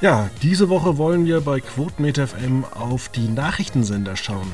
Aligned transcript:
Ja, 0.00 0.30
diese 0.40 0.70
Woche 0.70 0.96
wollen 0.96 1.26
wir 1.26 1.42
bei 1.42 1.60
Quotenmeter 1.60 2.26
FM 2.26 2.64
auf 2.64 3.10
die 3.10 3.28
Nachrichtensender 3.28 4.16
schauen. 4.16 4.50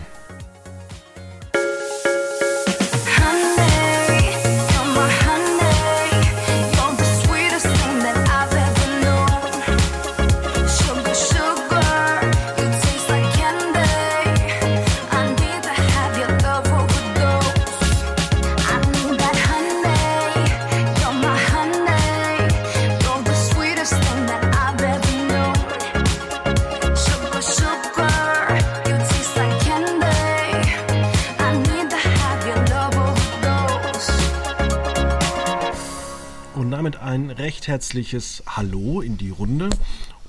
Herzliches 37.76 38.42
Hallo 38.46 39.02
in 39.02 39.18
die 39.18 39.28
Runde. 39.28 39.68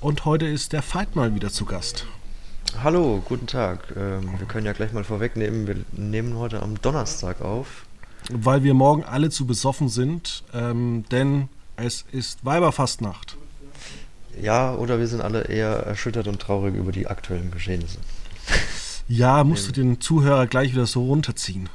Und 0.00 0.26
heute 0.26 0.46
ist 0.46 0.74
der 0.74 0.82
Veit 0.82 1.16
mal 1.16 1.34
wieder 1.34 1.48
zu 1.48 1.64
Gast. 1.64 2.04
Hallo, 2.82 3.22
guten 3.24 3.46
Tag. 3.46 3.94
Ähm, 3.96 4.38
wir 4.38 4.46
können 4.46 4.66
ja 4.66 4.74
gleich 4.74 4.92
mal 4.92 5.02
vorwegnehmen, 5.02 5.66
wir 5.66 5.76
nehmen 5.92 6.36
heute 6.36 6.62
am 6.62 6.78
Donnerstag 6.82 7.40
auf. 7.40 7.86
Weil 8.30 8.64
wir 8.64 8.74
morgen 8.74 9.02
alle 9.02 9.30
zu 9.30 9.46
besoffen 9.46 9.88
sind, 9.88 10.44
ähm, 10.52 11.06
denn 11.10 11.48
es 11.76 12.04
ist 12.12 12.44
Weiberfastnacht. 12.44 13.38
Ja, 14.38 14.74
oder 14.74 14.98
wir 14.98 15.08
sind 15.08 15.22
alle 15.22 15.44
eher 15.44 15.70
erschüttert 15.70 16.28
und 16.28 16.42
traurig 16.42 16.74
über 16.74 16.92
die 16.92 17.06
aktuellen 17.06 17.50
Geschehnisse. 17.50 17.96
Ja, 19.08 19.42
musst 19.42 19.68
du 19.68 19.72
den 19.72 20.02
Zuhörer 20.02 20.46
gleich 20.46 20.72
wieder 20.72 20.84
so 20.84 21.06
runterziehen? 21.06 21.70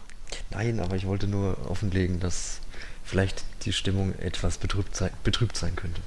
Nein, 0.52 0.80
aber 0.80 0.96
ich 0.98 1.08
wollte 1.08 1.26
nur 1.26 1.58
offenlegen, 1.68 2.20
dass 2.20 2.60
vielleicht 3.04 3.44
die 3.64 3.74
Stimmung 3.74 4.14
etwas 4.20 4.58
betrübt 4.58 4.96
sein, 4.96 5.12
betrübt 5.24 5.58
sein 5.58 5.76
könnte. 5.76 6.02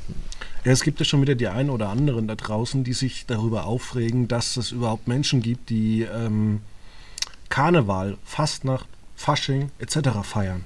Ja, 0.65 0.73
es 0.73 0.83
gibt 0.83 0.99
ja 0.99 1.05
schon 1.05 1.23
wieder 1.23 1.35
die 1.35 1.49
einen 1.49 1.71
oder 1.71 1.89
anderen 1.89 2.29
da 2.29 2.35
draußen, 2.35 2.85
die 2.85 2.93
sich 2.93 3.27
darüber 3.27 3.67
aufregen, 3.67 4.29
dass 4.29 4.57
es 4.57 4.73
überhaupt 4.73 5.09
Menschen 5.09 5.43
gibt, 5.43 5.71
die 5.71 6.03
ähm, 6.03 6.61
Karneval, 7.49 8.19
Fastnacht, 8.25 8.89
Fasching 9.15 9.71
etc. 9.79 10.11
feiern. 10.23 10.65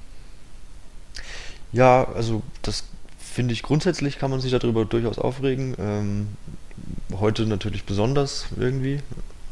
Ja, 1.72 2.04
also 2.04 2.42
das 2.62 2.84
finde 3.18 3.54
ich 3.54 3.62
grundsätzlich 3.62 4.18
kann 4.18 4.30
man 4.30 4.40
sich 4.40 4.50
darüber 4.50 4.84
durchaus 4.84 5.18
aufregen. 5.18 5.76
Ähm, 5.78 6.28
heute 7.12 7.46
natürlich 7.46 7.84
besonders 7.84 8.46
irgendwie, 8.58 9.00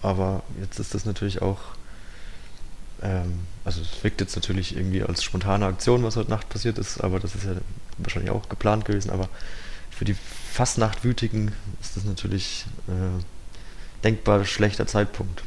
aber 0.02 0.42
jetzt 0.60 0.80
ist 0.80 0.94
das 0.94 1.04
natürlich 1.04 1.42
auch 1.42 1.58
ähm, 3.02 3.40
also 3.68 3.82
es 3.82 4.02
wirkt 4.02 4.22
jetzt 4.22 4.34
natürlich 4.34 4.74
irgendwie 4.74 5.02
als 5.02 5.22
spontane 5.22 5.66
Aktion, 5.66 6.02
was 6.02 6.16
heute 6.16 6.30
Nacht 6.30 6.48
passiert 6.48 6.78
ist, 6.78 7.04
aber 7.04 7.20
das 7.20 7.34
ist 7.34 7.44
ja 7.44 7.52
wahrscheinlich 7.98 8.30
auch 8.30 8.48
geplant 8.48 8.86
gewesen. 8.86 9.10
Aber 9.10 9.28
für 9.90 10.06
die 10.06 10.16
Fastnachtwütigen 10.54 11.52
ist 11.78 11.94
das 11.94 12.04
natürlich 12.04 12.64
äh, 12.88 13.22
denkbar 14.02 14.46
schlechter 14.46 14.86
Zeitpunkt. 14.86 15.42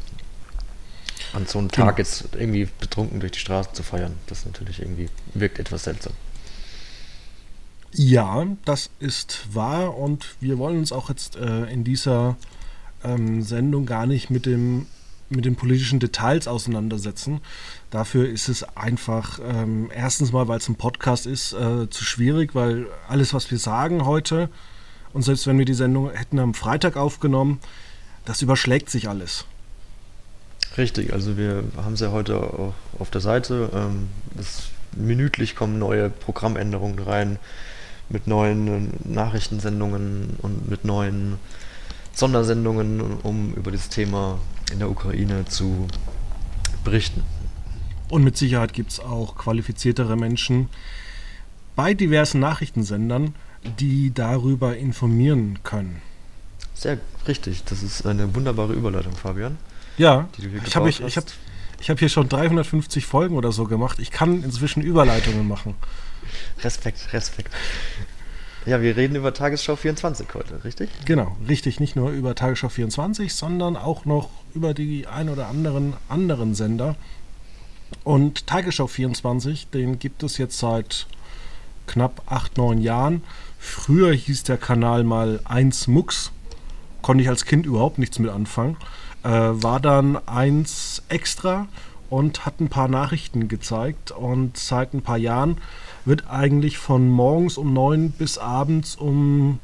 An 1.34 1.48
so 1.48 1.58
einem 1.58 1.70
genau. 1.70 1.88
Tag 1.88 1.98
jetzt 1.98 2.26
irgendwie 2.34 2.70
betrunken 2.80 3.22
durch 3.22 3.32
die 3.32 3.40
Straße 3.40 3.74
zu 3.74 3.82
feiern, 3.82 4.14
das 4.28 4.46
natürlich 4.46 4.82
irgendwie 4.82 5.10
wirkt 5.34 5.58
etwas 5.58 5.86
seltsam. 5.86 6.14
Ja, 7.94 8.46
das 8.66 8.92
ist 9.00 9.48
wahr 9.52 9.98
und 9.98 10.36
wir 10.40 10.60
wollen 10.60 10.78
uns 10.78 10.92
auch 10.92 11.10
jetzt 11.10 11.38
äh, 11.38 11.64
in 11.72 11.84
dieser 11.84 12.38
ähm, 13.04 13.42
Sendung 13.42 13.88
gar 13.88 14.06
nicht 14.06 14.30
mit 14.30 14.46
dem 14.46 14.86
mit 15.32 15.46
den 15.46 15.56
politischen 15.56 16.00
Details 16.00 16.48
auseinandersetzen. 16.48 17.42
Dafür 17.92 18.28
ist 18.28 18.48
es 18.48 18.64
einfach, 18.76 19.40
ähm, 19.46 19.92
erstens 19.94 20.32
mal, 20.32 20.48
weil 20.48 20.60
es 20.60 20.70
ein 20.70 20.76
Podcast 20.76 21.26
ist, 21.26 21.52
äh, 21.52 21.90
zu 21.90 22.06
schwierig, 22.06 22.56
weil 22.56 22.88
alles, 23.10 23.34
was 23.34 23.52
wir 23.52 23.60
sagen 23.60 24.06
heute, 24.06 24.50
und 25.14 25.24
selbst 25.24 25.46
wenn 25.46 25.58
wir 25.58 25.66
die 25.66 25.74
Sendung 25.74 26.10
hätten 26.10 26.40
am 26.40 26.54
Freitag 26.54 26.96
aufgenommen, 26.96 27.60
das 28.24 28.42
überschlägt 28.42 28.90
sich 28.90 29.10
alles. 29.10 29.46
Richtig, 30.78 31.12
also 31.12 31.36
wir 31.36 31.66
haben 31.76 31.94
es 31.94 32.00
ja 32.00 32.12
heute 32.12 32.38
auch 32.38 32.74
auf 32.98 33.10
der 33.10 33.20
Seite. 33.20 33.70
Ähm, 33.74 34.08
das, 34.36 34.70
minütlich 34.96 35.58
kommen 35.58 35.78
neue 35.78 36.10
Programmänderungen 36.10 37.00
rein 37.00 37.40
mit 38.08 38.26
neuen 38.26 38.68
äh, 38.68 38.90
Nachrichtensendungen 39.04 40.38
und 40.42 40.70
mit 40.70 40.86
neuen 40.86 41.40
Sondersendungen, 42.14 43.20
um 43.24 43.54
über 43.54 43.72
das 43.72 43.90
Thema 43.90 44.40
in 44.72 44.80
der 44.80 44.90
Ukraine 44.90 45.44
zu 45.46 45.88
berichten. 46.86 47.24
Und 48.12 48.26
mit 48.26 48.36
Sicherheit 48.36 48.74
gibt 48.74 48.92
es 48.92 49.00
auch 49.00 49.38
qualifiziertere 49.38 50.18
Menschen 50.18 50.68
bei 51.78 51.94
diversen 51.94 52.42
Nachrichtensendern, 52.42 53.36
die 53.80 54.14
darüber 54.14 54.76
informieren 54.76 55.60
können. 55.64 56.02
Sehr 56.74 56.98
richtig, 57.26 57.64
das 57.64 57.84
ist 57.84 58.06
eine 58.06 58.36
wunderbare 58.36 58.74
Überleitung, 58.74 59.14
Fabian. 59.14 59.58
Ja, 59.98 60.28
ich 60.68 60.76
habe 60.76 60.90
ich, 60.90 61.00
ich 61.00 61.16
hab, 61.16 61.24
ich 61.80 61.90
hab 61.90 62.00
hier 62.00 62.10
schon 62.10 62.28
350 62.28 63.06
Folgen 63.06 63.38
oder 63.38 63.54
so 63.54 63.64
gemacht. 63.64 63.98
Ich 64.00 64.12
kann 64.12 64.44
inzwischen 64.44 64.82
Überleitungen 64.82 65.48
machen. 65.48 65.76
Respekt, 66.64 67.14
Respekt. 67.14 67.54
Ja, 68.66 68.82
wir 68.82 68.98
reden 68.98 69.16
über 69.16 69.34
Tagesschau 69.34 69.78
24 69.78 70.28
heute, 70.34 70.66
richtig? 70.66 70.90
Genau, 71.06 71.38
richtig. 71.48 71.80
Nicht 71.80 71.96
nur 71.96 72.12
über 72.12 72.36
Tagesschau 72.36 72.68
24, 72.68 73.34
sondern 73.34 73.78
auch 73.78 74.04
noch 74.04 74.30
über 74.54 74.74
die 74.74 75.08
ein 75.08 75.30
oder 75.30 75.48
anderen 75.48 75.94
anderen 76.10 76.56
Sender. 76.56 76.98
Und 78.04 78.48
Tagesschau 78.48 78.88
24, 78.88 79.68
den 79.70 80.00
gibt 80.00 80.24
es 80.24 80.38
jetzt 80.38 80.58
seit 80.58 81.08
knapp 81.88 82.22
8, 82.28 82.58
9 82.58 82.82
Jahren. 82.82 83.24
Früher 83.60 84.14
hieß 84.14 84.44
der 84.44 84.58
Kanal 84.58 85.04
mal 85.04 85.40
1 85.46 85.88
Mux. 85.88 86.32
Konnte 87.02 87.24
ich 87.24 87.30
als 87.30 87.46
Kind 87.46 87.66
überhaupt 87.66 88.00
nichts 88.00 88.20
mit 88.20 88.32
anfangen. 88.32 88.78
Äh, 89.24 89.30
war 89.30 89.80
dann 89.80 90.18
1 90.28 91.04
extra 91.10 91.68
und 92.10 92.46
hat 92.46 92.60
ein 92.60 92.70
paar 92.70 92.88
Nachrichten 92.88 93.48
gezeigt. 93.48 94.12
Und 94.12 94.58
seit 94.58 94.94
ein 94.94 95.02
paar 95.02 95.18
Jahren 95.18 95.58
wird 96.06 96.30
eigentlich 96.30 96.78
von 96.78 97.10
morgens 97.10 97.58
um 97.58 97.74
9 97.74 98.12
bis 98.12 98.38
abends 98.38 98.96
um 98.96 99.60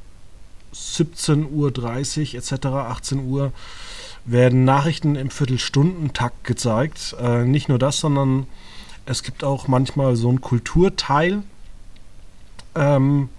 17.30 0.74 1.50
Uhr 1.52 2.36
etc., 2.36 2.66
18 2.68 3.28
Uhr 3.28 3.52
werden 4.28 4.66
Nachrichten 4.66 5.16
im 5.16 5.30
Viertelstundentakt 5.32 6.44
gezeigt. 6.44 7.16
Äh, 7.20 7.46
nicht 7.46 7.70
nur 7.70 7.80
das, 7.80 8.00
sondern 8.00 8.46
es 9.06 9.24
gibt 9.24 9.44
auch 9.44 9.68
manchmal 9.68 10.16
so 10.16 10.30
einen 10.30 10.42
Kulturteil. 10.42 11.44
Ähm, 12.76 13.30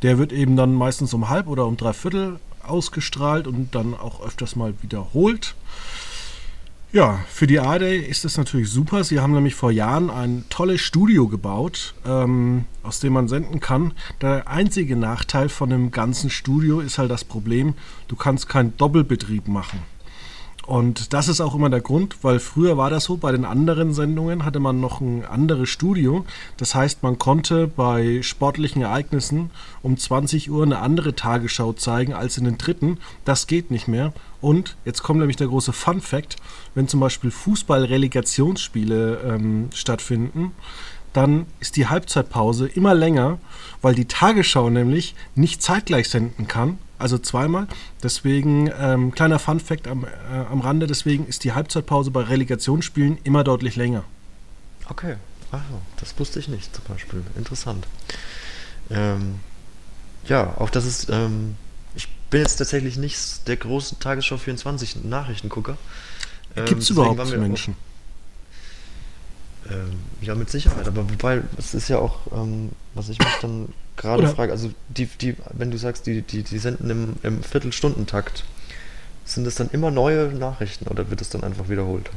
der 0.00 0.18
wird 0.18 0.32
eben 0.32 0.56
dann 0.56 0.74
meistens 0.74 1.14
um 1.14 1.28
halb 1.28 1.46
oder 1.46 1.66
um 1.66 1.76
drei 1.76 1.92
Viertel 1.92 2.40
ausgestrahlt 2.66 3.46
und 3.46 3.74
dann 3.74 3.94
auch 3.94 4.22
öfters 4.22 4.56
mal 4.56 4.74
wiederholt. 4.80 5.54
Ja, 6.94 7.24
für 7.26 7.46
die 7.46 7.58
ARD 7.58 7.84
ist 8.06 8.26
das 8.26 8.36
natürlich 8.36 8.68
super. 8.68 9.02
Sie 9.02 9.18
haben 9.18 9.32
nämlich 9.32 9.54
vor 9.54 9.70
Jahren 9.70 10.10
ein 10.10 10.44
tolles 10.50 10.82
Studio 10.82 11.26
gebaut, 11.26 11.94
ähm, 12.06 12.66
aus 12.82 13.00
dem 13.00 13.14
man 13.14 13.28
senden 13.28 13.60
kann. 13.60 13.94
Der 14.20 14.46
einzige 14.46 14.94
Nachteil 14.94 15.48
von 15.48 15.70
dem 15.70 15.90
ganzen 15.90 16.28
Studio 16.28 16.80
ist 16.80 16.98
halt 16.98 17.10
das 17.10 17.24
Problem, 17.24 17.72
du 18.08 18.16
kannst 18.16 18.46
keinen 18.46 18.76
Doppelbetrieb 18.76 19.48
machen. 19.48 19.78
Und 20.66 21.12
das 21.12 21.26
ist 21.28 21.40
auch 21.40 21.56
immer 21.56 21.70
der 21.70 21.80
Grund, 21.80 22.18
weil 22.22 22.38
früher 22.38 22.76
war 22.76 22.88
das 22.88 23.04
so, 23.04 23.16
bei 23.16 23.32
den 23.32 23.44
anderen 23.44 23.92
Sendungen 23.92 24.44
hatte 24.44 24.60
man 24.60 24.80
noch 24.80 25.00
ein 25.00 25.24
anderes 25.24 25.68
Studio. 25.68 26.24
Das 26.56 26.74
heißt, 26.74 27.02
man 27.02 27.18
konnte 27.18 27.66
bei 27.66 28.22
sportlichen 28.22 28.82
Ereignissen 28.82 29.50
um 29.82 29.96
20 29.96 30.50
Uhr 30.50 30.62
eine 30.62 30.78
andere 30.78 31.16
Tagesschau 31.16 31.72
zeigen 31.72 32.14
als 32.14 32.38
in 32.38 32.44
den 32.44 32.58
dritten. 32.58 32.98
Das 33.24 33.48
geht 33.48 33.72
nicht 33.72 33.88
mehr. 33.88 34.12
Und 34.40 34.76
jetzt 34.84 35.02
kommt 35.02 35.18
nämlich 35.18 35.36
der 35.36 35.48
große 35.48 35.72
Fun 35.72 36.00
Fact, 36.00 36.36
wenn 36.74 36.86
zum 36.86 37.00
Beispiel 37.00 37.32
Fußball-Relegationsspiele 37.32 39.20
ähm, 39.24 39.68
stattfinden, 39.74 40.52
dann 41.12 41.46
ist 41.60 41.76
die 41.76 41.88
Halbzeitpause 41.88 42.68
immer 42.68 42.94
länger, 42.94 43.38
weil 43.82 43.94
die 43.94 44.06
Tagesschau 44.06 44.70
nämlich 44.70 45.14
nicht 45.34 45.62
zeitgleich 45.62 46.08
senden 46.08 46.48
kann, 46.48 46.78
also 47.02 47.18
zweimal. 47.18 47.66
Deswegen, 48.02 48.70
ähm, 48.78 49.12
kleiner 49.12 49.38
Fun-Fact 49.38 49.88
am, 49.88 50.04
äh, 50.04 50.08
am 50.50 50.60
Rande, 50.60 50.86
deswegen 50.86 51.26
ist 51.26 51.44
die 51.44 51.52
Halbzeitpause 51.52 52.10
bei 52.10 52.22
Relegationsspielen 52.22 53.18
immer 53.24 53.44
deutlich 53.44 53.76
länger. 53.76 54.04
Okay, 54.88 55.16
Ach, 55.52 55.60
das 55.98 56.18
wusste 56.18 56.38
ich 56.40 56.48
nicht 56.48 56.74
zum 56.74 56.84
Beispiel. 56.86 57.22
Interessant. 57.36 57.86
Ähm, 58.90 59.38
ja, 60.26 60.54
auch 60.58 60.70
das 60.70 60.86
ist, 60.86 61.10
ähm, 61.10 61.56
ich 61.94 62.08
bin 62.30 62.40
jetzt 62.40 62.56
tatsächlich 62.56 62.96
nicht 62.96 63.46
der 63.46 63.56
große 63.56 63.98
Tagesschau 63.98 64.38
24 64.38 65.04
Nachrichtengucker. 65.04 65.76
Ähm, 66.56 66.64
Gibt 66.64 66.82
es 66.82 66.90
überhaupt 66.90 67.18
Menschen? 67.36 67.74
Auch, 67.74 69.70
Ähm, 69.70 70.00
ja, 70.22 70.34
mit 70.34 70.50
Sicherheit. 70.50 70.88
Aber 70.88 71.08
wobei, 71.08 71.42
es 71.56 71.72
ist 71.74 71.88
ja 71.88 71.98
auch, 71.98 72.18
ähm, 72.32 72.70
was 72.94 73.10
ich 73.10 73.18
mich 73.18 73.28
dann 73.40 73.68
gerade 74.02 74.28
frage, 74.28 74.52
also 74.52 74.70
die, 74.88 75.06
die, 75.06 75.34
wenn 75.52 75.70
du 75.70 75.78
sagst, 75.78 76.06
die, 76.06 76.22
die, 76.22 76.42
die 76.42 76.58
senden 76.58 76.90
im, 76.90 77.14
im 77.22 77.42
Viertelstundentakt, 77.42 78.44
sind 79.24 79.46
es 79.46 79.54
dann 79.54 79.70
immer 79.70 79.90
neue 79.90 80.26
Nachrichten 80.28 80.88
oder 80.88 81.08
wird 81.10 81.20
es 81.20 81.30
dann 81.30 81.42
einfach 81.44 81.68
wiederholt? 81.68 82.10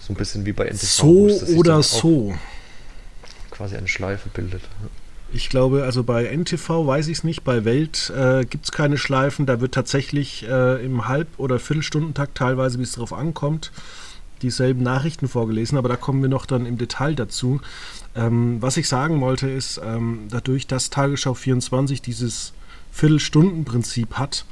So 0.00 0.12
ein 0.12 0.16
bisschen 0.16 0.44
wie 0.46 0.52
bei 0.52 0.66
NTV. 0.66 0.86
So 0.86 1.56
oder 1.56 1.82
so. 1.82 2.34
Quasi 3.50 3.76
eine 3.76 3.88
Schleife 3.88 4.28
bildet. 4.30 4.62
Ich 5.34 5.48
glaube, 5.48 5.84
also 5.84 6.02
bei 6.02 6.24
NTV 6.24 6.86
weiß 6.86 7.08
ich 7.08 7.18
es 7.18 7.24
nicht, 7.24 7.44
bei 7.44 7.64
Welt 7.64 8.12
äh, 8.14 8.44
gibt 8.44 8.64
es 8.66 8.72
keine 8.72 8.98
Schleifen. 8.98 9.46
Da 9.46 9.60
wird 9.60 9.72
tatsächlich 9.72 10.46
äh, 10.48 10.84
im 10.84 11.08
Halb- 11.08 11.38
oder 11.38 11.58
Viertelstundentakt 11.58 12.36
teilweise, 12.36 12.78
wie 12.78 12.82
es 12.82 12.92
darauf 12.92 13.12
ankommt, 13.12 13.72
dieselben 14.42 14.82
Nachrichten 14.82 15.28
vorgelesen, 15.28 15.78
aber 15.78 15.88
da 15.88 15.96
kommen 15.96 16.22
wir 16.22 16.28
noch 16.28 16.46
dann 16.46 16.66
im 16.66 16.78
Detail 16.78 17.14
dazu. 17.14 17.60
Ähm, 18.14 18.60
was 18.60 18.76
ich 18.76 18.88
sagen 18.88 19.20
wollte 19.20 19.48
ist, 19.48 19.80
ähm, 19.84 20.26
dadurch, 20.30 20.66
dass 20.66 20.90
Tagesschau 20.90 21.34
24 21.34 22.02
dieses 22.02 22.52
Viertelstundenprinzip 22.90 24.14
hat, 24.14 24.44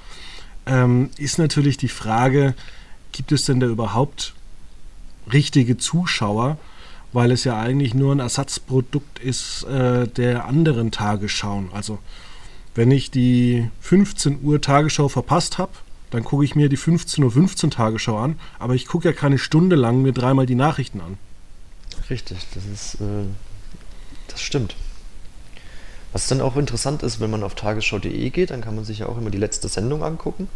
ähm, 0.66 1.10
ist 1.18 1.38
natürlich 1.38 1.76
die 1.76 1.88
Frage, 1.88 2.54
gibt 3.12 3.32
es 3.32 3.44
denn 3.44 3.60
da 3.60 3.66
überhaupt 3.66 4.34
richtige 5.32 5.76
Zuschauer? 5.76 6.58
Weil 7.12 7.32
es 7.32 7.42
ja 7.42 7.58
eigentlich 7.58 7.92
nur 7.92 8.14
ein 8.14 8.20
Ersatzprodukt 8.20 9.18
ist 9.18 9.64
äh, 9.64 10.06
der 10.06 10.44
anderen 10.44 10.92
Tagesschauen. 10.92 11.70
Also 11.72 11.98
wenn 12.76 12.92
ich 12.92 13.10
die 13.10 13.68
15 13.80 14.44
Uhr 14.44 14.60
Tagesschau 14.60 15.08
verpasst 15.08 15.58
habe, 15.58 15.72
dann 16.10 16.24
gucke 16.24 16.44
ich 16.44 16.54
mir 16.54 16.68
die 16.68 16.78
15.15 16.78 17.24
Uhr 17.24 17.30
15 17.30 17.70
Tagesschau 17.70 18.18
an, 18.18 18.38
aber 18.58 18.74
ich 18.74 18.86
gucke 18.86 19.08
ja 19.08 19.12
keine 19.12 19.38
Stunde 19.38 19.76
lang 19.76 20.02
mir 20.02 20.12
dreimal 20.12 20.46
die 20.46 20.54
Nachrichten 20.54 21.00
an. 21.00 21.18
Richtig, 22.08 22.46
das 22.54 22.64
ist, 22.66 22.94
äh, 23.00 23.24
das 24.28 24.40
stimmt. 24.40 24.76
Was 26.12 26.26
dann 26.26 26.40
auch 26.40 26.56
interessant 26.56 27.02
ist, 27.04 27.20
wenn 27.20 27.30
man 27.30 27.44
auf 27.44 27.54
tagesschau.de 27.54 28.30
geht, 28.30 28.50
dann 28.50 28.62
kann 28.62 28.74
man 28.74 28.84
sich 28.84 29.00
ja 29.00 29.06
auch 29.06 29.16
immer 29.16 29.30
die 29.30 29.38
letzte 29.38 29.68
Sendung 29.68 30.02
angucken. 30.02 30.48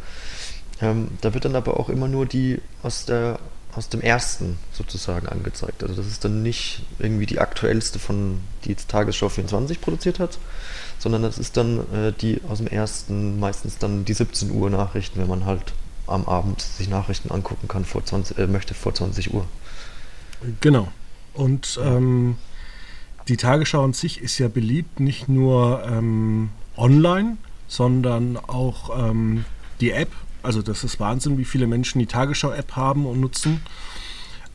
Ähm, 0.81 1.09
da 1.21 1.33
wird 1.33 1.45
dann 1.45 1.55
aber 1.55 1.79
auch 1.79 1.89
immer 1.89 2.09
nur 2.09 2.27
die 2.27 2.61
aus, 2.83 3.05
der, 3.05 3.39
aus 3.77 3.89
dem 3.89 4.01
ersten 4.01 4.59
sozusagen 4.73 5.29
angezeigt. 5.29 5.85
Also 5.85 5.95
das 5.95 6.07
ist 6.07 6.25
dann 6.25 6.43
nicht 6.43 6.83
irgendwie 6.99 7.27
die 7.27 7.39
aktuellste 7.39 8.01
von, 8.01 8.41
die 8.65 8.71
jetzt 8.71 8.91
Tagesschau 8.91 9.29
24 9.29 9.81
produziert 9.81 10.19
hat, 10.19 10.39
sondern 11.05 11.23
das 11.23 11.37
ist 11.37 11.59
dann 11.59 11.81
äh, 11.93 12.13
die 12.19 12.41
aus 12.49 12.59
dem 12.59 12.67
ersten, 12.67 13.39
meistens 13.39 13.77
dann 13.77 14.07
die 14.07 14.15
17 14.15 14.51
Uhr 14.51 14.71
Nachrichten, 14.71 15.21
wenn 15.21 15.29
man 15.29 15.45
halt 15.45 15.75
am 16.07 16.25
Abend 16.25 16.63
sich 16.63 16.89
Nachrichten 16.89 17.31
angucken 17.31 17.69
kann, 17.69 17.85
vor 17.85 18.03
20, 18.03 18.39
äh, 18.39 18.47
möchte 18.47 18.73
vor 18.73 18.95
20 18.95 19.35
Uhr. 19.35 19.45
Genau. 20.63 20.89
Und 21.35 21.79
ähm, 21.85 22.39
die 23.29 23.37
Tagesschau 23.37 23.85
an 23.85 23.93
sich 23.93 24.23
ist 24.23 24.39
ja 24.39 24.49
beliebt, 24.49 24.99
nicht 24.99 25.29
nur 25.29 25.85
ähm, 25.87 26.49
online, 26.75 27.37
sondern 27.69 28.39
auch 28.39 28.99
ähm, 28.99 29.45
die 29.83 29.91
App. 29.91 30.11
Also 30.43 30.63
das 30.63 30.85
ist 30.85 31.01
Wahnsinn, 31.01 31.37
wie 31.37 31.45
viele 31.45 31.67
Menschen 31.67 31.99
die 31.99 32.07
Tagesschau-App 32.07 32.77
haben 32.77 33.05
und 33.05 33.21
nutzen. 33.21 33.61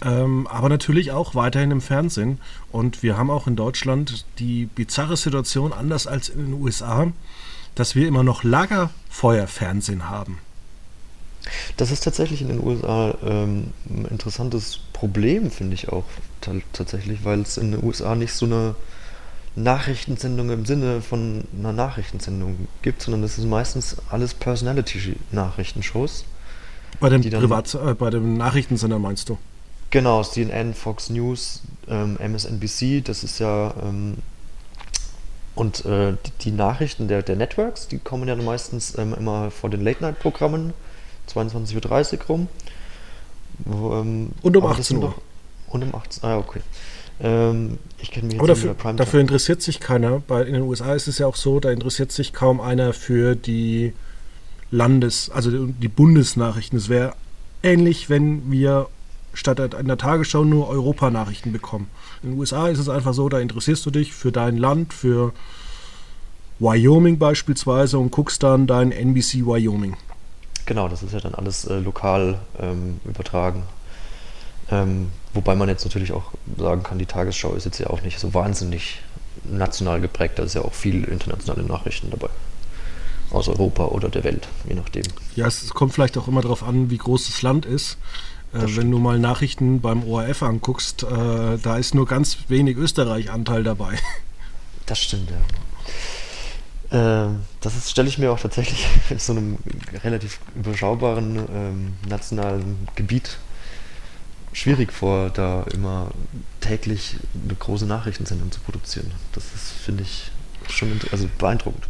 Ähm, 0.01 0.47
aber 0.47 0.69
natürlich 0.69 1.11
auch 1.11 1.35
weiterhin 1.35 1.71
im 1.71 1.81
Fernsehen. 1.81 2.39
Und 2.71 3.03
wir 3.03 3.17
haben 3.17 3.29
auch 3.29 3.47
in 3.47 3.55
Deutschland 3.55 4.25
die 4.39 4.65
bizarre 4.65 5.17
Situation, 5.17 5.73
anders 5.73 6.07
als 6.07 6.29
in 6.29 6.45
den 6.45 6.53
USA, 6.53 7.11
dass 7.75 7.95
wir 7.95 8.07
immer 8.07 8.23
noch 8.23 8.43
Lagerfeuerfernsehen 8.43 10.09
haben. 10.09 10.39
Das 11.77 11.91
ist 11.91 12.03
tatsächlich 12.03 12.41
in 12.41 12.49
den 12.49 12.63
USA 12.63 13.15
ähm, 13.23 13.71
ein 13.89 14.05
interessantes 14.05 14.79
Problem, 14.93 15.51
finde 15.51 15.73
ich 15.73 15.89
auch 15.89 16.03
tatsächlich, 16.73 17.23
weil 17.23 17.41
es 17.41 17.57
in 17.57 17.71
den 17.71 17.83
USA 17.83 18.15
nicht 18.15 18.33
so 18.33 18.45
eine 18.45 18.75
Nachrichtensendung 19.55 20.49
im 20.51 20.65
Sinne 20.65 21.01
von 21.01 21.45
einer 21.57 21.73
Nachrichtensendung 21.73 22.67
gibt, 22.81 23.01
sondern 23.01 23.23
es 23.23 23.35
sind 23.35 23.49
meistens 23.49 23.97
alles 24.09 24.33
Personality-Nachrichtenshows. 24.33 26.25
Bei 26.99 27.09
dem 27.09 27.21
Privat, 27.21 27.73
äh, 27.75 27.93
bei 27.93 28.09
dem 28.09 28.37
Nachrichtensender 28.37 28.99
meinst 28.99 29.29
du? 29.29 29.37
Genau, 29.91 30.23
CNN, 30.23 30.73
Fox 30.73 31.09
News, 31.09 31.61
ähm, 31.87 32.17
MSNBC, 32.19 33.01
das 33.03 33.23
ist 33.23 33.39
ja 33.39 33.73
ähm, 33.83 34.17
und 35.55 35.83
äh, 35.85 36.13
die, 36.25 36.31
die, 36.41 36.51
Nachrichten 36.51 37.07
der, 37.07 37.21
der 37.21 37.35
Networks, 37.35 37.87
die 37.87 37.97
kommen 37.97 38.27
ja 38.27 38.35
meistens 38.35 38.97
ähm, 38.97 39.13
immer 39.13 39.51
vor 39.51 39.69
den 39.69 39.83
Late-Night-Programmen, 39.83 40.73
22.30 41.29 42.13
Uhr 42.13 42.25
rum. 42.27 42.47
Ähm, 43.65 44.29
und 44.41 44.55
um 44.55 44.65
18 44.65 44.97
Uhr. 44.97 45.01
Doch, 45.03 45.21
und 45.73 45.83
um 45.83 45.95
18 45.95 46.23
Uhr, 46.23 46.29
ah, 46.29 46.37
okay. 46.37 46.61
Ähm, 47.21 47.77
ich 47.97 48.11
kenne 48.11 48.27
mich 48.27 48.35
jetzt 48.35 48.39
Aber 48.39 48.47
dafür, 48.47 48.93
dafür 48.93 49.19
interessiert 49.19 49.61
sich 49.61 49.81
keiner. 49.81 50.21
Bei, 50.25 50.43
in 50.43 50.53
den 50.53 50.63
USA 50.63 50.93
ist 50.93 51.07
es 51.07 51.17
ja 51.17 51.27
auch 51.27 51.35
so, 51.35 51.59
da 51.59 51.71
interessiert 51.71 52.13
sich 52.13 52.31
kaum 52.31 52.61
einer 52.61 52.93
für 52.93 53.35
die 53.35 53.93
Landes-, 54.71 55.29
also 55.29 55.65
die 55.65 55.87
Bundesnachrichten. 55.89 56.77
Es 56.77 56.87
wäre 56.87 57.15
ähnlich, 57.63 58.09
wenn 58.09 58.49
wir 58.49 58.87
statt 59.33 59.59
in 59.73 59.87
der 59.87 59.97
Tagesschau 59.97 60.43
nur 60.43 60.67
Europanachrichten 60.69 61.51
bekommen. 61.51 61.89
In 62.23 62.31
den 62.31 62.39
USA 62.39 62.67
ist 62.67 62.79
es 62.79 62.89
einfach 62.89 63.13
so, 63.13 63.29
da 63.29 63.39
interessierst 63.39 63.85
du 63.85 63.91
dich 63.91 64.13
für 64.13 64.31
dein 64.31 64.57
Land, 64.57 64.93
für 64.93 65.33
Wyoming 66.59 67.17
beispielsweise 67.17 67.97
und 67.99 68.11
guckst 68.11 68.43
dann 68.43 68.67
dein 68.67 68.91
NBC 68.91 69.45
Wyoming. 69.45 69.95
Genau, 70.65 70.87
das 70.87 71.03
ist 71.03 71.13
ja 71.13 71.19
dann 71.19 71.33
alles 71.33 71.65
äh, 71.65 71.79
lokal 71.79 72.39
ähm, 72.59 72.99
übertragen. 73.05 73.63
Ähm, 74.69 75.07
wobei 75.33 75.55
man 75.55 75.69
jetzt 75.69 75.85
natürlich 75.85 76.11
auch 76.11 76.31
sagen 76.57 76.83
kann, 76.83 76.99
die 76.99 77.05
Tagesschau 77.05 77.53
ist 77.53 77.65
jetzt 77.65 77.79
ja 77.79 77.87
auch 77.87 78.01
nicht 78.01 78.19
so 78.19 78.33
wahnsinnig 78.33 79.01
national 79.45 80.01
geprägt, 80.01 80.37
da 80.37 80.43
ist 80.43 80.53
ja 80.53 80.61
auch 80.61 80.73
viel 80.73 81.05
internationale 81.05 81.63
Nachrichten 81.63 82.11
dabei. 82.11 82.29
Aus 83.31 83.47
Europa 83.47 83.85
oder 83.85 84.09
der 84.09 84.23
Welt, 84.23 84.47
je 84.67 84.75
nachdem. 84.75 85.03
Ja, 85.35 85.47
es 85.47 85.69
kommt 85.69 85.93
vielleicht 85.93 86.17
auch 86.17 86.27
immer 86.27 86.41
darauf 86.41 86.63
an, 86.63 86.89
wie 86.89 86.97
groß 86.97 87.27
das 87.27 87.41
Land 87.41 87.65
ist. 87.65 87.97
Äh, 88.53 88.75
wenn 88.75 88.89
du 88.89 88.97
mal 88.97 89.19
Nachrichten 89.19 89.81
beim 89.81 90.03
ORF 90.03 90.43
anguckst, 90.43 91.03
äh, 91.03 91.57
da 91.61 91.77
ist 91.77 91.93
nur 91.93 92.07
ganz 92.07 92.37
wenig 92.47 92.77
Österreich-Anteil 92.77 93.63
dabei. 93.63 93.97
Das 94.85 94.97
stimmt, 94.97 95.29
ja. 95.29 97.27
Äh, 97.27 97.29
das 97.61 97.91
stelle 97.91 98.09
ich 98.09 98.17
mir 98.17 98.31
auch 98.31 98.39
tatsächlich 98.39 98.87
in 99.11 99.19
so 99.19 99.33
einem 99.33 99.59
relativ 100.03 100.39
überschaubaren 100.55 101.37
ähm, 101.37 101.93
nationalen 102.07 102.87
Gebiet 102.95 103.37
schwierig 104.51 104.91
vor, 104.91 105.29
da 105.29 105.63
immer 105.73 106.09
täglich 106.59 107.17
eine 107.43 107.53
große 107.53 107.85
Nachrichtensendung 107.85 108.51
zu 108.51 108.59
produzieren. 108.61 109.11
Das 109.33 109.43
ist, 109.53 109.71
finde 109.71 110.03
ich, 110.03 110.31
schon 110.67 110.99
also 111.11 111.29
beeindruckend. 111.37 111.87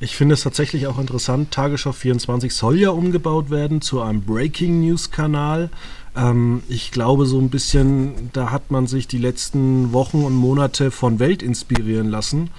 Ich 0.00 0.14
finde 0.14 0.34
es 0.34 0.42
tatsächlich 0.42 0.86
auch 0.86 0.98
interessant. 0.98 1.50
Tagesschau 1.50 1.92
24 1.92 2.54
soll 2.54 2.78
ja 2.78 2.90
umgebaut 2.90 3.50
werden 3.50 3.80
zu 3.80 4.00
einem 4.00 4.22
Breaking 4.22 4.80
News 4.80 5.10
Kanal. 5.10 5.70
Ähm, 6.18 6.62
ich 6.68 6.90
glaube, 6.90 7.24
so 7.24 7.38
ein 7.38 7.48
bisschen, 7.48 8.30
da 8.32 8.50
hat 8.50 8.70
man 8.70 8.86
sich 8.86 9.06
die 9.08 9.18
letzten 9.18 9.92
Wochen 9.92 10.24
und 10.24 10.34
Monate 10.34 10.90
von 10.90 11.18
Welt 11.18 11.42
inspirieren 11.42 12.08
lassen, 12.08 12.50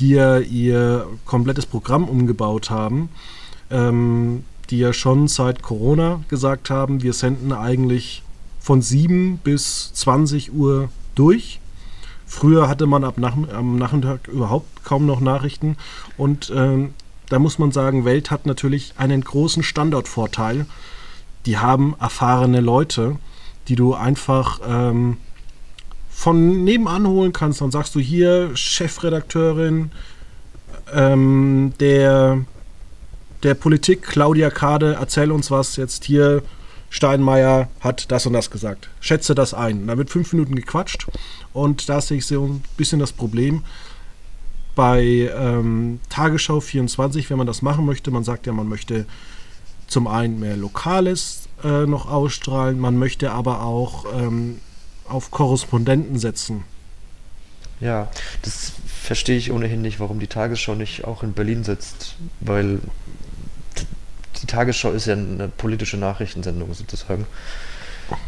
die 0.00 0.10
ja 0.10 0.38
ihr 0.38 1.06
komplettes 1.26 1.66
Programm 1.66 2.08
umgebaut 2.08 2.70
haben. 2.70 3.08
Ähm, 3.70 4.44
die 4.70 4.78
ja 4.78 4.94
schon 4.94 5.28
seit 5.28 5.62
Corona 5.62 6.22
gesagt 6.28 6.70
haben, 6.70 7.02
wir 7.02 7.12
senden 7.12 7.52
eigentlich 7.52 8.22
von 8.58 8.80
7 8.80 9.38
bis 9.38 9.92
20 9.92 10.54
Uhr 10.54 10.88
durch. 11.14 11.60
Früher 12.26 12.68
hatte 12.68 12.86
man 12.86 13.04
ab 13.04 13.18
nach, 13.18 13.36
am 13.52 13.76
Nachmittag 13.76 14.28
überhaupt 14.28 14.82
kaum 14.82 15.04
noch 15.04 15.20
Nachrichten 15.20 15.76
und 16.16 16.48
äh, 16.48 16.88
da 17.28 17.38
muss 17.38 17.58
man 17.58 17.70
sagen, 17.70 18.06
Welt 18.06 18.30
hat 18.30 18.46
natürlich 18.46 18.94
einen 18.96 19.22
großen 19.22 19.62
Standortvorteil, 19.62 20.64
die 21.46 21.58
haben 21.58 21.94
erfahrene 22.00 22.60
Leute, 22.60 23.16
die 23.68 23.76
du 23.76 23.94
einfach 23.94 24.60
ähm, 24.66 25.16
von 26.10 26.64
nebenan 26.64 27.06
holen 27.06 27.32
kannst. 27.32 27.60
Dann 27.60 27.70
sagst 27.70 27.94
du 27.94 28.00
hier, 28.00 28.50
Chefredakteurin 28.54 29.90
ähm, 30.92 31.72
der, 31.80 32.44
der 33.42 33.54
Politik, 33.54 34.02
Claudia 34.02 34.50
Kade, 34.50 34.96
erzähl 35.00 35.32
uns 35.32 35.50
was 35.50 35.76
jetzt 35.76 36.04
hier. 36.04 36.42
Steinmeier 36.90 37.70
hat 37.80 38.12
das 38.12 38.26
und 38.26 38.34
das 38.34 38.50
gesagt. 38.50 38.90
Schätze 39.00 39.34
das 39.34 39.54
ein. 39.54 39.86
Da 39.86 39.96
wird 39.96 40.10
fünf 40.10 40.34
Minuten 40.34 40.54
gequatscht 40.54 41.06
und 41.54 41.88
da 41.88 42.02
sehe 42.02 42.18
ich 42.18 42.26
so 42.26 42.44
ein 42.44 42.62
bisschen 42.76 42.98
das 42.98 43.12
Problem. 43.12 43.64
Bei 44.74 45.02
ähm, 45.02 46.00
Tagesschau 46.10 46.60
24, 46.60 47.30
wenn 47.30 47.38
man 47.38 47.46
das 47.46 47.62
machen 47.62 47.86
möchte, 47.86 48.10
man 48.10 48.24
sagt 48.24 48.46
ja, 48.46 48.52
man 48.52 48.68
möchte 48.68 49.06
zum 49.92 50.06
einen 50.06 50.40
mehr 50.40 50.56
Lokales 50.56 51.48
äh, 51.62 51.86
noch 51.86 52.10
ausstrahlen, 52.10 52.80
man 52.80 52.96
möchte 52.96 53.30
aber 53.30 53.62
auch 53.62 54.06
ähm, 54.18 54.60
auf 55.06 55.30
Korrespondenten 55.30 56.18
setzen. 56.18 56.64
Ja, 57.80 58.08
das 58.42 58.72
verstehe 58.86 59.36
ich 59.36 59.52
ohnehin 59.52 59.82
nicht, 59.82 60.00
warum 60.00 60.18
die 60.20 60.28
Tagesschau 60.28 60.74
nicht 60.74 61.04
auch 61.04 61.22
in 61.22 61.32
Berlin 61.32 61.64
sitzt, 61.64 62.14
weil 62.40 62.78
die 64.40 64.46
Tagesschau 64.46 64.92
ist 64.92 65.06
ja 65.06 65.14
eine 65.14 65.48
politische 65.48 65.96
Nachrichtensendung 65.96 66.72
sozusagen. 66.74 67.26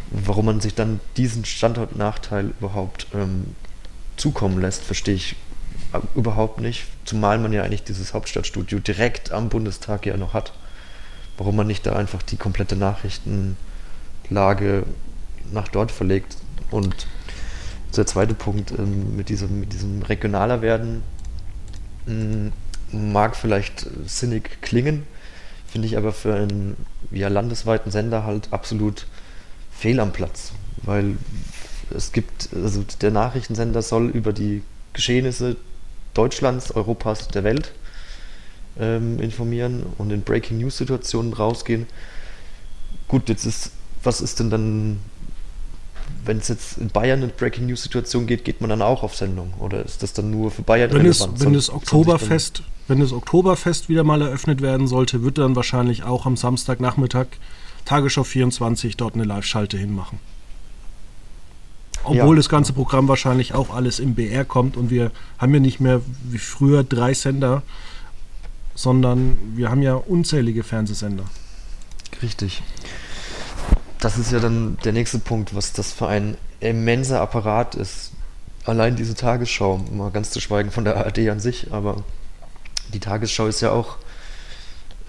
warum 0.09 0.45
man 0.45 0.61
sich 0.61 0.75
dann 0.75 0.99
diesen 1.17 1.45
Standortnachteil 1.45 2.53
überhaupt 2.59 3.07
ähm, 3.13 3.55
zukommen 4.17 4.61
lässt, 4.61 4.83
verstehe 4.83 5.15
ich 5.15 5.35
überhaupt 6.15 6.59
nicht. 6.59 6.85
Zumal 7.05 7.37
man 7.37 7.53
ja 7.53 7.63
eigentlich 7.63 7.83
dieses 7.83 8.13
Hauptstadtstudio 8.13 8.79
direkt 8.79 9.31
am 9.31 9.49
Bundestag 9.49 10.05
ja 10.05 10.17
noch 10.17 10.33
hat. 10.33 10.53
Warum 11.37 11.55
man 11.55 11.67
nicht 11.67 11.85
da 11.85 11.95
einfach 11.95 12.23
die 12.23 12.37
komplette 12.37 12.75
Nachrichtenlage 12.75 14.85
nach 15.51 15.67
dort 15.67 15.91
verlegt. 15.91 16.37
Und 16.71 17.07
der 17.95 18.05
zweite 18.05 18.33
Punkt 18.33 18.71
ähm, 18.71 19.15
mit, 19.15 19.29
diesem, 19.29 19.59
mit 19.59 19.73
diesem 19.73 20.01
regionaler 20.01 20.61
werden 20.61 21.03
mh, 22.05 22.51
mag 22.91 23.35
vielleicht 23.35 23.87
sinnig 24.05 24.61
klingen, 24.61 25.05
finde 25.67 25.87
ich 25.87 25.97
aber 25.97 26.13
für 26.13 26.35
einen 26.35 26.75
ja, 27.11 27.27
landesweiten 27.27 27.91
Sender 27.91 28.23
halt 28.23 28.49
absolut 28.51 29.07
fehl 29.71 29.99
am 29.99 30.11
Platz. 30.11 30.51
Weil 30.83 31.17
es 31.95 32.11
gibt, 32.11 32.49
also 32.53 32.83
der 33.01 33.11
Nachrichtensender 33.11 33.81
soll 33.81 34.09
über 34.09 34.33
die 34.33 34.63
Geschehnisse 34.93 35.55
Deutschlands, 36.13 36.71
Europas, 36.71 37.27
der 37.27 37.43
Welt 37.43 37.73
ähm, 38.79 39.19
informieren 39.19 39.83
und 39.97 40.11
in 40.11 40.21
Breaking 40.21 40.57
News 40.57 40.77
Situationen 40.77 41.33
rausgehen. 41.33 41.87
Gut, 43.07 43.29
jetzt 43.29 43.45
ist, 43.45 43.71
was 44.03 44.21
ist 44.21 44.39
denn 44.39 44.49
dann, 44.49 44.99
wenn 46.25 46.37
es 46.37 46.47
jetzt 46.47 46.77
in 46.77 46.89
Bayern 46.89 47.23
in 47.23 47.29
Breaking 47.29 47.67
News 47.67 47.83
Situation 47.83 48.27
geht, 48.27 48.45
geht 48.45 48.61
man 48.61 48.69
dann 48.69 48.81
auch 48.81 49.03
auf 49.03 49.15
Sendung? 49.15 49.53
Oder 49.59 49.85
ist 49.85 50.03
das 50.03 50.13
dann 50.13 50.31
nur 50.31 50.51
für 50.51 50.63
Bayern 50.63 50.91
wenn 50.91 51.01
relevant? 51.01 51.37
Es, 51.37 51.45
wenn 51.45 51.53
das 51.53 51.69
Oktoberfest, 51.69 52.63
wenn 52.87 52.99
das 52.99 53.13
Oktoberfest 53.13 53.89
wieder 53.89 54.03
mal 54.03 54.21
eröffnet 54.21 54.61
werden 54.61 54.87
sollte, 54.87 55.23
wird 55.23 55.37
dann 55.37 55.55
wahrscheinlich 55.55 56.03
auch 56.03 56.25
am 56.25 56.37
Samstagnachmittag 56.37 57.27
Tagesschau 57.85 58.23
24 58.23 58.97
dort 58.97 59.13
eine 59.13 59.23
Live-Schalte 59.23 59.77
hinmachen. 59.77 60.19
Obwohl 62.03 62.35
ja. 62.35 62.39
das 62.39 62.49
ganze 62.49 62.73
Programm 62.73 63.07
wahrscheinlich 63.07 63.53
auch 63.53 63.73
alles 63.73 63.99
im 63.99 64.13
BR 64.13 64.45
kommt 64.45 64.77
und 64.77 64.89
wir 64.89 65.11
haben 65.39 65.53
ja 65.53 65.59
nicht 65.59 65.79
mehr 65.79 66.01
wie 66.23 66.37
früher 66.37 66.83
drei 66.83 67.13
Sender, 67.13 67.63
sondern 68.75 69.37
wir 69.55 69.71
haben 69.71 69.81
ja 69.81 69.95
unzählige 69.95 70.63
Fernsehsender. 70.63 71.23
Richtig. 72.21 72.61
Das 73.99 74.17
ist 74.17 74.31
ja 74.31 74.39
dann 74.39 74.77
der 74.83 74.93
nächste 74.93 75.17
Punkt, 75.17 75.55
was 75.55 75.73
das 75.73 75.91
für 75.91 76.07
ein 76.07 76.37
immenser 76.59 77.21
Apparat 77.21 77.75
ist. 77.75 78.11
Allein 78.65 78.95
diese 78.95 79.15
Tagesschau, 79.15 79.77
mal 79.91 80.11
ganz 80.11 80.31
zu 80.31 80.39
schweigen 80.39 80.71
von 80.71 80.83
der 80.83 80.97
ARD 80.97 81.29
an 81.29 81.39
sich, 81.39 81.71
aber 81.71 82.03
die 82.93 82.99
Tagesschau 82.99 83.47
ist 83.47 83.61
ja 83.61 83.71
auch, 83.71 83.97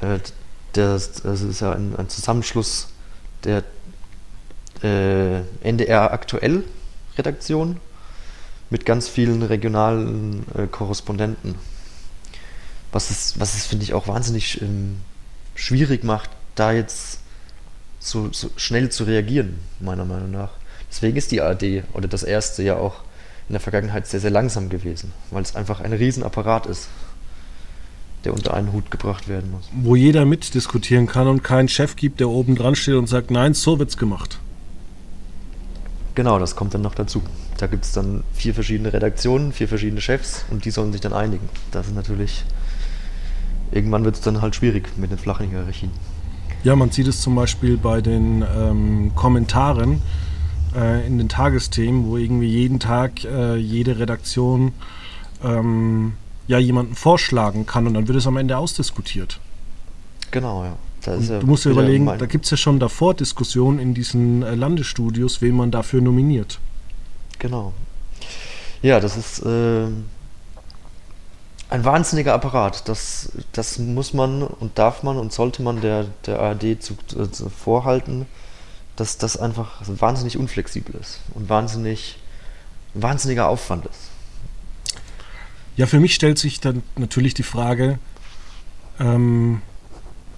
äh, 0.00 0.18
der, 0.74 0.92
das 0.92 1.20
ist 1.24 1.60
ja 1.60 1.72
ein, 1.72 1.96
ein 1.96 2.08
Zusammenschluss 2.08 2.88
der 3.44 3.64
äh, 4.82 5.40
NDR 5.62 6.12
aktuell 6.12 6.64
Redaktion 7.16 7.80
mit 8.70 8.84
ganz 8.84 9.08
vielen 9.08 9.42
regionalen 9.42 10.44
äh, 10.54 10.66
Korrespondenten. 10.66 11.54
Was 12.92 13.10
es, 13.10 13.38
was 13.38 13.54
es 13.54 13.66
finde 13.66 13.84
ich, 13.84 13.94
auch 13.94 14.08
wahnsinnig 14.08 14.60
ähm, 14.62 14.98
schwierig 15.54 16.04
macht, 16.04 16.30
da 16.54 16.72
jetzt 16.72 17.20
so, 17.98 18.30
so, 18.32 18.50
schnell 18.56 18.90
zu 18.90 19.04
reagieren, 19.04 19.58
meiner 19.80 20.04
Meinung 20.04 20.30
nach. 20.30 20.50
Deswegen 20.90 21.16
ist 21.16 21.32
die 21.32 21.40
ARD 21.40 21.82
oder 21.92 22.08
das 22.08 22.22
erste 22.22 22.62
ja 22.62 22.76
auch 22.76 23.00
in 23.48 23.52
der 23.52 23.60
Vergangenheit 23.60 24.06
sehr, 24.06 24.20
sehr 24.20 24.30
langsam 24.30 24.68
gewesen, 24.68 25.12
weil 25.30 25.42
es 25.42 25.54
einfach 25.54 25.80
ein 25.80 25.92
Riesenapparat 25.92 26.66
ist, 26.66 26.88
der 28.24 28.32
unter 28.32 28.54
einen 28.54 28.72
Hut 28.72 28.90
gebracht 28.90 29.28
werden 29.28 29.50
muss. 29.50 29.68
Wo 29.72 29.94
jeder 29.94 30.24
mitdiskutieren 30.24 31.06
kann 31.06 31.28
und 31.28 31.44
keinen 31.44 31.68
Chef 31.68 31.96
gibt, 31.96 32.20
der 32.20 32.28
oben 32.28 32.56
dran 32.56 32.74
steht 32.74 32.94
und 32.94 33.08
sagt, 33.08 33.30
nein, 33.30 33.54
so 33.54 33.78
wird's 33.78 33.96
gemacht. 33.96 34.38
Genau, 36.16 36.38
das 36.38 36.56
kommt 36.56 36.74
dann 36.74 36.82
noch 36.82 36.94
dazu. 36.94 37.22
Da 37.58 37.66
gibt 37.66 37.84
es 37.84 37.92
dann 37.92 38.24
vier 38.32 38.54
verschiedene 38.54 38.92
Redaktionen, 38.92 39.52
vier 39.52 39.68
verschiedene 39.68 40.00
Chefs 40.00 40.44
und 40.50 40.64
die 40.64 40.70
sollen 40.70 40.92
sich 40.92 41.00
dann 41.00 41.12
einigen. 41.12 41.48
Das 41.72 41.86
ist 41.86 41.94
natürlich, 41.94 42.44
irgendwann 43.72 44.04
wird 44.04 44.16
es 44.16 44.20
dann 44.20 44.40
halt 44.42 44.54
schwierig 44.54 44.96
mit 44.96 45.10
den 45.10 45.18
flachen 45.18 45.48
Hierarchien. 45.48 45.90
Ja, 46.64 46.74
man 46.74 46.90
sieht 46.90 47.06
es 47.06 47.20
zum 47.20 47.34
Beispiel 47.34 47.76
bei 47.76 48.00
den 48.00 48.44
ähm, 48.56 49.12
Kommentaren 49.14 50.02
äh, 50.74 51.06
in 51.06 51.18
den 51.18 51.28
Tagesthemen, 51.28 52.06
wo 52.06 52.16
irgendwie 52.16 52.48
jeden 52.48 52.80
Tag 52.80 53.24
äh, 53.24 53.56
jede 53.56 53.98
Redaktion 53.98 54.72
ähm, 55.44 56.14
ja 56.48 56.58
jemanden 56.58 56.94
vorschlagen 56.94 57.66
kann 57.66 57.86
und 57.86 57.94
dann 57.94 58.08
wird 58.08 58.18
es 58.18 58.26
am 58.26 58.36
Ende 58.36 58.56
ausdiskutiert. 58.56 59.40
Genau, 60.30 60.64
ja. 60.64 60.76
Ja 61.06 61.38
du 61.38 61.46
musst 61.46 61.64
dir 61.64 61.70
überlegen, 61.70 62.06
da 62.06 62.26
gibt 62.26 62.46
es 62.46 62.50
ja 62.50 62.56
schon 62.56 62.80
davor 62.80 63.14
Diskussionen 63.14 63.78
in 63.78 63.94
diesen 63.94 64.42
äh, 64.42 64.56
Landesstudios, 64.56 65.40
wen 65.40 65.54
man 65.54 65.70
dafür 65.70 66.00
nominiert. 66.00 66.58
Genau. 67.38 67.74
Ja, 68.82 68.98
das 68.98 69.16
ist 69.16 69.38
äh, 69.46 69.86
ein 71.68 71.84
wahnsinniger 71.84 72.34
Apparat. 72.34 72.88
Das, 72.88 73.32
das 73.52 73.78
muss 73.78 74.12
man 74.12 74.42
und 74.42 74.78
darf 74.78 75.02
man 75.02 75.18
und 75.18 75.32
sollte 75.32 75.62
man 75.62 75.80
der, 75.80 76.06
der 76.26 76.40
ARD 76.40 76.82
zu, 76.82 76.96
zu 76.96 77.48
vorhalten, 77.50 78.26
dass 78.96 79.18
das 79.18 79.36
einfach 79.36 79.82
wahnsinnig 79.86 80.38
unflexibel 80.38 80.94
ist 81.00 81.20
und 81.34 81.48
wahnsinnig, 81.48 82.18
wahnsinniger 82.94 83.48
Aufwand 83.48 83.86
ist. 83.86 84.10
Ja, 85.76 85.86
für 85.86 86.00
mich 86.00 86.14
stellt 86.14 86.38
sich 86.38 86.60
dann 86.60 86.82
natürlich 86.96 87.34
die 87.34 87.42
Frage, 87.42 87.98
ähm, 88.98 89.60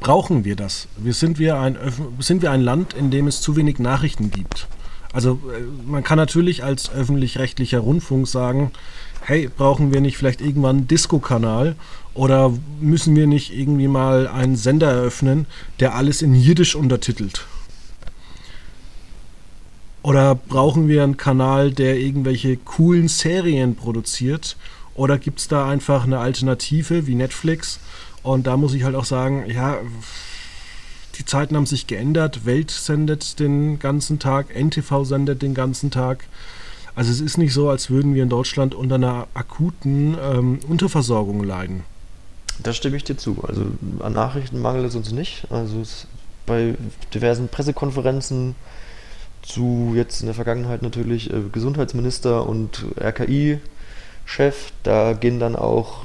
brauchen 0.00 0.44
wir 0.44 0.56
das? 0.56 0.88
Wir 0.96 1.14
sind, 1.14 1.38
wir 1.38 1.60
ein, 1.60 1.78
sind 2.18 2.42
wir 2.42 2.50
ein 2.50 2.60
Land, 2.60 2.94
in 2.94 3.12
dem 3.12 3.28
es 3.28 3.40
zu 3.40 3.54
wenig 3.54 3.78
Nachrichten 3.78 4.30
gibt? 4.30 4.66
Also 5.12 5.40
äh, 5.52 5.62
man 5.86 6.04
kann 6.04 6.18
natürlich 6.18 6.64
als 6.64 6.90
öffentlich-rechtlicher 6.90 7.78
Rundfunk 7.80 8.28
sagen, 8.28 8.72
hey, 9.22 9.48
brauchen 9.54 9.92
wir 9.92 10.00
nicht 10.00 10.16
vielleicht 10.16 10.40
irgendwann 10.40 10.76
einen 10.76 10.88
Disco-Kanal 10.88 11.76
oder 12.14 12.52
müssen 12.80 13.16
wir 13.16 13.26
nicht 13.26 13.56
irgendwie 13.56 13.88
mal 13.88 14.26
einen 14.26 14.56
Sender 14.56 14.90
eröffnen, 14.90 15.46
der 15.80 15.94
alles 15.94 16.22
in 16.22 16.34
Jiddisch 16.34 16.74
untertitelt? 16.74 17.44
Oder 20.02 20.34
brauchen 20.34 20.88
wir 20.88 21.02
einen 21.02 21.16
Kanal, 21.16 21.72
der 21.72 21.98
irgendwelche 21.98 22.56
coolen 22.56 23.08
Serien 23.08 23.74
produziert? 23.74 24.56
Oder 24.94 25.18
gibt 25.18 25.40
es 25.40 25.48
da 25.48 25.68
einfach 25.68 26.04
eine 26.04 26.18
Alternative 26.18 27.06
wie 27.06 27.14
Netflix, 27.14 27.78
und 28.22 28.46
da 28.46 28.56
muss 28.56 28.74
ich 28.74 28.84
halt 28.84 28.94
auch 28.94 29.04
sagen, 29.04 29.44
ja, 29.48 29.78
die 31.18 31.24
Zeiten 31.24 31.56
haben 31.56 31.66
sich 31.66 31.86
geändert. 31.86 32.46
Welt 32.46 32.70
sendet 32.70 33.40
den 33.40 33.78
ganzen 33.78 34.18
Tag, 34.18 34.54
NTV 34.54 35.04
sendet 35.04 35.42
den 35.42 35.54
ganzen 35.54 35.90
Tag. 35.90 36.24
Also 36.94 37.10
es 37.10 37.20
ist 37.20 37.38
nicht 37.38 37.52
so, 37.52 37.70
als 37.70 37.90
würden 37.90 38.14
wir 38.14 38.22
in 38.22 38.28
Deutschland 38.28 38.74
unter 38.74 38.96
einer 38.96 39.28
akuten 39.34 40.16
ähm, 40.20 40.60
Unterversorgung 40.68 41.44
leiden. 41.44 41.84
Da 42.62 42.72
stimme 42.72 42.96
ich 42.96 43.04
dir 43.04 43.16
zu. 43.16 43.44
Also 43.46 43.66
an 44.00 44.14
Nachrichten 44.14 44.60
mangelt 44.60 44.86
es 44.86 44.96
uns 44.96 45.12
nicht. 45.12 45.46
Also 45.50 45.82
bei 46.46 46.74
diversen 47.14 47.48
Pressekonferenzen 47.48 48.54
zu 49.42 49.92
jetzt 49.94 50.20
in 50.20 50.26
der 50.26 50.34
Vergangenheit 50.34 50.82
natürlich 50.82 51.32
äh, 51.32 51.40
Gesundheitsminister 51.52 52.48
und 52.48 52.84
RKI 53.00 53.60
Chef. 54.24 54.72
Da 54.82 55.14
gehen 55.14 55.40
dann 55.40 55.56
auch 55.56 56.04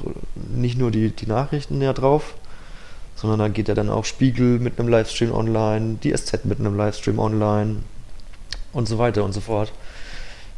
nicht 0.54 0.78
nur 0.78 0.90
die, 0.90 1.10
die 1.10 1.26
Nachrichten 1.26 1.82
ja 1.82 1.92
drauf, 1.92 2.34
sondern 3.24 3.38
da 3.38 3.48
geht 3.48 3.68
ja 3.68 3.74
dann 3.74 3.88
auch 3.88 4.04
Spiegel 4.04 4.58
mit 4.58 4.78
einem 4.78 4.90
Livestream 4.90 5.32
online, 5.32 5.96
die 6.02 6.14
SZ 6.14 6.44
mit 6.44 6.60
einem 6.60 6.76
Livestream 6.76 7.18
online 7.18 7.76
und 8.74 8.86
so 8.86 8.98
weiter 8.98 9.24
und 9.24 9.32
so 9.32 9.40
fort. 9.40 9.72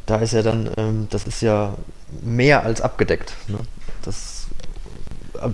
Da 0.04 0.16
ist 0.16 0.32
ja 0.32 0.42
dann, 0.42 0.68
ähm, 0.76 1.06
das 1.10 1.28
ist 1.28 1.42
ja 1.42 1.76
mehr 2.22 2.64
als 2.64 2.80
abgedeckt. 2.80 3.34
Ne? 3.46 3.58
Das, 4.02 4.48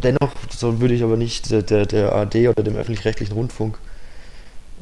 dennoch 0.03 0.33
so 0.57 0.81
würde 0.81 0.95
ich 0.95 1.03
aber 1.03 1.19
nicht 1.19 1.51
der, 1.51 1.61
der, 1.61 1.85
der 1.85 2.15
ARD 2.15 2.49
oder 2.49 2.63
dem 2.63 2.77
öffentlich-rechtlichen 2.77 3.35
Rundfunk 3.35 3.77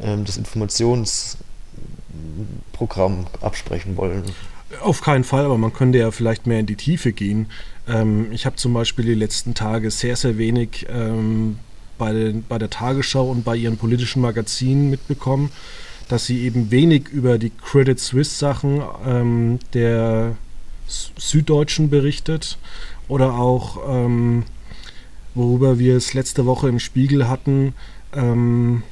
ähm, 0.01 0.25
das 0.25 0.37
Informationsprogramm 0.37 3.27
absprechen 3.41 3.97
wollen. 3.97 4.23
Auf 4.83 5.01
keinen 5.01 5.25
Fall, 5.25 5.47
aber 5.47 5.59
man 5.59 5.73
könnte 5.73 5.99
ja 5.99 6.13
vielleicht 6.13 6.47
mehr 6.47 6.61
in 6.61 6.67
die 6.67 6.77
Tiefe 6.77 7.13
gehen. 7.13 7.51
Ähm, 7.89 8.31
ich 8.31 8.47
habe 8.47 8.55
zum 8.55 8.73
Beispiel 8.73 9.05
die 9.05 9.15
letzten 9.15 9.55
Tage 9.55 9.91
sehr, 9.91 10.15
sehr 10.15 10.39
wenig 10.39 10.87
ähm, 10.89 11.59
bei, 12.01 12.13
den, 12.13 12.45
bei 12.49 12.59
der 12.59 12.71
Tagesschau 12.71 13.31
und 13.31 13.45
bei 13.45 13.55
ihren 13.55 13.77
politischen 13.77 14.23
Magazinen 14.23 14.91
mitbekommen, 14.91 15.53
dass 16.09 16.27
sie 16.27 16.41
eben 16.41 16.73
wenig 16.73 17.09
über 17.09 17.39
die 17.39 17.51
Credit 17.51 18.01
Suisse 18.01 18.37
Sachen 18.37 18.83
ähm, 19.07 19.61
der 19.75 20.35
Süddeutschen 20.89 21.91
berichtet 21.91 22.59
oder 23.07 23.35
auch, 23.35 23.79
ähm, 23.89 24.45
worüber 25.35 25.79
wir 25.79 25.97
es 25.97 26.15
letzte 26.15 26.47
Woche 26.47 26.69
im 26.69 26.81
Spiegel 26.81 27.29
hatten, 27.29 27.75
ähm, 28.13 28.83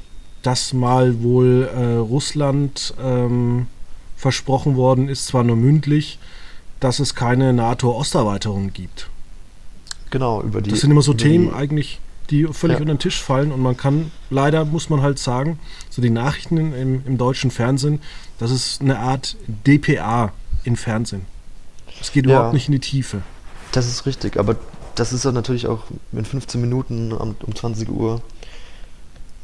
dass 0.42 0.72
mal 0.72 1.22
wohl 1.22 1.68
äh, 1.74 1.94
Russland 1.96 2.94
ähm, 3.02 3.66
versprochen 4.16 4.76
worden 4.76 5.08
ist, 5.08 5.26
zwar 5.26 5.44
nur 5.44 5.56
mündlich, 5.56 6.18
dass 6.78 7.00
es 7.00 7.14
keine 7.14 7.52
NATO-Osterweiterung 7.52 8.72
gibt. 8.72 9.08
Genau, 10.10 10.42
über 10.42 10.60
die. 10.60 10.70
Das 10.70 10.80
sind 10.80 10.90
immer 10.90 11.02
so 11.02 11.14
Themen 11.14 11.52
eigentlich, 11.52 12.00
die 12.30 12.46
völlig 12.52 12.76
Ja. 12.76 12.80
unter 12.82 12.94
den 12.94 12.98
Tisch 12.98 13.20
fallen 13.22 13.52
und 13.52 13.60
man 13.60 13.76
kann, 13.76 14.10
leider 14.30 14.64
muss 14.64 14.90
man 14.90 15.02
halt 15.02 15.18
sagen, 15.18 15.58
so 15.90 16.02
die 16.02 16.10
Nachrichten 16.10 16.56
im, 16.74 17.02
im 17.06 17.18
deutschen 17.18 17.50
Fernsehen, 17.50 18.00
das 18.38 18.50
ist 18.50 18.80
eine 18.80 18.98
Art 18.98 19.36
DPA 19.66 20.32
im 20.64 20.76
Fernsehen. 20.76 21.22
Es 22.00 22.12
geht 22.12 22.26
Ja. 22.26 22.32
überhaupt 22.32 22.54
nicht 22.54 22.68
in 22.68 22.72
die 22.72 22.80
Tiefe. 22.80 23.22
Das 23.72 23.86
ist 23.86 24.06
richtig, 24.06 24.36
aber 24.38 24.56
das 24.94 25.12
ist 25.12 25.24
dann 25.24 25.34
natürlich 25.34 25.66
auch 25.66 25.84
in 26.12 26.24
15 26.24 26.60
Minuten 26.60 27.12
um 27.12 27.36
20 27.54 27.88
Uhr 27.88 28.20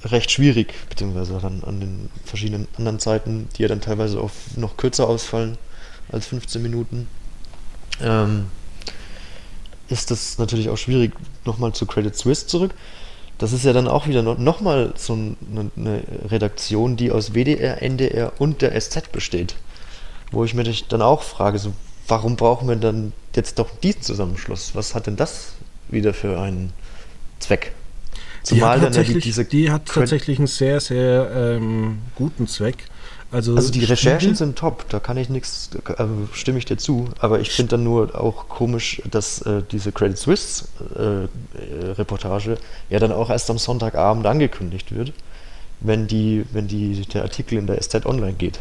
recht 0.05 0.31
schwierig, 0.31 0.75
beziehungsweise 0.91 1.39
dann 1.41 1.63
an 1.65 1.81
den 1.81 2.11
verschiedenen 2.25 2.69
anderen 2.77 2.99
Zeiten, 2.99 3.49
die 3.57 3.63
ja 3.63 3.69
dann 3.69 3.81
teilweise 3.81 4.21
auch 4.21 4.31
noch 4.57 4.77
kürzer 4.77 5.09
ausfallen 5.09 5.57
als 6.13 6.27
15 6.27 6.61
Minuten, 6.61 7.09
ähm, 8.03 8.47
ist 9.89 10.11
das 10.11 10.39
natürlich 10.39 10.69
auch 10.71 10.77
schwierig, 10.79 11.13
nochmal 11.45 11.73
zu 11.73 11.87
Credit 11.87 12.15
Suisse 12.17 12.47
zurück. 12.47 12.73
Das 13.39 13.53
ist 13.53 13.65
ja 13.65 13.73
dann 13.73 13.89
auch 13.89 14.07
wieder 14.07 14.23
noch, 14.23 14.39
noch 14.39 14.61
mal 14.61 14.93
so 14.97 15.15
ein- 15.15 15.37
eine, 15.51 15.71
eine 15.77 16.03
Redaktion, 16.31 16.97
die 16.97 17.11
aus 17.11 17.33
WDR, 17.35 17.83
NDR 17.83 18.33
und 18.39 18.63
der 18.63 18.75
SZ 18.81 19.11
besteht. 19.13 19.57
Wo 20.31 20.45
ich 20.45 20.55
mir 20.55 20.65
dich 20.65 20.87
dann 20.87 21.03
auch 21.03 21.23
frage, 21.23 21.59
so, 21.59 21.73
warum 22.09 22.37
brauchen 22.37 22.69
wir 22.69 22.77
dann 22.77 23.13
jetzt 23.35 23.59
doch 23.59 23.69
diesen 23.83 24.03
Zusammenschluss? 24.03 24.75
Was 24.75 24.95
hat 24.95 25.07
denn 25.07 25.17
das 25.17 25.55
wieder 25.89 26.15
für 26.15 26.41
einen 26.41 26.73
Zweck? 27.41 27.73
Die 28.51 28.63
hat, 28.63 28.77
dann 28.77 28.81
ja 28.81 28.85
tatsächlich, 28.87 29.25
diese 29.25 29.45
die 29.45 29.71
hat 29.71 29.87
tatsächlich 29.87 30.39
einen 30.39 30.47
sehr, 30.47 30.79
sehr 30.81 31.31
ähm, 31.57 31.99
guten 32.15 32.47
Zweck. 32.47 32.85
Also, 33.35 33.57
Also 33.57 33.73
die 33.73 33.83
Recherchen 33.83 34.21
Spiegel- 34.21 34.37
sind 34.37 34.57
top, 34.57 34.89
da 34.91 35.01
kann 35.01 35.17
ich 35.17 35.29
nichts, 35.29 35.71
also 35.97 36.29
stimme 36.33 36.59
ich 36.59 36.67
dir 36.67 36.77
zu, 36.77 37.09
aber 37.19 37.41
ich 37.41 37.51
finde 37.51 37.71
dann 37.73 37.83
nur 37.83 38.15
auch 38.19 38.49
komisch, 38.49 39.03
dass 39.11 39.43
äh, 39.43 39.63
diese 39.73 39.91
Credit 39.91 40.17
Suisse 40.17 40.67
äh, 40.97 41.25
äh, 41.25 41.91
Reportage 41.99 42.59
ja 42.91 43.01
dann 43.01 43.11
auch 43.11 43.31
erst 43.31 43.51
am 43.51 43.59
Sonntagabend 43.59 44.25
angekündigt 44.27 44.95
wird, 44.95 45.13
wenn 45.81 46.07
die, 46.07 46.45
wenn 46.53 46.69
die, 46.69 47.03
der 47.13 47.23
Artikel 47.23 47.59
in 47.59 47.67
der 47.67 47.81
SZ 47.83 48.07
Online 48.07 48.35
geht. 48.35 48.61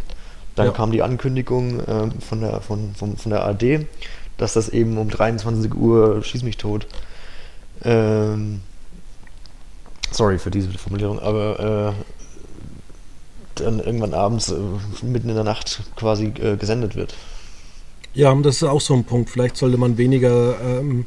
Dann 0.56 0.66
Ja. 0.68 0.72
kam 0.72 0.92
die 0.92 1.04
Ankündigung 1.04 1.84
ähm, 1.88 2.12
von, 2.28 2.42
der, 2.42 2.60
von, 2.62 2.96
von, 2.96 3.16
von 3.16 3.30
der 3.30 3.46
AD, 3.46 3.86
dass 4.40 4.54
das 4.54 4.70
eben 4.70 4.98
um 4.98 5.08
23 5.08 5.72
Uhr, 5.76 6.24
schieß 6.24 6.42
mich 6.42 6.58
tot, 6.58 6.88
ähm, 7.84 8.62
sorry 10.10 10.40
für 10.40 10.50
diese 10.50 10.72
Formulierung, 10.72 11.20
aber 11.20 11.94
äh, 12.00 12.13
dann 13.56 13.80
irgendwann 13.80 14.14
abends 14.14 14.52
äh, 14.52 14.58
mitten 15.02 15.30
in 15.30 15.36
der 15.36 15.44
Nacht 15.44 15.82
quasi 15.96 16.34
äh, 16.42 16.58
gesendet 16.58 16.96
wird. 16.96 17.14
Ja, 18.14 18.34
das 18.36 18.58
ist 18.58 18.64
auch 18.64 18.82
so 18.82 18.94
ein 18.94 19.06
Punkt. 19.06 19.30
Vielleicht 19.30 19.58
sollte 19.58 19.78
man 19.78 19.98
weniger 19.98 20.60
ähm, 20.62 21.06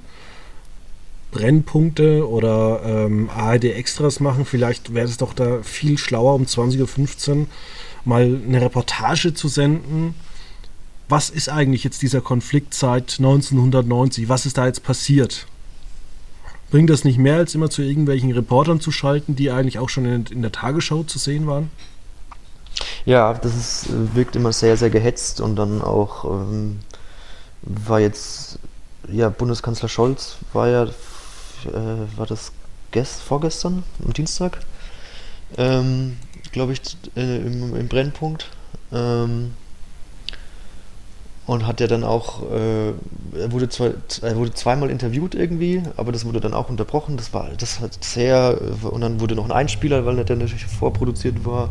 Brennpunkte 1.31 2.29
oder 2.29 2.81
ähm, 2.85 3.31
ARD-Extras 3.31 4.21
machen. 4.21 4.45
Vielleicht 4.45 4.95
wäre 4.95 5.07
es 5.07 5.17
doch 5.17 5.33
da 5.33 5.63
viel 5.63 5.99
schlauer, 5.99 6.35
um 6.35 6.45
20.15 6.45 7.31
Uhr 7.31 7.47
mal 8.05 8.41
eine 8.47 8.61
Reportage 8.61 9.35
zu 9.35 9.49
senden. 9.49 10.15
Was 11.09 11.31
ist 11.31 11.49
eigentlich 11.49 11.85
jetzt 11.85 12.03
dieser 12.03 12.21
Konflikt 12.21 12.75
seit 12.75 13.19
1990? 13.19 14.29
Was 14.29 14.47
ist 14.47 14.59
da 14.59 14.67
jetzt 14.67 14.83
passiert? 14.83 15.47
Bringt 16.71 16.91
das 16.91 17.05
nicht 17.05 17.19
mehr, 17.19 17.37
als 17.37 17.55
immer 17.55 17.71
zu 17.71 17.83
irgendwelchen 17.83 18.33
Reportern 18.33 18.81
zu 18.81 18.91
schalten, 18.91 19.37
die 19.37 19.53
eigentlich 19.53 19.79
auch 19.79 19.89
schon 19.89 20.05
in, 20.05 20.27
in 20.27 20.43
der 20.43 20.51
Tagesschau 20.51 21.05
zu 21.05 21.19
sehen 21.19 21.47
waren? 21.47 21.71
Ja, 23.05 23.35
das 23.35 23.55
ist, 23.55 23.87
wirkt 24.15 24.37
immer 24.37 24.53
sehr, 24.53 24.77
sehr 24.77 24.91
gehetzt 24.91 25.41
und 25.41 25.57
dann 25.57 25.81
auch 25.83 26.25
ähm, 26.25 26.81
war 27.63 28.01
jetzt, 28.01 28.59
ja, 29.11 29.29
Bundeskanzler 29.29 29.89
Scholz 29.89 30.37
war 30.53 30.69
ja, 30.69 30.85
äh, 30.85 30.89
war 32.17 32.27
das 32.27 32.53
gest, 32.91 33.21
vorgestern, 33.21 33.83
am 34.05 34.13
Dienstag, 34.13 34.59
ähm, 35.57 36.17
glaube 36.53 36.73
ich, 36.73 36.81
äh, 37.17 37.37
im, 37.39 37.77
im 37.77 37.89
Brennpunkt. 37.89 38.49
Ähm, 38.93 39.53
und 41.47 41.65
hat 41.65 41.81
ja 41.81 41.87
dann 41.87 42.03
auch, 42.03 42.43
äh, 42.51 42.89
er 42.89 43.53
wurde 43.53 43.69
zwar, 43.69 43.91
er 44.23 44.37
wurde 44.37 44.53
zweimal 44.53 44.91
interviewt 44.91 45.35
irgendwie, 45.37 45.81
aber 45.97 46.11
das 46.11 46.25
wurde 46.25 46.41
dann 46.41 46.55
auch 46.55 46.69
unterbrochen. 46.69 47.17
Das 47.17 47.33
war, 47.33 47.51
das 47.57 47.79
hat 47.79 48.03
sehr, 48.03 48.61
und 48.83 49.01
dann 49.01 49.21
wurde 49.21 49.37
noch 49.37 49.45
ein 49.45 49.53
Einspieler, 49.53 50.05
weil 50.05 50.17
der 50.25 50.37
natürlich 50.37 50.67
vorproduziert 50.67 51.45
war, 51.45 51.71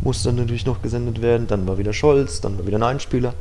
musste 0.00 0.32
natürlich 0.32 0.66
noch 0.66 0.82
gesendet 0.82 1.22
werden. 1.22 1.46
Dann 1.46 1.66
war 1.66 1.78
wieder 1.78 1.92
Scholz, 1.92 2.40
dann 2.40 2.58
war 2.58 2.66
wieder 2.66 2.78
ein 2.78 2.82
Einspieler. 2.82 3.34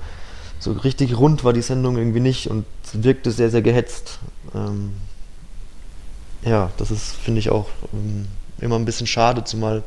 So 0.60 0.72
richtig 0.72 1.17
rund 1.17 1.43
war 1.43 1.54
die 1.54 1.62
Sendung 1.62 1.98
irgendwie 1.98 2.20
nicht 2.20 2.50
und 2.50 2.65
wirkte 2.93 3.32
sehr, 3.32 3.50
sehr 3.50 3.62
gehetzt. 3.62 4.20
Ähm, 4.56 4.93
ja, 6.43 6.72
das 6.78 6.91
ist, 6.91 7.15
finde 7.15 7.39
ich 7.39 7.50
auch 7.50 7.67
ähm, 7.93 8.28
immer 8.60 8.76
ein 8.76 8.86
bisschen 8.86 9.08
schade, 9.08 9.43
zumal 9.43 9.84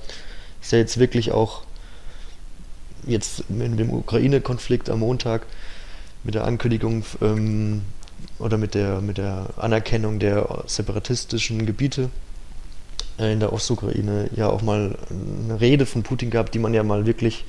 es 0.62 0.70
ja 0.70 0.78
jetzt 0.78 0.98
wirklich 0.98 1.33
auch 1.33 1.62
jetzt 3.06 3.44
in 3.48 3.76
dem 3.76 3.90
Ukraine-Konflikt 3.90 4.90
am 4.90 5.00
Montag 5.00 5.46
mit 6.22 6.35
der 6.35 6.44
Ankündigung 6.44 7.04
ähm, 7.22 7.83
oder 8.38 8.59
mit 8.59 8.74
der, 8.74 9.00
mit 9.00 9.18
der 9.18 9.46
Anerkennung 9.56 10.18
der 10.18 10.64
separatistischen 10.66 11.64
Gebiete 11.66 12.11
in 13.28 13.40
der 13.40 13.52
Ostukraine 13.52 14.30
ja 14.35 14.48
auch 14.48 14.62
mal 14.62 14.96
eine 15.11 15.61
Rede 15.61 15.87
von 15.87 16.02
Putin 16.02 16.30
gab, 16.30 16.52
die 16.52 16.59
man 16.59 16.74
ja 16.74 16.83
mal 16.83 17.06
wirklich 17.06 17.44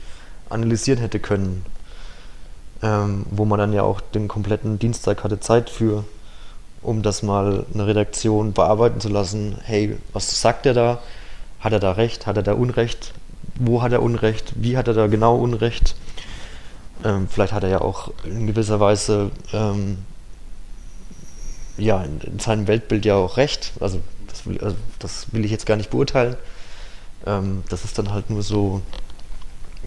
analysieren 0.49 0.99
hätte 0.99 1.19
können. 1.19 1.65
Ähm, 2.83 3.25
wo 3.29 3.45
man 3.45 3.59
dann 3.59 3.73
ja 3.73 3.83
auch 3.83 4.01
den 4.01 4.27
kompletten 4.27 4.79
Dienstag 4.79 5.23
hatte 5.23 5.39
Zeit 5.39 5.69
für, 5.69 6.03
um 6.81 7.03
das 7.03 7.21
mal 7.21 7.65
eine 7.73 7.85
Redaktion 7.85 8.53
bearbeiten 8.53 8.99
zu 8.99 9.09
lassen. 9.09 9.57
Hey, 9.63 9.97
was 10.13 10.41
sagt 10.41 10.65
er 10.65 10.73
da? 10.73 11.01
Hat 11.59 11.73
er 11.73 11.79
da 11.79 11.91
Recht? 11.91 12.25
Hat 12.25 12.37
er 12.37 12.43
da 12.43 12.53
Unrecht? 12.53 13.13
Wo 13.55 13.83
hat 13.83 13.91
er 13.91 14.01
Unrecht? 14.01 14.53
Wie 14.55 14.77
hat 14.77 14.87
er 14.87 14.95
da 14.95 15.05
genau 15.07 15.35
Unrecht? 15.35 15.95
Ähm, 17.03 17.27
vielleicht 17.29 17.53
hat 17.53 17.63
er 17.63 17.69
ja 17.69 17.81
auch 17.81 18.11
in 18.23 18.47
gewisser 18.47 18.79
Weise 18.79 19.29
ähm, 19.53 19.99
ja, 21.77 22.03
in, 22.03 22.19
in 22.21 22.39
seinem 22.39 22.67
Weltbild 22.67 23.05
ja 23.05 23.15
auch 23.15 23.37
recht. 23.37 23.73
Also 23.79 24.01
das 24.31 24.45
will, 24.45 24.59
also 24.59 24.75
das 24.99 25.27
will 25.33 25.45
ich 25.45 25.51
jetzt 25.51 25.65
gar 25.65 25.77
nicht 25.77 25.89
beurteilen. 25.89 26.35
Ähm, 27.25 27.63
das 27.69 27.83
ist 27.83 27.97
dann 27.97 28.11
halt 28.11 28.29
nur 28.29 28.43
so, 28.43 28.81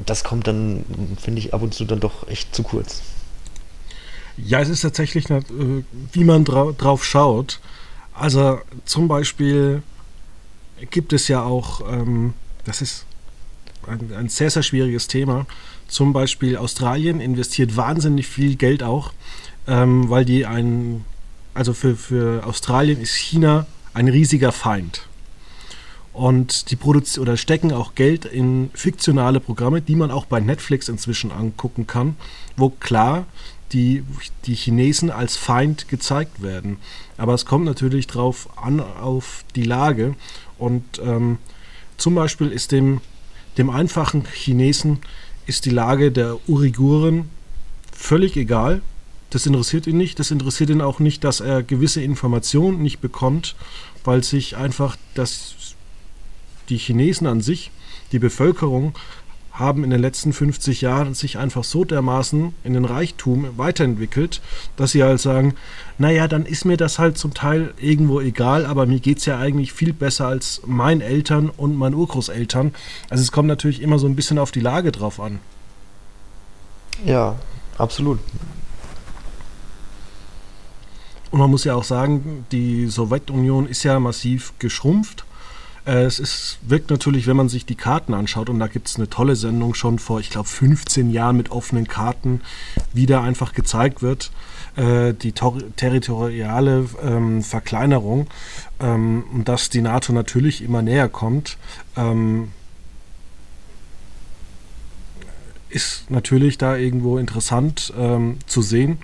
das 0.07 0.25
kommt 0.25 0.47
dann, 0.47 0.85
finde 1.21 1.41
ich, 1.41 1.55
ab 1.55 1.63
und 1.63 1.75
zu 1.75 1.85
dann 1.85 2.01
doch 2.01 2.29
echt 2.29 2.55
zu 2.55 2.63
kurz. 2.63 3.03
Ja, 4.37 4.61
es 4.61 4.69
ist 4.69 4.81
tatsächlich, 4.83 5.29
nicht, 5.29 5.51
äh, 5.51 5.85
wie 6.13 6.25
man 6.25 6.45
drau 6.45 6.73
drauf 6.73 7.05
schaut. 7.05 7.61
Also 8.13 8.61
zum 8.85 9.09
Beispiel 9.09 9.83
gibt 10.91 11.13
es 11.13 11.29
ja 11.29 11.43
auch, 11.43 11.81
ähm, 11.91 12.35
das 12.65 12.83
ist 12.83 13.07
ein, 13.87 14.13
ein 14.15 14.29
sehr, 14.29 14.51
sehr 14.51 14.63
schwieriges 14.63 15.09
Thema. 15.09 15.47
Zum 15.89 16.13
Beispiel 16.13 16.57
Australien 16.57 17.21
investiert 17.21 17.77
wahnsinnig 17.77 18.27
viel 18.27 18.57
Geld 18.57 18.83
auch, 18.83 19.13
ähm, 19.67 20.11
weil 20.11 20.25
die 20.25 20.47
ein, 20.47 21.05
also 21.55 21.73
für, 21.73 21.97
für 21.97 22.45
Australien 22.47 23.01
ist 23.01 23.15
China 23.15 23.67
ein 23.95 24.09
riesiger 24.09 24.53
Feind. 24.53 25.07
Und 26.13 26.71
die 26.71 26.77
produzieren 26.77 27.23
oder 27.23 27.37
stecken 27.37 27.73
auch 27.73 27.95
Geld 27.97 28.25
in 28.25 28.71
fiktionale 28.75 29.41
Programme, 29.41 29.81
die 29.81 29.97
man 29.97 30.13
auch 30.13 30.27
bei 30.27 30.39
Netflix 30.39 30.89
inzwischen 30.89 31.33
angucken 31.33 31.87
kann, 31.87 32.17
wo 32.57 32.69
klar 32.69 33.27
die, 33.73 34.05
die 34.45 34.55
Chinesen 34.55 35.11
als 35.11 35.37
Feind 35.37 35.89
gezeigt 35.89 36.41
werden. 36.41 36.77
Aber 37.17 37.35
es 37.35 37.47
kommt 37.47 37.65
natürlich 37.65 38.07
drauf 38.07 38.49
an, 38.57 38.81
auf 38.81 39.45
die 39.57 39.65
Lage. 39.65 40.15
Und 40.57 40.85
ähm, 41.05 41.39
zum 41.97 42.15
Beispiel 42.15 42.51
ist 42.53 42.71
dem, 42.71 43.01
dem 43.59 43.71
einfachen 43.71 44.25
Chinesen 44.25 45.01
ist 45.47 45.65
die 45.65 45.71
Lage 45.71 46.13
der 46.13 46.39
Uiguren 46.49 47.29
völlig 47.93 48.37
egal. 48.37 48.83
Das 49.35 49.47
interessiert 49.47 49.88
ihn 49.88 49.97
nicht. 49.97 50.20
Das 50.20 50.31
interessiert 50.31 50.70
ihn 50.70 50.81
auch 50.81 51.01
nicht, 51.01 51.25
dass 51.25 51.40
er 51.40 51.64
gewisse 51.64 52.01
Informationen 52.01 52.81
nicht 52.83 53.01
bekommt, 53.01 53.57
weil 54.05 54.23
sich 54.23 54.57
einfach 54.57 54.97
das, 55.14 55.75
die 56.68 56.79
Chinesen 56.79 57.27
an 57.27 57.40
sich, 57.40 57.73
die 58.12 58.20
Bevölkerung, 58.20 58.94
haben 59.51 59.83
in 59.83 59.90
den 59.90 60.01
letzten 60.01 60.33
50 60.33 60.83
Jahren 60.83 61.14
sich 61.14 61.37
einfach 61.37 61.64
so 61.64 61.85
dermaßen 61.85 62.55
in 62.62 62.75
den 62.75 62.85
Reichtum 62.85 63.59
weiterentwickelt, 63.59 64.40
dass 64.77 64.92
sie 64.92 65.03
halt 65.03 65.20
sagen, 65.20 65.55
naja, 65.99 66.29
dann 66.29 66.47
ist 66.47 66.64
mir 66.64 66.77
das 66.77 67.01
halt 67.01 67.18
zum 67.18 67.35
Teil 67.35 67.75
irgendwo 67.81 68.20
egal, 68.20 68.66
aber 68.66 68.87
mir 68.87 69.01
geht 69.01 69.18
es 69.18 69.27
ja 69.27 69.38
eigentlich 69.38 69.73
viel 69.73 69.92
besser 69.92 70.29
als 70.29 70.62
meinen 70.64 71.01
Eltern 71.01 71.51
und 71.51 71.77
meinen 71.77 71.94
Urgroßeltern. 71.94 72.73
Also 73.11 73.23
es 73.23 73.33
kommt 73.33 73.49
natürlich 73.49 73.83
immer 73.83 73.99
so 73.99 74.07
ein 74.07 74.14
bisschen 74.14 74.38
auf 74.38 74.53
die 74.53 74.61
Lage 74.61 74.92
drauf 74.92 75.18
an. 75.18 75.40
Ja, 77.05 77.35
absolut. 77.79 78.20
Und 81.35 81.40
man 81.40 81.51
muss 81.51 81.64
ja 81.64 81.75
auch 81.75 81.83
sagen, 81.83 82.47
die 82.53 82.87
Sowjetunion 82.87 83.66
ist 83.66 83.83
ja 83.83 83.99
massiv 83.99 84.53
geschrumpft. 84.61 85.25
Äh, 85.85 86.05
es 86.05 86.20
ist, 86.20 86.59
wirkt 86.62 86.90
natürlich, 86.90 87.27
wenn 87.27 87.37
man 87.37 87.49
sich 87.49 87.66
die 87.66 87.75
Karten 87.75 88.14
anschaut, 88.14 88.49
und 88.49 88.61
da 88.61 88.68
gibt 88.68 88.87
es 88.87 88.94
eine 88.94 89.11
tolle 89.11 89.35
Sendung 89.35 89.75
schon 89.75 89.99
vor, 89.99 90.20
ich 90.20 90.31
glaube, 90.31 90.49
15 90.49 91.11
Jahren 91.11 91.37
mit 91.37 91.51
offenen 91.51 91.88
Karten, 91.88 92.40
wie 92.92 93.07
da 93.07 93.20
einfach 93.20 93.53
gezeigt 93.53 94.01
wird, 94.01 94.31
äh, 94.77 95.12
die 95.12 95.33
territoriale 95.33 96.87
ähm, 97.03 97.42
Verkleinerung 97.42 98.29
ähm, 98.79 99.25
und 99.33 99.49
dass 99.49 99.70
die 99.70 99.81
NATO 99.81 100.12
natürlich 100.12 100.62
immer 100.62 100.83
näher 100.83 101.09
kommt. 101.09 101.59
Ähm, 101.97 102.53
ist 105.68 106.12
natürlich 106.12 106.59
da 106.59 106.77
irgendwo 106.77 107.18
interessant 107.18 107.92
ähm, 107.99 108.38
zu 108.47 108.62
sehen. 108.62 108.99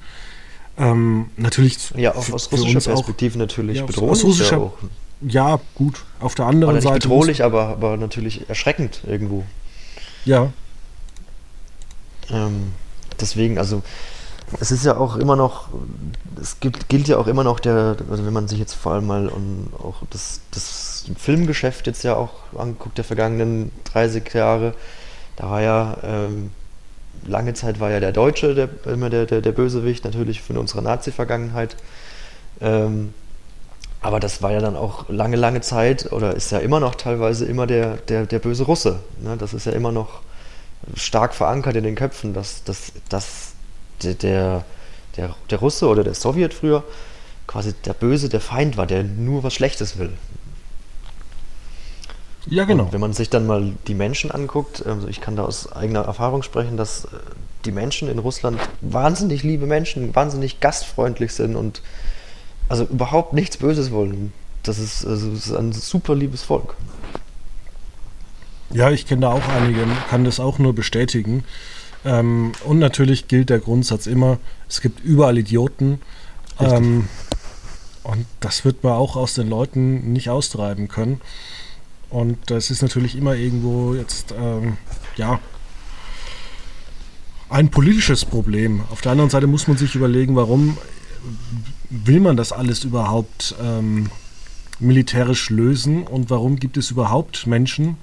Ähm, 0.80 1.26
natürlich. 1.36 1.90
Ja, 1.96 2.14
auch 2.14 2.30
aus 2.32 2.50
russischer 2.50 2.80
Perspektive 2.80 3.34
auch, 3.34 3.38
natürlich 3.38 3.78
ja, 3.78 3.86
bedrohlich. 3.86 4.10
Aus 4.10 4.24
russischer, 4.24 4.56
ja, 4.56 4.62
auch. 4.62 4.78
ja, 5.20 5.60
gut. 5.74 6.02
Auf 6.20 6.34
der 6.34 6.46
anderen 6.46 6.74
nicht 6.74 6.84
Seite. 6.84 7.00
bedrohlich, 7.00 7.44
aber, 7.44 7.68
aber 7.68 7.98
natürlich 7.98 8.48
erschreckend 8.48 9.02
irgendwo. 9.06 9.44
Ja. 10.24 10.52
Ähm, 12.30 12.72
deswegen, 13.20 13.58
also 13.58 13.82
es 14.58 14.70
ist 14.70 14.84
ja 14.84 14.96
auch 14.96 15.16
immer 15.16 15.36
noch, 15.36 15.68
es 16.40 16.58
gibt, 16.60 16.88
gilt 16.88 17.08
ja 17.08 17.18
auch 17.18 17.26
immer 17.26 17.44
noch 17.44 17.60
der, 17.60 17.96
also 18.10 18.24
wenn 18.24 18.32
man 18.32 18.48
sich 18.48 18.58
jetzt 18.58 18.74
vor 18.74 18.92
allem 18.92 19.06
mal 19.06 19.28
um, 19.28 19.68
auch 19.78 20.02
das, 20.10 20.40
das 20.50 21.10
Filmgeschäft 21.16 21.86
jetzt 21.86 22.02
ja 22.04 22.16
auch 22.16 22.32
anguckt, 22.56 22.96
der 22.96 23.04
vergangenen 23.04 23.70
30 23.92 24.32
Jahre, 24.32 24.74
da 25.36 25.50
war 25.50 25.60
ja 25.60 25.96
ähm, 26.02 26.50
lange 27.26 27.54
Zeit 27.54 27.80
war 27.80 27.90
ja 27.90 28.00
der 28.00 28.12
Deutsche 28.12 28.54
der, 28.54 28.68
immer 28.86 29.10
der, 29.10 29.26
der, 29.26 29.40
der 29.40 29.52
Bösewicht, 29.52 30.04
natürlich 30.04 30.42
von 30.42 30.56
unserer 30.56 30.82
Nazi-Vergangenheit. 30.82 31.76
Ähm, 32.60 33.14
aber 34.02 34.18
das 34.18 34.42
war 34.42 34.52
ja 34.52 34.60
dann 34.60 34.76
auch 34.76 35.08
lange, 35.08 35.36
lange 35.36 35.60
Zeit 35.60 36.10
oder 36.12 36.34
ist 36.34 36.50
ja 36.52 36.58
immer 36.58 36.80
noch 36.80 36.94
teilweise 36.94 37.44
immer 37.44 37.66
der, 37.66 37.96
der, 37.96 38.26
der 38.26 38.38
böse 38.38 38.64
Russe. 38.64 39.00
Ne? 39.20 39.36
Das 39.36 39.52
ist 39.52 39.66
ja 39.66 39.72
immer 39.72 39.92
noch 39.92 40.20
stark 40.94 41.34
verankert 41.34 41.76
in 41.76 41.84
den 41.84 41.94
Köpfen, 41.94 42.32
dass, 42.32 42.64
dass, 42.64 42.92
dass 43.08 43.52
der, 44.02 44.14
der, 44.14 44.64
der, 45.16 45.34
der 45.50 45.58
Russe 45.58 45.86
oder 45.86 46.02
der 46.02 46.14
Sowjet 46.14 46.54
früher 46.54 46.82
quasi 47.46 47.74
der 47.84 47.92
Böse, 47.92 48.28
der 48.28 48.40
Feind 48.40 48.76
war, 48.76 48.86
der 48.86 49.02
nur 49.02 49.42
was 49.42 49.54
Schlechtes 49.54 49.98
will. 49.98 50.12
Ja, 52.46 52.64
genau. 52.64 52.84
Und 52.84 52.92
wenn 52.92 53.00
man 53.00 53.12
sich 53.12 53.30
dann 53.30 53.46
mal 53.46 53.72
die 53.86 53.94
Menschen 53.94 54.30
anguckt, 54.30 54.84
also 54.86 55.08
ich 55.08 55.20
kann 55.20 55.36
da 55.36 55.44
aus 55.44 55.70
eigener 55.72 56.00
Erfahrung 56.00 56.42
sprechen, 56.42 56.76
dass 56.76 57.04
äh, 57.04 57.08
die 57.64 57.72
Menschen 57.72 58.08
in 58.08 58.18
Russland 58.18 58.58
wahnsinnig 58.80 59.42
liebe 59.42 59.66
Menschen, 59.66 60.14
wahnsinnig 60.14 60.60
gastfreundlich 60.60 61.32
sind 61.34 61.56
und 61.56 61.82
also 62.68 62.84
überhaupt 62.84 63.34
nichts 63.34 63.56
Böses 63.56 63.90
wollen. 63.90 64.32
Das 64.62 64.78
ist, 64.78 65.04
also 65.04 65.30
das 65.30 65.46
ist 65.46 65.52
ein 65.52 65.72
super 65.72 66.14
liebes 66.14 66.42
Volk. 66.42 66.76
Ja, 68.72 68.90
ich 68.90 69.06
kenne 69.06 69.22
da 69.22 69.32
auch 69.32 69.48
einige, 69.48 69.84
kann 70.08 70.24
das 70.24 70.38
auch 70.38 70.58
nur 70.58 70.74
bestätigen. 70.74 71.44
Ähm, 72.04 72.52
und 72.64 72.78
natürlich 72.78 73.28
gilt 73.28 73.50
der 73.50 73.58
Grundsatz 73.58 74.06
immer, 74.06 74.38
es 74.68 74.80
gibt 74.80 75.00
überall 75.00 75.36
Idioten. 75.36 76.00
Ähm, 76.60 77.08
und 78.04 78.26
das 78.38 78.64
wird 78.64 78.84
man 78.84 78.92
auch 78.92 79.16
aus 79.16 79.34
den 79.34 79.48
Leuten 79.48 80.12
nicht 80.12 80.30
austreiben 80.30 80.88
können. 80.88 81.20
Und 82.10 82.38
das 82.46 82.70
ist 82.70 82.82
natürlich 82.82 83.16
immer 83.16 83.36
irgendwo 83.36 83.94
jetzt, 83.94 84.34
ähm, 84.36 84.76
ja, 85.16 85.38
ein 87.48 87.70
politisches 87.70 88.24
Problem. 88.24 88.82
Auf 88.90 89.00
der 89.00 89.12
anderen 89.12 89.30
Seite 89.30 89.46
muss 89.46 89.68
man 89.68 89.76
sich 89.76 89.94
überlegen, 89.94 90.36
warum 90.36 90.76
will 91.88 92.20
man 92.20 92.36
das 92.36 92.52
alles 92.52 92.84
überhaupt 92.84 93.54
ähm, 93.62 94.10
militärisch 94.78 95.50
lösen 95.50 96.04
und 96.04 96.30
warum 96.30 96.58
gibt 96.58 96.76
es 96.76 96.90
überhaupt 96.90 97.46
Menschen? 97.46 97.96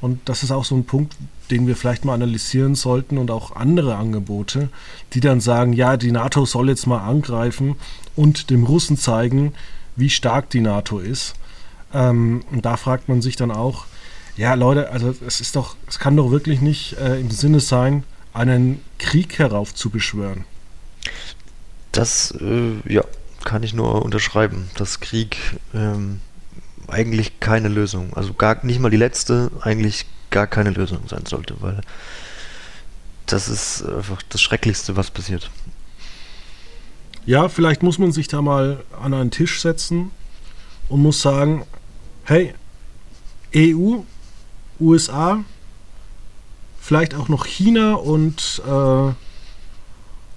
Und 0.00 0.20
das 0.28 0.42
ist 0.42 0.50
auch 0.50 0.64
so 0.64 0.74
ein 0.74 0.84
Punkt, 0.84 1.16
den 1.50 1.66
wir 1.66 1.76
vielleicht 1.76 2.04
mal 2.04 2.14
analysieren 2.14 2.74
sollten 2.74 3.18
und 3.18 3.30
auch 3.30 3.54
andere 3.54 3.96
Angebote, 3.96 4.68
die 5.12 5.20
dann 5.20 5.40
sagen, 5.40 5.72
ja, 5.72 5.96
die 5.96 6.10
NATO 6.10 6.44
soll 6.44 6.68
jetzt 6.68 6.86
mal 6.86 7.00
angreifen 7.00 7.76
und 8.16 8.50
dem 8.50 8.64
Russen 8.64 8.96
zeigen, 8.96 9.52
wie 9.94 10.10
stark 10.10 10.50
die 10.50 10.60
NATO 10.60 10.98
ist. 10.98 11.34
Ähm, 11.92 12.44
und 12.50 12.64
da 12.64 12.76
fragt 12.76 13.08
man 13.08 13.22
sich 13.22 13.36
dann 13.36 13.50
auch, 13.50 13.86
ja 14.36 14.54
Leute, 14.54 14.90
also 14.90 15.14
es 15.26 15.40
ist 15.40 15.56
doch, 15.56 15.76
es 15.88 15.98
kann 15.98 16.16
doch 16.16 16.30
wirklich 16.30 16.60
nicht 16.60 16.94
äh, 16.98 17.20
im 17.20 17.30
Sinne 17.30 17.60
sein, 17.60 18.04
einen 18.32 18.80
Krieg 18.98 19.38
heraufzubeschwören. 19.38 20.44
Das, 21.92 22.32
äh, 22.40 22.72
ja, 22.88 23.04
kann 23.44 23.62
ich 23.62 23.74
nur 23.74 24.02
unterschreiben, 24.02 24.70
dass 24.76 25.00
Krieg 25.00 25.36
ähm, 25.74 26.20
eigentlich 26.88 27.40
keine 27.40 27.68
Lösung, 27.68 28.14
also 28.14 28.32
gar 28.32 28.64
nicht 28.64 28.80
mal 28.80 28.90
die 28.90 28.96
letzte, 28.96 29.50
eigentlich 29.60 30.06
gar 30.30 30.46
keine 30.46 30.70
Lösung 30.70 31.00
sein 31.08 31.26
sollte, 31.26 31.56
weil 31.60 31.80
das 33.26 33.48
ist 33.48 33.84
einfach 33.86 34.22
das 34.28 34.40
Schrecklichste, 34.40 34.96
was 34.96 35.10
passiert. 35.10 35.50
Ja, 37.24 37.48
vielleicht 37.48 37.82
muss 37.82 37.98
man 37.98 38.12
sich 38.12 38.28
da 38.28 38.42
mal 38.42 38.82
an 39.00 39.14
einen 39.14 39.30
Tisch 39.30 39.60
setzen 39.60 40.10
und 40.88 41.02
muss 41.02 41.22
sagen, 41.22 41.64
hey, 42.24 42.54
EU, 43.54 44.02
USA, 44.80 45.44
vielleicht 46.80 47.14
auch 47.14 47.28
noch 47.28 47.46
China 47.46 47.94
und 47.94 48.62
äh, 48.66 49.12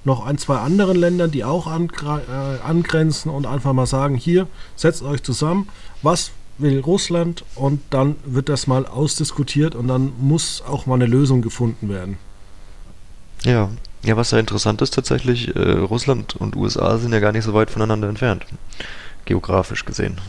noch 0.04 0.26
ein, 0.26 0.38
zwei 0.38 0.58
anderen 0.58 0.98
Ländern, 0.98 1.32
die 1.32 1.44
auch 1.44 1.68
äh, 1.68 2.62
angrenzen 2.64 3.30
und 3.30 3.46
einfach 3.48 3.74
mal 3.74 3.88
sagen, 3.88 4.16
hier, 4.16 4.48
setzt 4.76 5.02
euch 5.02 5.24
zusammen, 5.24 5.70
was 6.02 6.32
will 6.58 6.80
Russland? 6.80 7.44
Und 7.56 7.82
dann 7.90 8.16
wird 8.26 8.50
das 8.50 8.68
mal 8.68 8.86
ausdiskutiert 8.86 9.76
und 9.76 9.88
dann 9.88 10.14
muss 10.20 10.62
auch 10.68 10.86
mal 10.86 10.96
eine 10.96 11.08
Lösung 11.08 11.42
gefunden 11.42 11.90
werden. 11.90 12.18
Ja, 13.44 13.70
ja, 14.04 14.16
was 14.16 14.32
ja 14.32 14.38
interessant 14.38 14.82
ist 14.82 14.94
tatsächlich, 14.94 15.56
äh, 15.56 15.60
Russland 15.60 16.36
und 16.36 16.56
USA 16.56 16.98
sind 16.98 17.12
ja 17.12 17.20
gar 17.20 17.32
nicht 17.32 17.44
so 17.44 17.54
weit 17.54 17.72
voneinander 17.72 18.08
entfernt, 18.08 18.46
geografisch 19.26 19.86
gesehen 19.86 20.20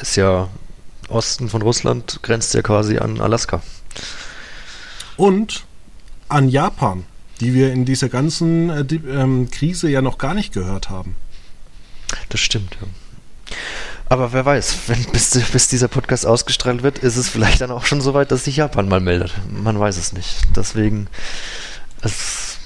ist 0.00 0.16
ja 0.16 0.48
Osten 1.08 1.48
von 1.48 1.62
Russland, 1.62 2.20
grenzt 2.22 2.54
ja 2.54 2.62
quasi 2.62 2.98
an 2.98 3.20
Alaska. 3.20 3.62
Und 5.16 5.64
an 6.28 6.48
Japan, 6.48 7.04
die 7.40 7.54
wir 7.54 7.72
in 7.72 7.84
dieser 7.84 8.08
ganzen 8.08 8.70
äh, 8.70 8.84
die, 8.84 8.96
ähm, 8.96 9.50
Krise 9.50 9.88
ja 9.88 10.02
noch 10.02 10.18
gar 10.18 10.34
nicht 10.34 10.52
gehört 10.52 10.90
haben. 10.90 11.16
Das 12.28 12.40
stimmt, 12.40 12.76
ja. 12.80 12.86
Aber 14.10 14.32
wer 14.32 14.44
weiß, 14.44 14.76
wenn, 14.86 15.04
bis, 15.12 15.30
bis, 15.52 15.68
dieser 15.68 15.88
Podcast 15.88 16.26
ausgestrahlt 16.26 16.82
wird, 16.82 16.98
ist 16.98 17.16
es 17.16 17.28
vielleicht 17.28 17.60
dann 17.60 17.70
auch 17.70 17.86
schon 17.86 18.00
so 18.00 18.14
weit, 18.14 18.30
dass 18.30 18.44
sich 18.44 18.56
Japan 18.56 18.88
mal 18.88 19.00
meldet. 19.00 19.32
Man 19.50 19.78
weiß 19.78 19.96
es 19.96 20.12
nicht. 20.12 20.36
Deswegen 20.54 21.08
es 22.02 22.58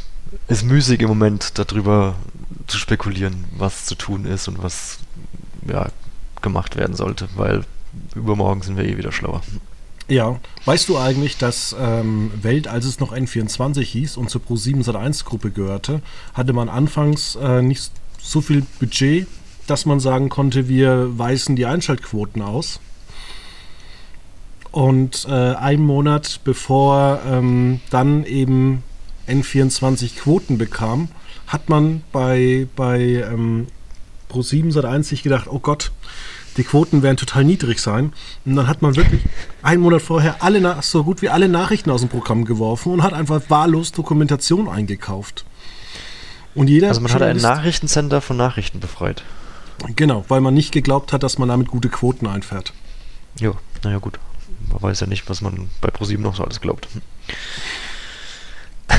ist 0.49 0.65
müßig 0.65 1.01
im 1.01 1.09
Moment 1.09 1.59
darüber 1.59 2.15
zu 2.67 2.79
spekulieren, 2.79 3.45
was 3.57 3.87
zu 3.87 3.95
tun 3.95 4.25
ist 4.25 4.49
und 4.49 4.63
was 4.63 4.99
ja, 5.67 5.89
gemacht 6.43 6.77
werden 6.77 6.97
sollte, 6.97 7.29
weil 7.37 7.65
übermorgen 8.15 8.63
sind 8.63 8.77
wir 8.77 8.85
eh 8.85 8.97
wieder 8.97 9.13
schlauer. 9.13 9.43
Ja, 10.09 10.41
weißt 10.65 10.89
du 10.89 10.99
eigentlich, 10.99 11.39
dass 11.39 11.75
ähm, 11.79 12.31
Welt, 12.43 12.69
als 12.69 12.85
es 12.85 13.01
noch 13.01 13.15
N24 13.15 13.81
hieß 13.81 14.17
und 14.17 14.31
zur 14.31 14.43
Pro7 14.43 14.85
Sat1 14.85 15.25
Gruppe 15.25 15.51
gehörte, 15.51 16.03
hatte 16.35 16.53
man 16.53 16.69
anfangs 16.69 17.37
äh, 17.37 17.63
nicht 17.63 17.91
so 18.21 18.41
viel 18.41 18.67
Budget, 18.79 19.27
dass 19.67 19.87
man 19.87 20.01
sagen 20.01 20.29
konnte, 20.29 20.69
wir 20.69 21.19
weisen 21.19 21.57
die 21.57 21.67
Einschaltquoten 21.67 22.43
aus. 22.43 22.81
Und 24.71 25.27
äh, 25.29 25.33
einen 25.33 25.85
Monat 25.85 26.41
bevor 26.45 27.21
ähm, 27.27 27.81
dann 27.91 28.25
eben 28.25 28.83
N24 29.29 30.17
Quoten 30.17 30.59
bekam, 30.59 31.09
hat 31.47 31.69
man 31.69 32.03
bei, 32.11 32.67
bei 32.75 33.01
ähm, 33.01 33.67
Pro7 34.33 34.73
Sat1 34.73 35.05
sich 35.05 35.23
gedacht, 35.23 35.47
oh 35.49 35.59
Gott, 35.59 35.93
die 36.57 36.65
Quoten 36.65 37.03
werden 37.03 37.17
total 37.17 37.45
niedrig 37.45 37.81
sein. 37.81 38.13
Und 38.45 38.57
dann 38.57 38.67
hat 38.67 38.83
man 38.83 38.97
wirklich 38.97 39.23
einen 39.63 39.83
Monat 39.83 40.03
vorher 40.03 40.43
alle 40.43 40.77
so 40.83 41.05
gut 41.05 41.23
wie 41.23 41.29
alle 41.29 41.49
Nachrichten 41.49 41.91
aus 41.91 42.01
dem 42.01 42.11
Programm 42.11 42.45
geworfen 42.45 42.93
und 42.93 43.03
hat 43.03 43.13
einfach 43.15 43.43
wahllos 43.49 43.93
Dokumentation 43.93 44.69
eingekauft. 44.69 45.45
Und 46.55 46.69
jeder 46.69 46.89
also 46.89 47.01
man 47.01 47.13
hat 47.13 47.23
einen 47.23 47.41
Nachrichtencenter 47.41 48.21
von 48.21 48.37
Nachrichten 48.37 48.81
befreit. 48.81 49.23
Genau, 49.97 50.25
weil 50.29 50.41
man 50.41 50.55
nicht 50.55 50.73
geglaubt 50.73 51.13
hat, 51.13 51.23
dass 51.23 51.39
man 51.39 51.49
damit 51.49 51.69
gute 51.69 51.89
Quoten 51.89 52.27
einfährt. 52.27 52.73
Ja, 53.41 53.55
naja 53.83 53.99
gut. 53.99 54.19
Man 54.71 54.83
weiß 54.83 55.01
ja 55.01 55.07
nicht, 55.07 55.29
was 55.29 55.41
man 55.41 55.71
bei 55.81 55.89
ProSieben 55.89 56.23
noch 56.23 56.37
so 56.37 56.45
alles 56.45 56.61
glaubt. 56.61 56.89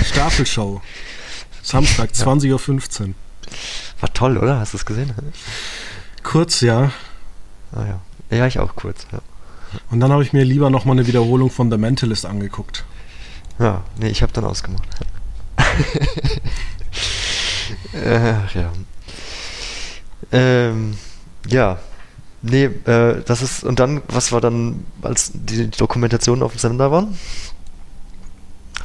Stafelshow. 0.03 0.81
Samstag, 1.61 2.09
ja. 2.17 2.25
20.15 2.25 3.01
Uhr. 3.01 3.13
War 3.99 4.13
toll, 4.13 4.37
oder? 4.37 4.59
Hast 4.59 4.73
du 4.73 4.77
es 4.77 4.85
gesehen? 4.85 5.13
Kurz, 6.23 6.61
ja. 6.61 6.91
Ah 7.71 7.85
ja. 7.85 7.99
Ja, 8.37 8.47
ich 8.47 8.59
auch 8.59 8.75
kurz, 8.75 9.05
ja. 9.11 9.19
Und 9.89 9.99
dann 9.99 10.11
habe 10.11 10.23
ich 10.23 10.33
mir 10.33 10.43
lieber 10.43 10.69
nochmal 10.69 10.97
eine 10.97 11.07
Wiederholung 11.07 11.49
von 11.49 11.71
The 11.71 11.77
Mentalist 11.77 12.25
angeguckt. 12.25 12.85
Ja, 13.59 13.83
nee, 13.99 14.09
ich 14.09 14.21
habe 14.21 14.33
dann 14.33 14.45
ausgemacht. 14.45 14.83
Ach 17.95 18.55
ja. 18.55 18.71
Ähm, 20.31 20.97
ja, 21.47 21.79
Nee, 22.45 22.65
äh, 22.65 23.23
das 23.25 23.41
ist, 23.41 23.63
und 23.63 23.79
dann, 23.79 24.01
was 24.09 24.33
war 24.33 24.41
dann, 24.41 24.85
als 25.01 25.31
die 25.33 25.71
Dokumentationen 25.71 26.43
auf 26.43 26.51
dem 26.51 26.59
Sender 26.59 26.91
waren? 26.91 27.17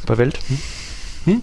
Bei 0.07 0.17
Welt? 0.17 0.39
Hm? 0.47 0.59
Hm? 1.25 1.43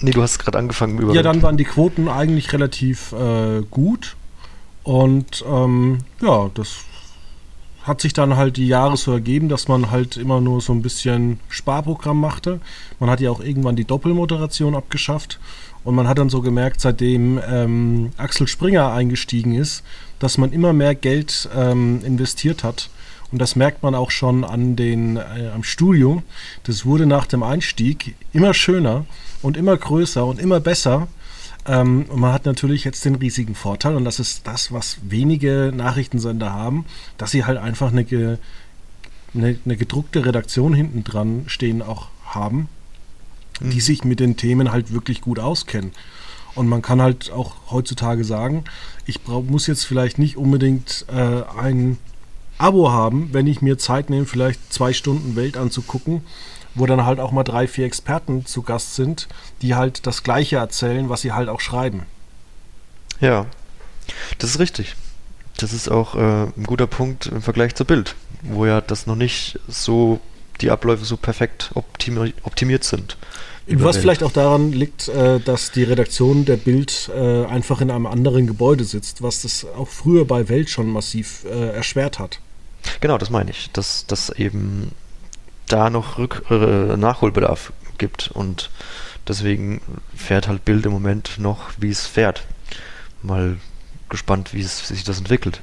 Nee, 0.00 0.12
du 0.12 0.22
hast 0.22 0.38
gerade 0.38 0.58
angefangen 0.58 0.98
über. 0.98 1.12
Ja, 1.12 1.22
dann 1.22 1.42
waren 1.42 1.56
die 1.56 1.64
Quoten 1.64 2.08
eigentlich 2.08 2.52
relativ 2.52 3.12
äh, 3.12 3.62
gut. 3.70 4.16
Und 4.84 5.44
ähm, 5.46 5.98
ja, 6.20 6.50
das 6.54 6.78
hat 7.82 8.00
sich 8.00 8.12
dann 8.12 8.36
halt 8.36 8.56
die 8.56 8.68
Jahre 8.68 8.96
so 8.96 9.12
ergeben, 9.12 9.48
dass 9.48 9.66
man 9.66 9.90
halt 9.90 10.16
immer 10.16 10.40
nur 10.40 10.60
so 10.60 10.72
ein 10.72 10.82
bisschen 10.82 11.40
Sparprogramm 11.48 12.20
machte. 12.20 12.60
Man 13.00 13.10
hat 13.10 13.20
ja 13.20 13.30
auch 13.30 13.40
irgendwann 13.40 13.76
die 13.76 13.84
Doppelmoderation 13.84 14.74
abgeschafft. 14.74 15.40
Und 15.84 15.94
man 15.94 16.06
hat 16.06 16.18
dann 16.18 16.28
so 16.28 16.42
gemerkt, 16.42 16.80
seitdem 16.80 17.40
ähm, 17.48 18.10
Axel 18.18 18.46
Springer 18.46 18.92
eingestiegen 18.92 19.54
ist, 19.54 19.82
dass 20.18 20.36
man 20.36 20.52
immer 20.52 20.72
mehr 20.72 20.94
Geld 20.94 21.48
ähm, 21.56 22.02
investiert 22.04 22.62
hat. 22.62 22.90
Und 23.30 23.40
das 23.40 23.56
merkt 23.56 23.82
man 23.82 23.94
auch 23.94 24.10
schon 24.10 24.44
an 24.44 24.74
den, 24.76 25.16
äh, 25.16 25.50
am 25.54 25.62
Studio. 25.62 26.22
Das 26.62 26.86
wurde 26.86 27.06
nach 27.06 27.26
dem 27.26 27.42
Einstieg 27.42 28.14
immer 28.32 28.54
schöner 28.54 29.04
und 29.42 29.56
immer 29.56 29.76
größer 29.76 30.24
und 30.24 30.40
immer 30.40 30.60
besser. 30.60 31.08
Ähm, 31.66 32.06
und 32.08 32.20
man 32.20 32.32
hat 32.32 32.46
natürlich 32.46 32.84
jetzt 32.84 33.04
den 33.04 33.16
riesigen 33.16 33.54
Vorteil, 33.54 33.96
und 33.96 34.04
das 34.04 34.18
ist 34.18 34.46
das, 34.46 34.72
was 34.72 34.98
wenige 35.02 35.72
Nachrichtensender 35.74 36.52
haben, 36.52 36.86
dass 37.18 37.30
sie 37.30 37.44
halt 37.44 37.58
einfach 37.58 37.92
eine, 37.92 38.04
ge, 38.04 38.38
eine, 39.34 39.58
eine 39.64 39.76
gedruckte 39.76 40.24
Redaktion 40.24 40.72
hinten 40.72 41.04
dran 41.04 41.44
stehen 41.46 41.82
auch 41.82 42.08
haben, 42.24 42.68
mhm. 43.60 43.70
die 43.70 43.80
sich 43.80 44.04
mit 44.04 44.20
den 44.20 44.36
Themen 44.38 44.72
halt 44.72 44.92
wirklich 44.92 45.20
gut 45.20 45.38
auskennen. 45.38 45.92
Und 46.54 46.66
man 46.66 46.80
kann 46.80 47.02
halt 47.02 47.30
auch 47.30 47.54
heutzutage 47.70 48.24
sagen, 48.24 48.64
ich 49.04 49.20
brauch, 49.20 49.44
muss 49.44 49.66
jetzt 49.66 49.84
vielleicht 49.84 50.18
nicht 50.18 50.38
unbedingt 50.38 51.04
äh, 51.08 51.42
ein 51.60 51.98
Abo 52.58 52.90
haben, 52.90 53.30
wenn 53.32 53.46
ich 53.46 53.62
mir 53.62 53.78
Zeit 53.78 54.10
nehme, 54.10 54.26
vielleicht 54.26 54.72
zwei 54.72 54.92
Stunden 54.92 55.36
Welt 55.36 55.56
anzugucken, 55.56 56.22
wo 56.74 56.86
dann 56.86 57.06
halt 57.06 57.20
auch 57.20 57.32
mal 57.32 57.44
drei, 57.44 57.66
vier 57.66 57.86
Experten 57.86 58.46
zu 58.46 58.62
Gast 58.62 58.94
sind, 58.94 59.28
die 59.62 59.74
halt 59.74 60.06
das 60.06 60.22
Gleiche 60.22 60.56
erzählen, 60.56 61.08
was 61.08 61.22
sie 61.22 61.32
halt 61.32 61.48
auch 61.48 61.60
schreiben. 61.60 62.02
Ja, 63.20 63.46
das 64.38 64.50
ist 64.50 64.58
richtig. 64.58 64.96
Das 65.56 65.72
ist 65.72 65.88
auch 65.88 66.14
äh, 66.14 66.44
ein 66.44 66.64
guter 66.64 66.86
Punkt 66.86 67.26
im 67.26 67.42
Vergleich 67.42 67.74
zur 67.74 67.86
Bild, 67.86 68.14
wo 68.42 68.64
ja 68.66 68.80
das 68.80 69.06
noch 69.06 69.16
nicht 69.16 69.58
so, 69.66 70.20
die 70.60 70.70
Abläufe 70.70 71.04
so 71.04 71.16
perfekt 71.16 71.70
optimi 71.74 72.32
optimiert 72.42 72.84
sind. 72.84 73.16
Was 73.70 73.96
Welt. 73.96 74.02
vielleicht 74.02 74.22
auch 74.22 74.32
daran 74.32 74.72
liegt, 74.72 75.08
äh, 75.08 75.40
dass 75.40 75.72
die 75.72 75.82
Redaktion 75.82 76.44
der 76.44 76.56
Bild 76.56 77.10
äh, 77.14 77.44
einfach 77.44 77.80
in 77.80 77.90
einem 77.90 78.06
anderen 78.06 78.46
Gebäude 78.46 78.84
sitzt, 78.84 79.20
was 79.20 79.42
das 79.42 79.66
auch 79.76 79.88
früher 79.88 80.24
bei 80.24 80.48
Welt 80.48 80.70
schon 80.70 80.88
massiv 80.88 81.44
äh, 81.44 81.74
erschwert 81.74 82.18
hat. 82.18 82.40
Genau, 83.00 83.18
das 83.18 83.30
meine 83.30 83.50
ich, 83.50 83.70
dass, 83.72 84.06
dass 84.06 84.30
eben 84.30 84.92
da 85.66 85.90
noch 85.90 86.18
Rück 86.18 86.44
äh, 86.50 86.96
Nachholbedarf 86.96 87.72
gibt 87.98 88.30
und 88.32 88.70
deswegen 89.26 89.80
fährt 90.16 90.48
halt 90.48 90.64
Bild 90.64 90.86
im 90.86 90.92
Moment 90.92 91.38
noch, 91.38 91.70
wie 91.78 91.90
es 91.90 92.06
fährt. 92.06 92.44
Mal 93.22 93.58
gespannt, 94.08 94.54
wie 94.54 94.60
es 94.60 94.88
sich 94.88 95.04
das 95.04 95.18
entwickelt. 95.18 95.60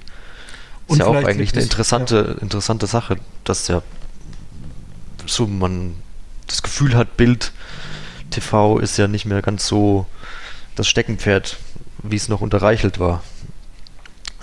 Ist 0.87 0.99
ja 0.99 1.07
auch 1.07 1.15
eigentlich 1.15 1.53
eine 1.53 1.63
interessante, 1.63 2.35
ja. 2.35 2.41
interessante 2.41 2.85
Sache, 2.85 3.17
dass 3.43 3.67
ja 3.67 3.81
so 5.25 5.47
man 5.47 5.95
das 6.45 6.61
Gefühl 6.61 6.95
hat, 6.95 7.17
Bild 7.17 7.51
TV 8.29 8.79
ist 8.79 8.97
ja 8.97 9.07
nicht 9.07 9.25
mehr 9.25 9.41
ganz 9.41 9.65
so 9.65 10.05
das 10.75 10.87
Steckenpferd, 10.87 11.57
wie 12.03 12.15
es 12.15 12.27
noch 12.27 12.41
unter 12.41 12.61
Reichelt 12.61 12.99
war, 12.99 13.23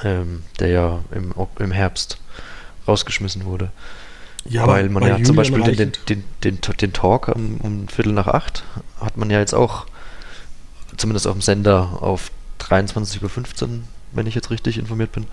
ähm, 0.02 0.42
der 0.58 0.68
ja 0.68 0.98
im, 1.12 1.32
im 1.58 1.70
Herbst 1.70 2.18
rausgeschmissen 2.86 3.44
wurde. 3.44 3.70
Ja, 4.44 4.66
Weil 4.66 4.88
man 4.88 5.06
ja 5.06 5.22
zum 5.22 5.36
Beispiel 5.36 5.62
den, 5.62 5.92
den, 6.08 6.24
den, 6.42 6.58
den, 6.80 6.92
Talk 6.92 7.28
um, 7.28 7.58
um 7.58 7.88
Viertel 7.88 8.12
nach 8.12 8.26
acht 8.26 8.64
hat 9.00 9.16
man 9.16 9.30
ja 9.30 9.38
jetzt 9.38 9.54
auch, 9.54 9.86
zumindest 10.96 11.26
auf 11.26 11.34
dem 11.34 11.42
Sender, 11.42 11.98
auf 12.02 12.30
23.15 12.60 13.62
Uhr, 13.62 13.68
wenn 14.12 14.26
ich 14.26 14.34
jetzt 14.34 14.50
richtig 14.50 14.78
informiert 14.78 15.12
bin, 15.12 15.26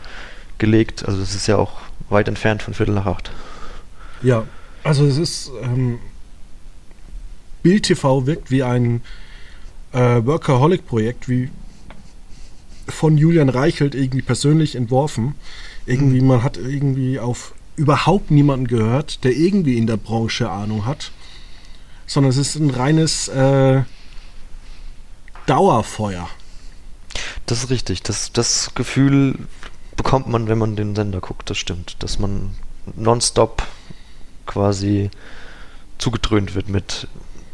gelegt. 0.60 1.06
Also 1.06 1.20
das 1.20 1.34
ist 1.34 1.48
ja 1.48 1.58
auch 1.58 1.82
weit 2.10 2.28
entfernt 2.28 2.62
von 2.62 2.74
Viertel 2.74 2.94
nach 2.94 3.08
acht. 3.08 3.32
Ja, 4.22 4.46
also 4.84 5.06
es 5.06 5.18
ist 5.18 5.52
ähm, 5.64 6.00
Bild 7.64 7.84
TV 7.84 8.26
wirkt 8.26 8.52
wie 8.52 8.64
ein 8.64 9.02
äh, 9.92 10.24
Workaholic-Projekt, 10.24 11.28
wie 11.30 11.50
von 12.88 13.18
Julian 13.18 13.50
Reichelt 13.50 13.96
irgendwie 13.96 14.22
persönlich 14.22 14.76
entworfen. 14.76 15.36
Irgendwie, 15.90 16.22
man 16.22 16.44
hat 16.44 16.58
irgendwie 16.58 17.20
auf 17.20 17.54
überhaupt 17.76 18.30
niemanden 18.30 18.68
gehört, 18.68 19.24
der 19.24 19.32
irgendwie 19.32 19.78
in 19.78 19.88
der 19.88 19.98
Branche 19.98 20.52
Ahnung 20.52 20.86
hat, 20.86 21.12
sondern 22.06 22.30
es 22.30 22.38
ist 22.38 22.56
ein 22.56 22.70
reines 22.70 23.28
äh, 23.30 23.82
Dauerfeuer. 25.48 26.30
Das 27.48 27.64
ist 27.64 27.70
richtig. 27.72 28.04
Das, 28.04 28.32
das 28.32 28.76
Gefühl 28.76 29.48
bekommt 29.96 30.28
man, 30.28 30.48
wenn 30.48 30.60
man 30.60 30.76
den 30.76 30.96
Sender 30.96 31.22
guckt, 31.22 31.50
das 31.50 31.58
stimmt. 31.58 31.96
Dass 32.04 32.20
man 32.20 32.52
nonstop 32.96 33.64
quasi 34.46 35.10
zugedröhnt 35.98 36.54
wird 36.54 36.70
mit 36.70 37.08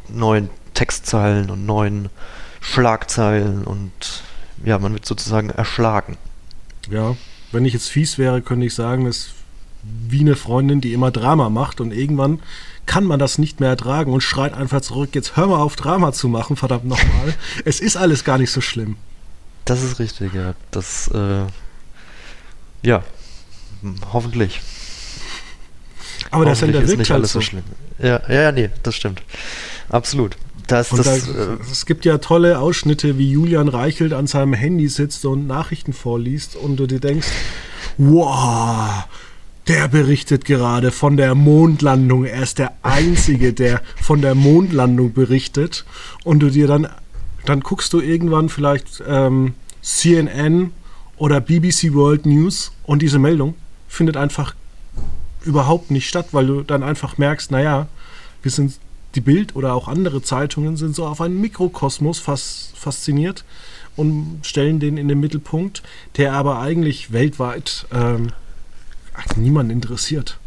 neuen 0.10 0.50
Textzeilen 0.74 1.50
und 1.50 1.66
neuen 1.66 2.10
Schlagzeilen 2.60 3.64
und 3.64 4.24
ja, 4.66 4.78
man 4.80 4.94
wird 4.94 5.06
sozusagen 5.06 5.50
erschlagen. 5.50 6.18
Ja, 6.90 7.16
wenn 7.52 7.66
ich 7.66 7.74
jetzt 7.74 7.90
fies 7.90 8.18
wäre, 8.18 8.42
könnte 8.42 8.66
ich 8.66 8.74
sagen, 8.74 9.06
es 9.06 9.30
wie 10.08 10.22
eine 10.22 10.36
Freundin, 10.36 10.82
die 10.82 10.94
immer 10.94 11.12
Drama 11.12 11.50
macht 11.50 11.80
und 11.80 11.92
irgendwann 11.92 12.40
kann 12.86 13.04
man 13.04 13.20
das 13.20 13.38
nicht 13.38 13.60
mehr 13.60 13.70
ertragen 13.70 14.12
und 14.14 14.22
schreit 14.22 14.54
einfach 14.54 14.82
zurück, 14.82 15.14
jetzt 15.14 15.36
hör 15.36 15.48
mal 15.48 15.60
auf 15.60 15.76
Drama 15.76 16.12
zu 16.12 16.28
machen, 16.28 16.56
verdammt 16.56 16.86
nochmal. 16.86 17.34
es 17.66 17.80
ist 17.80 17.98
alles 17.98 18.24
gar 18.24 18.38
nicht 18.38 18.52
so 18.52 18.62
schlimm. 18.62 18.98
Das 19.66 19.82
ist 19.84 20.00
richtig, 20.00 20.34
ja. 20.34 20.54
Das, 20.72 21.08
äh, 21.10 21.46
ja, 22.84 23.04
hoffentlich. 24.14 24.62
Aber 26.32 26.46
das 26.46 26.60
Sender 26.60 26.82
ist 26.82 26.98
nicht 26.98 27.10
halt 27.10 27.20
alles 27.20 27.32
so. 27.32 27.40
so 27.40 27.46
schlimm. 27.46 27.64
Ja, 28.00 28.22
ja, 28.28 28.42
ja, 28.44 28.52
nee, 28.52 28.70
das 28.84 28.96
stimmt. 28.96 29.22
Absolut. 29.90 30.38
Das, 30.68 30.90
das, 30.90 31.06
da, 31.06 31.16
äh, 31.16 31.58
es 31.72 31.86
gibt 31.86 32.06
ja 32.06 32.18
tolle 32.18 32.60
Ausschnitte, 32.60 33.18
wie 33.18 33.30
Julian 33.30 33.68
Reichelt 33.68 34.14
an 34.14 34.28
seinem 34.28 34.54
Handy 34.54 34.88
sitzt 34.88 35.26
und 35.26 35.48
Nachrichten 35.48 35.94
vorliest 35.94 36.56
und 36.56 36.78
du 36.78 36.88
dir 36.88 37.00
denkst, 37.00 37.28
wow, 37.98 39.06
der 39.68 39.88
berichtet 39.88 40.46
gerade 40.46 40.92
von 40.92 41.18
der 41.18 41.36
Mondlandung. 41.36 42.26
Er 42.26 42.44
ist 42.44 42.60
der 42.60 42.74
Einzige, 42.84 43.54
der 43.54 43.82
von 43.96 44.22
der 44.22 44.36
Mondlandung 44.36 45.14
berichtet. 45.14 45.86
Und 46.24 46.40
du 46.40 46.50
dir 46.50 46.68
dann, 46.68 46.88
dann 47.46 47.62
guckst 47.62 47.92
du 47.94 48.00
irgendwann 48.00 48.50
vielleicht 48.50 49.04
ähm, 49.08 49.56
CNN 49.82 50.72
oder 51.18 51.42
BBC 51.42 51.94
World 51.94 52.26
News 52.26 52.72
und 52.84 53.02
diese 53.02 53.20
Meldung 53.20 53.56
findet 53.88 54.18
einfach 54.18 54.56
überhaupt 55.44 55.92
nicht 55.92 56.10
statt, 56.10 56.28
weil 56.32 56.48
du 56.48 56.62
dann 56.62 56.84
einfach 56.84 57.18
merkst, 57.18 57.52
naja, 57.52 57.88
wir 58.42 58.52
sind 58.52 58.74
die 59.16 59.22
Bild 59.22 59.56
oder 59.56 59.74
auch 59.74 59.88
andere 59.88 60.22
Zeitungen 60.22 60.78
sind 60.78 60.96
so 60.96 61.06
auf 61.06 61.22
einen 61.22 61.40
Mikrokosmos 61.40 62.20
fas 62.20 62.72
fasziniert 62.76 63.44
und 63.96 64.42
stellen 64.44 64.80
den 64.80 64.98
in 64.98 65.08
den 65.08 65.20
Mittelpunkt, 65.20 65.82
der 66.18 66.34
aber 66.34 66.60
eigentlich 66.60 67.14
weltweit 67.14 67.88
ähm, 67.94 68.28
niemand 69.38 69.72
interessiert. 69.72 70.38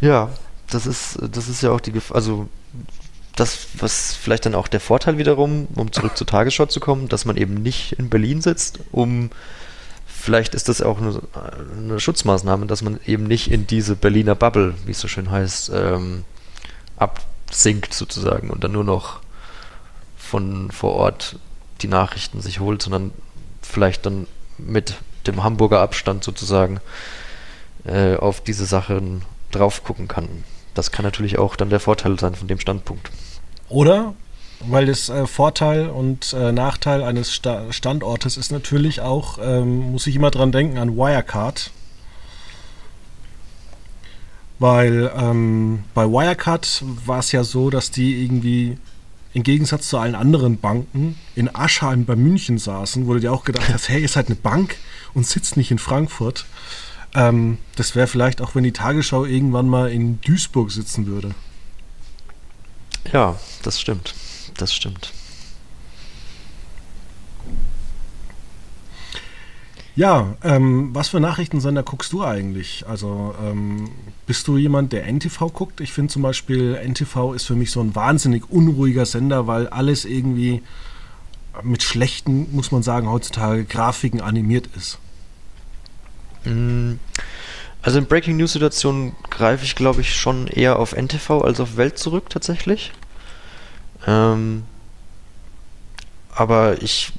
Ja, 0.00 0.30
das 0.70 0.86
ist, 0.86 1.18
das 1.32 1.48
ist 1.48 1.62
ja 1.62 1.70
auch 1.70 1.80
die 1.80 1.92
Gefahr, 1.92 2.16
also 2.16 2.48
das, 3.34 3.68
was 3.78 4.14
vielleicht 4.14 4.46
dann 4.46 4.54
auch 4.54 4.68
der 4.68 4.80
Vorteil 4.80 5.16
wiederum, 5.16 5.68
um 5.74 5.92
zurück 5.92 6.16
zur 6.16 6.26
Tagesschau 6.26 6.66
zu 6.66 6.80
kommen, 6.80 7.08
dass 7.08 7.24
man 7.24 7.36
eben 7.36 7.54
nicht 7.54 7.92
in 7.92 8.10
Berlin 8.10 8.42
sitzt, 8.42 8.80
um 8.92 9.30
vielleicht 10.06 10.54
ist 10.54 10.68
das 10.68 10.82
auch 10.82 11.00
eine, 11.00 11.20
eine 11.76 12.00
Schutzmaßnahme, 12.00 12.66
dass 12.66 12.82
man 12.82 12.98
eben 13.06 13.24
nicht 13.24 13.50
in 13.50 13.66
diese 13.66 13.94
Berliner 13.94 14.34
Bubble, 14.34 14.74
wie 14.84 14.90
es 14.90 15.00
so 15.00 15.08
schön 15.08 15.30
heißt, 15.30 15.70
ähm, 15.74 16.24
absinkt 17.48 17.94
sozusagen 17.94 18.50
und 18.50 18.62
dann 18.62 18.72
nur 18.72 18.84
noch 18.84 19.20
von 20.16 20.70
vor 20.70 20.92
Ort 20.92 21.36
die 21.80 21.88
Nachrichten 21.88 22.40
sich 22.40 22.60
holt, 22.60 22.82
sondern 22.82 23.12
vielleicht 23.62 24.04
dann 24.04 24.26
mit 24.58 24.94
dem 25.26 25.42
Hamburger 25.42 25.80
Abstand 25.80 26.24
sozusagen 26.24 26.80
äh, 27.84 28.16
auf 28.16 28.42
diese 28.42 28.66
Sachen 28.66 29.22
drauf 29.50 29.82
gucken 29.82 30.08
kann. 30.08 30.28
Das 30.74 30.92
kann 30.92 31.04
natürlich 31.04 31.38
auch 31.38 31.56
dann 31.56 31.70
der 31.70 31.80
Vorteil 31.80 32.18
sein 32.18 32.34
von 32.34 32.48
dem 32.48 32.60
Standpunkt. 32.60 33.10
Oder, 33.68 34.14
weil 34.60 34.86
das 34.86 35.08
äh, 35.08 35.26
Vorteil 35.26 35.88
und 35.88 36.34
äh, 36.34 36.52
Nachteil 36.52 37.02
eines 37.02 37.32
Sta 37.32 37.72
Standortes 37.72 38.36
ist 38.36 38.52
natürlich 38.52 39.00
auch, 39.00 39.38
ähm, 39.40 39.92
muss 39.92 40.06
ich 40.06 40.16
immer 40.16 40.30
dran 40.30 40.52
denken, 40.52 40.78
an 40.78 40.96
Wirecard. 40.96 41.70
Weil 44.58 45.12
ähm, 45.16 45.84
bei 45.94 46.04
Wirecard 46.04 46.82
war 47.06 47.20
es 47.20 47.32
ja 47.32 47.44
so, 47.44 47.70
dass 47.70 47.90
die 47.90 48.24
irgendwie 48.24 48.76
im 49.32 49.42
Gegensatz 49.42 49.88
zu 49.88 49.98
allen 49.98 50.14
anderen 50.14 50.58
Banken 50.58 51.16
in 51.36 51.54
Aschheim 51.54 52.04
bei 52.04 52.16
München 52.16 52.58
saßen, 52.58 53.06
wo 53.06 53.14
du 53.14 53.20
dir 53.20 53.32
auch 53.32 53.44
gedacht 53.44 53.68
hast, 53.72 53.88
hey, 53.88 54.02
ist 54.02 54.16
halt 54.16 54.26
eine 54.26 54.36
Bank 54.36 54.76
und 55.14 55.26
sitzt 55.26 55.56
nicht 55.56 55.70
in 55.70 55.78
Frankfurt. 55.78 56.46
Ähm, 57.14 57.58
das 57.76 57.94
wäre 57.94 58.06
vielleicht 58.06 58.40
auch, 58.40 58.54
wenn 58.54 58.64
die 58.64 58.72
Tagesschau 58.72 59.24
irgendwann 59.24 59.68
mal 59.68 59.90
in 59.90 60.20
Duisburg 60.22 60.70
sitzen 60.70 61.06
würde. 61.06 61.34
Ja, 63.12 63.38
das 63.62 63.80
stimmt. 63.80 64.14
Das 64.56 64.74
stimmt. 64.74 65.12
Ja, 69.98 70.36
ähm, 70.44 70.90
was 70.94 71.08
für 71.08 71.18
Nachrichtensender 71.18 71.82
guckst 71.82 72.12
du 72.12 72.22
eigentlich? 72.22 72.84
Also 72.86 73.34
ähm, 73.44 73.90
bist 74.28 74.46
du 74.46 74.56
jemand, 74.56 74.92
der 74.92 75.12
NTV 75.12 75.52
guckt? 75.52 75.80
Ich 75.80 75.92
finde 75.92 76.12
zum 76.12 76.22
Beispiel, 76.22 76.76
NTV 76.76 77.32
ist 77.34 77.46
für 77.46 77.56
mich 77.56 77.72
so 77.72 77.80
ein 77.80 77.96
wahnsinnig 77.96 78.48
unruhiger 78.48 79.06
Sender, 79.06 79.48
weil 79.48 79.66
alles 79.66 80.04
irgendwie 80.04 80.62
mit 81.64 81.82
schlechten, 81.82 82.54
muss 82.54 82.70
man 82.70 82.84
sagen, 82.84 83.10
heutzutage 83.10 83.64
Grafiken 83.64 84.20
animiert 84.20 84.68
ist. 84.76 85.00
Mm, 86.44 86.92
also 87.82 87.98
in 87.98 88.06
Breaking 88.06 88.36
News 88.36 88.52
Situationen 88.52 89.16
greife 89.30 89.64
ich, 89.64 89.74
glaube 89.74 90.00
ich, 90.02 90.14
schon 90.14 90.46
eher 90.46 90.78
auf 90.78 90.92
NTV 90.92 91.42
als 91.42 91.58
auf 91.58 91.76
Welt 91.76 91.98
zurück 91.98 92.30
tatsächlich. 92.30 92.92
Ähm, 94.06 94.62
aber 96.32 96.80
ich, 96.82 97.12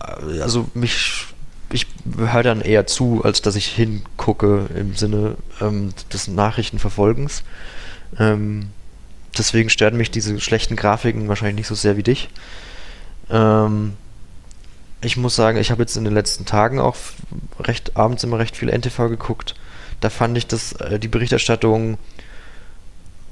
also 0.00 0.68
mich 0.74 1.28
ich 1.74 1.88
höre 2.16 2.44
dann 2.44 2.60
eher 2.60 2.86
zu, 2.86 3.24
als 3.24 3.42
dass 3.42 3.56
ich 3.56 3.66
hingucke 3.66 4.66
im 4.76 4.94
Sinne 4.94 5.36
ähm, 5.60 5.92
des 6.12 6.28
Nachrichtenverfolgens. 6.28 7.42
Ähm, 8.16 8.70
deswegen 9.36 9.68
stören 9.70 9.96
mich 9.96 10.12
diese 10.12 10.40
schlechten 10.40 10.76
Grafiken 10.76 11.26
wahrscheinlich 11.26 11.56
nicht 11.56 11.66
so 11.66 11.74
sehr 11.74 11.96
wie 11.96 12.04
dich. 12.04 12.28
Ähm, 13.28 13.94
ich 15.00 15.16
muss 15.16 15.34
sagen, 15.34 15.58
ich 15.58 15.72
habe 15.72 15.82
jetzt 15.82 15.96
in 15.96 16.04
den 16.04 16.14
letzten 16.14 16.46
Tagen 16.46 16.78
auch 16.78 16.96
recht 17.58 17.96
abends 17.96 18.22
immer 18.22 18.38
recht 18.38 18.56
viel 18.56 18.70
NTV 18.70 19.08
geguckt. 19.08 19.56
Da 20.00 20.10
fand 20.10 20.38
ich, 20.38 20.46
dass 20.46 20.74
äh, 20.74 21.00
die 21.00 21.08
Berichterstattung 21.08 21.98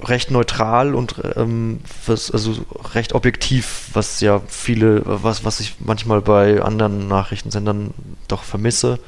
recht 0.05 0.31
neutral 0.31 0.95
und 0.95 1.17
ähm, 1.37 1.81
was, 2.07 2.31
also 2.31 2.55
recht 2.95 3.15
objektiv, 3.15 3.91
was 3.93 4.21
ja 4.21 4.41
viele, 4.49 5.03
was, 5.05 5.45
was 5.45 5.61
ich 5.61 5.77
manchmal 5.79 6.21
bei 6.21 6.61
anderen 6.61 7.09
Nachrichtensendern 7.09 7.95
doch 8.29 8.43
vermisse, 8.43 8.99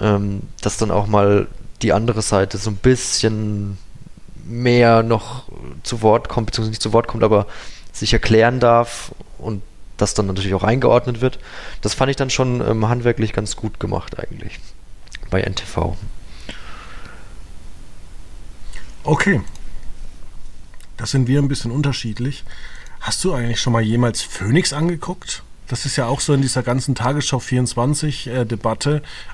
ähm, 0.00 0.42
dass 0.60 0.76
dann 0.76 0.90
auch 0.90 1.06
mal 1.06 1.46
die 1.82 1.92
andere 1.92 2.22
Seite 2.22 2.58
so 2.58 2.70
ein 2.70 2.76
bisschen 2.76 3.78
mehr 4.44 5.02
noch 5.02 5.44
zu 5.82 6.02
Wort 6.02 6.28
kommt, 6.28 6.46
beziehungsweise 6.46 6.70
nicht 6.70 6.82
zu 6.82 6.92
Wort 6.92 7.06
kommt, 7.06 7.22
aber 7.22 7.46
sich 7.92 8.12
erklären 8.12 8.60
darf 8.60 9.12
und 9.38 9.62
das 9.96 10.14
dann 10.14 10.26
natürlich 10.26 10.54
auch 10.54 10.64
eingeordnet 10.64 11.20
wird. 11.20 11.38
Das 11.82 11.94
fand 11.94 12.10
ich 12.10 12.16
dann 12.16 12.30
schon 12.30 12.66
ähm, 12.66 12.88
handwerklich 12.88 13.32
ganz 13.32 13.56
gut 13.56 13.80
gemacht 13.80 14.18
eigentlich 14.18 14.58
bei 15.30 15.42
NTV. 15.42 15.96
Okay, 19.04 19.40
da 21.00 21.06
sind 21.06 21.28
wir 21.28 21.40
ein 21.40 21.48
bisschen 21.48 21.70
unterschiedlich. 21.70 22.44
Hast 23.00 23.24
du 23.24 23.32
eigentlich 23.32 23.58
schon 23.58 23.72
mal 23.72 23.80
jemals 23.80 24.20
Phoenix 24.20 24.74
angeguckt? 24.74 25.42
Das 25.66 25.86
ist 25.86 25.96
ja 25.96 26.06
auch 26.06 26.20
so 26.20 26.34
in 26.34 26.42
dieser 26.42 26.62
ganzen 26.62 26.94
Tagesschau 26.94 27.38
24 27.38 28.26
äh, 28.26 28.46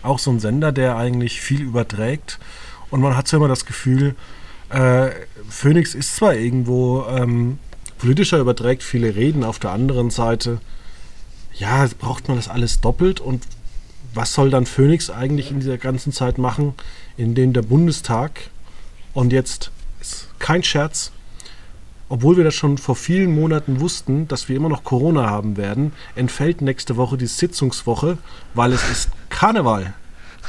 auch 0.05 0.19
so 0.21 0.31
ein 0.31 0.39
Sender, 0.39 0.71
der 0.71 0.97
eigentlich 0.97 1.41
viel 1.41 1.63
überträgt. 1.63 2.39
Und 2.93 3.01
man 3.01 3.17
hat 3.17 3.27
so 3.27 3.37
immer 3.37 3.49
das 3.49 3.67
Gefühl, 3.67 4.15
äh, 4.69 5.11
Phoenix 5.49 5.97
ist 5.97 6.15
zwar 6.15 6.37
irgendwo 6.37 7.05
ähm, 7.09 7.59
politischer, 7.99 8.39
überträgt 8.39 8.85
viele 8.85 9.17
Reden, 9.17 9.43
auf 9.43 9.59
der 9.59 9.73
anderen 9.73 10.11
Seite, 10.11 10.61
ja, 11.55 11.85
braucht 11.99 12.29
man 12.29 12.37
das 12.37 12.47
alles 12.49 12.81
doppelt 12.81 13.19
und 13.19 13.43
was 14.15 14.35
soll 14.35 14.51
dann 14.51 14.67
Phoenix 14.67 15.11
eigentlich 15.11 15.51
in 15.51 15.59
dieser 15.59 15.79
ganzen 15.79 16.13
Zeit 16.13 16.39
machen, 16.39 16.75
in 17.17 17.35
dem 17.35 17.53
der 17.53 17.63
Bundestag 17.63 18.51
und 19.15 19.33
jetzt 19.33 19.73
ist 20.01 20.29
kein 20.39 20.63
Scherz, 20.63 21.11
obwohl 22.09 22.37
wir 22.37 22.45
das 22.45 22.55
schon 22.55 22.79
vor 22.79 22.97
vielen 22.97 23.35
Monaten 23.35 23.81
wussten, 23.81 24.29
dass 24.29 24.49
wir 24.49 24.57
immer 24.57 24.69
noch 24.69 24.85
Corona 24.85 25.29
haben 25.29 25.57
werden, 25.57 25.93
entfällt 26.15 26.61
nächste 26.61 26.97
Woche 26.97 27.17
die 27.17 27.27
Sitzungswoche, 27.27 28.19
weil 28.55 28.73
es 28.73 28.89
ist 28.89 29.11
Karneval. 29.29 29.95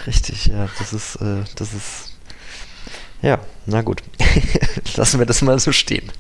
Richtig, 0.06 0.48
ja, 0.48 0.70
das 0.78 0.94
ist, 0.94 1.16
äh, 1.16 1.44
das 1.56 1.74
ist, 1.74 2.14
ja, 3.22 3.40
na 3.66 3.82
gut, 3.82 4.04
lassen 4.96 5.20
wir 5.20 5.26
das 5.26 5.42
mal 5.42 5.58
so 5.60 5.72
stehen. 5.72 6.12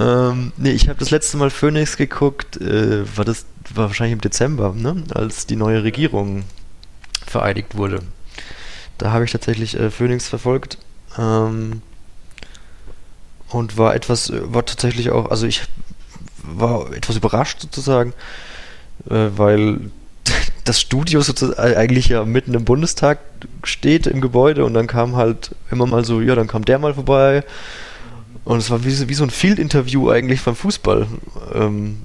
Ähm, 0.00 0.52
nee, 0.56 0.72
ich 0.72 0.88
habe 0.88 0.98
das 0.98 1.10
letzte 1.10 1.36
Mal 1.36 1.50
Phoenix 1.50 1.96
geguckt, 1.96 2.60
äh, 2.60 3.04
war 3.16 3.24
das, 3.24 3.46
war 3.72 3.86
wahrscheinlich 3.86 4.14
im 4.14 4.20
Dezember, 4.20 4.74
ne, 4.74 5.04
als 5.14 5.46
die 5.46 5.56
neue 5.56 5.84
Regierung 5.84 6.44
vereidigt 7.24 7.76
wurde. 7.76 8.00
Da 8.98 9.12
habe 9.12 9.24
ich 9.24 9.32
tatsächlich 9.32 9.78
äh, 9.78 9.90
Phoenix 9.90 10.28
verfolgt. 10.28 10.78
Ähm, 11.16 11.82
und 13.54 13.78
war 13.78 13.94
etwas, 13.94 14.32
war 14.34 14.64
tatsächlich 14.64 15.10
auch, 15.10 15.30
also 15.30 15.46
ich 15.46 15.62
war 16.42 16.92
etwas 16.92 17.16
überrascht 17.16 17.60
sozusagen, 17.60 18.12
äh, 19.08 19.28
weil 19.36 19.90
das 20.64 20.80
Studio 20.80 21.20
sozusagen 21.20 21.76
eigentlich 21.76 22.08
ja 22.08 22.24
mitten 22.24 22.54
im 22.54 22.64
Bundestag 22.64 23.18
steht 23.64 24.06
im 24.06 24.20
Gebäude 24.20 24.64
und 24.64 24.74
dann 24.74 24.86
kam 24.86 25.16
halt 25.16 25.54
immer 25.70 25.86
mal 25.86 26.04
so, 26.04 26.20
ja, 26.20 26.34
dann 26.34 26.48
kam 26.48 26.64
der 26.64 26.78
mal 26.78 26.94
vorbei. 26.94 27.44
Und 28.44 28.58
es 28.58 28.70
war 28.70 28.84
wie, 28.84 29.08
wie 29.08 29.14
so 29.14 29.22
ein 29.22 29.30
Field-Interview 29.30 30.10
eigentlich 30.10 30.42
beim 30.42 30.56
Fußball, 30.56 31.06
ähm, 31.54 32.02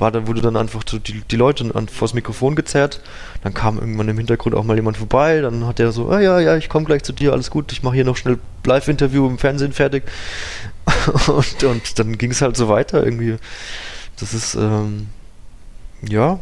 war 0.00 0.10
da, 0.10 0.26
wurde 0.26 0.40
dann 0.40 0.56
einfach 0.56 0.82
so 0.88 0.98
die, 0.98 1.22
die 1.22 1.36
Leute 1.36 1.70
an, 1.74 1.88
vors 1.88 2.14
Mikrofon 2.14 2.54
gezerrt. 2.54 3.00
Dann 3.42 3.54
kam 3.54 3.78
irgendwann 3.78 4.08
im 4.08 4.18
Hintergrund 4.18 4.54
auch 4.54 4.64
mal 4.64 4.76
jemand 4.76 4.96
vorbei. 4.96 5.40
Dann 5.40 5.66
hat 5.66 5.78
der 5.78 5.92
so, 5.92 6.10
ah 6.10 6.20
ja, 6.20 6.40
ja, 6.40 6.56
ich 6.56 6.68
komme 6.68 6.84
gleich 6.84 7.02
zu 7.02 7.12
dir, 7.12 7.32
alles 7.32 7.50
gut, 7.50 7.72
ich 7.72 7.82
mache 7.82 7.94
hier 7.94 8.04
noch 8.04 8.16
schnell 8.16 8.38
Live-Interview 8.64 9.26
im 9.26 9.38
Fernsehen 9.38 9.72
fertig. 9.72 10.04
und, 11.28 11.64
und 11.64 11.98
dann 11.98 12.18
ging 12.18 12.30
es 12.30 12.42
halt 12.42 12.56
so 12.56 12.68
weiter 12.68 13.04
irgendwie. 13.04 13.36
Das 14.18 14.34
ist, 14.34 14.54
ähm, 14.54 15.08
ja. 16.02 16.38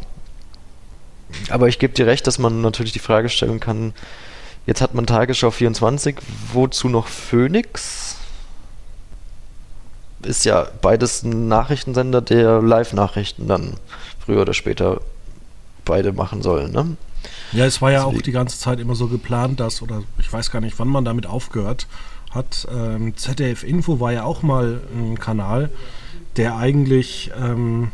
Aber 1.49 1.67
ich 1.67 1.79
gebe 1.79 1.93
dir 1.93 2.07
recht, 2.07 2.27
dass 2.27 2.39
man 2.39 2.61
natürlich 2.61 2.93
die 2.93 2.99
Frage 2.99 3.29
stellen 3.29 3.59
kann, 3.59 3.93
jetzt 4.65 4.81
hat 4.81 4.93
man 4.93 5.05
Tagesschau 5.05 5.51
24, 5.51 6.17
wozu 6.53 6.89
noch 6.89 7.07
Phoenix? 7.07 8.17
Ist 10.25 10.45
ja 10.45 10.67
beides 10.81 11.23
ein 11.23 11.47
Nachrichtensender, 11.47 12.21
der 12.21 12.61
Live-Nachrichten 12.61 13.47
dann 13.47 13.73
früher 14.23 14.41
oder 14.41 14.53
später 14.53 15.01
beide 15.85 16.11
machen 16.11 16.41
soll, 16.41 16.69
ne? 16.69 16.97
Ja, 17.51 17.65
es 17.65 17.81
war 17.81 17.91
ja 17.91 17.99
Deswegen. 17.99 18.17
auch 18.17 18.21
die 18.21 18.31
ganze 18.31 18.59
Zeit 18.59 18.79
immer 18.79 18.95
so 18.95 19.07
geplant, 19.07 19.59
dass, 19.59 19.81
oder 19.81 20.03
ich 20.19 20.31
weiß 20.31 20.51
gar 20.51 20.61
nicht, 20.61 20.77
wann 20.77 20.87
man 20.87 21.05
damit 21.05 21.25
aufgehört 21.25 21.87
hat. 22.31 22.67
Ähm, 22.71 23.15
ZDF 23.15 23.63
Info 23.63 23.99
war 23.99 24.11
ja 24.11 24.23
auch 24.23 24.43
mal 24.43 24.81
ein 24.93 25.19
Kanal, 25.19 25.69
der 26.37 26.57
eigentlich 26.57 27.31
ähm, 27.39 27.91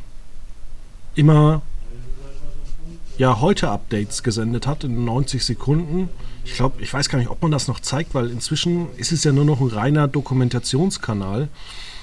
immer 1.16 1.62
ja 3.18 3.40
heute 3.40 3.70
Updates 3.70 4.24
gesendet 4.24 4.68
hat 4.68 4.84
in 4.84 5.06
90 5.06 5.46
Sekunden. 5.46 6.10
Ich 6.44 6.56
glaube, 6.56 6.82
ich 6.82 6.92
weiß 6.92 7.08
gar 7.08 7.20
nicht, 7.20 7.30
ob 7.30 7.42
man 7.42 7.52
das 7.52 7.68
noch 7.68 7.80
zeigt, 7.80 8.16
weil 8.16 8.32
inzwischen 8.32 8.88
ist 8.98 9.12
es 9.12 9.24
ja 9.24 9.32
nur 9.32 9.46
noch 9.46 9.62
ein 9.62 9.68
reiner 9.68 10.08
Dokumentationskanal. 10.08 11.50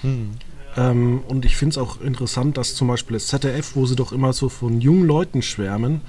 Hm. 0.03 0.31
Ähm, 0.77 1.21
und 1.27 1.45
ich 1.45 1.57
finde 1.57 1.73
es 1.73 1.79
auch 1.79 2.01
interessant, 2.01 2.57
dass 2.57 2.75
zum 2.75 2.89
Beispiel 2.89 3.15
das 3.15 3.27
ZDF, 3.27 3.75
wo 3.75 3.87
sie 3.87 3.97
doch 3.97 4.13
immer 4.13 4.33
so 4.33 4.49
von 4.49 4.81
jungen 4.81 5.07
Leuten 5.07 5.43
schwärmen, 5.43 6.03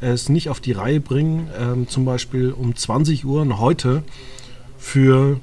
es 0.00 0.28
nicht 0.28 0.48
auf 0.48 0.60
die 0.60 0.72
Reihe 0.72 1.00
bringen, 1.00 1.48
ähm, 1.58 1.88
zum 1.88 2.04
Beispiel 2.04 2.52
um 2.52 2.74
20 2.74 3.24
Uhr 3.24 3.58
heute 3.58 4.02
für 4.78 5.40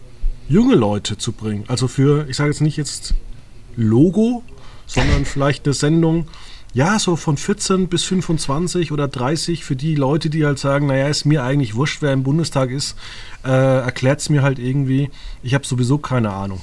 junge 0.47 0.75
Leute 0.75 1.17
zu 1.17 1.31
bringen. 1.31 1.63
Also 1.67 1.87
für, 1.87 2.27
ich 2.29 2.37
sage 2.37 2.49
jetzt 2.49 2.61
nicht 2.61 2.77
jetzt 2.77 3.13
Logo, 3.75 4.43
sondern 4.85 5.25
vielleicht 5.25 5.65
eine 5.65 5.73
Sendung, 5.73 6.27
ja, 6.73 6.99
so 6.99 7.15
von 7.15 7.35
14 7.37 7.87
bis 7.87 8.03
25 8.03 8.91
oder 8.91 9.07
30 9.07 9.63
für 9.63 9.75
die 9.75 9.95
Leute, 9.95 10.29
die 10.29 10.45
halt 10.45 10.57
sagen, 10.57 10.87
naja, 10.87 11.07
ist 11.07 11.25
mir 11.25 11.43
eigentlich 11.43 11.75
wurscht, 11.75 12.01
wer 12.01 12.13
im 12.13 12.23
Bundestag 12.23 12.69
ist, 12.71 12.95
äh, 13.43 13.49
erklärt 13.49 14.21
es 14.21 14.29
mir 14.29 14.41
halt 14.41 14.57
irgendwie, 14.57 15.09
ich 15.43 15.53
habe 15.53 15.65
sowieso 15.65 15.97
keine 15.97 16.31
Ahnung. 16.31 16.61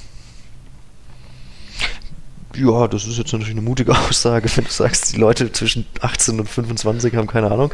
Ja, 2.59 2.89
das 2.89 3.07
ist 3.07 3.19
jetzt 3.19 3.33
natürlich 3.33 3.53
eine 3.53 3.63
mutige 3.63 3.93
Aussage, 4.09 4.49
wenn 4.57 4.65
du 4.65 4.71
sagst, 4.71 5.15
die 5.15 5.19
Leute 5.19 5.53
zwischen 5.53 5.87
18 6.01 6.41
und 6.41 6.49
25 6.49 7.15
haben 7.15 7.27
keine 7.27 7.51
Ahnung. 7.51 7.73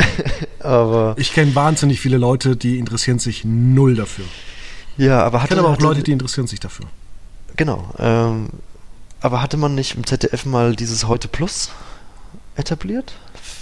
aber 0.60 1.14
ich 1.18 1.32
kenne 1.32 1.54
wahnsinnig 1.54 2.00
viele 2.00 2.18
Leute, 2.18 2.56
die 2.56 2.78
interessieren 2.78 3.18
sich 3.18 3.44
null 3.44 3.96
dafür. 3.96 4.24
Ja, 4.96 5.24
aber 5.24 5.42
hatte, 5.42 5.54
ich 5.54 5.56
kenne 5.56 5.68
aber 5.68 5.76
auch 5.76 5.82
Leute, 5.82 6.02
die 6.02 6.12
interessieren 6.12 6.46
sich 6.46 6.60
dafür. 6.60 6.86
Genau. 7.56 7.92
Ähm, 7.98 8.48
aber 9.20 9.42
hatte 9.42 9.56
man 9.56 9.74
nicht 9.74 9.96
im 9.96 10.06
ZDF 10.06 10.44
mal 10.44 10.76
dieses 10.76 11.08
Heute 11.08 11.26
Plus 11.28 11.70
etabliert? 12.54 13.14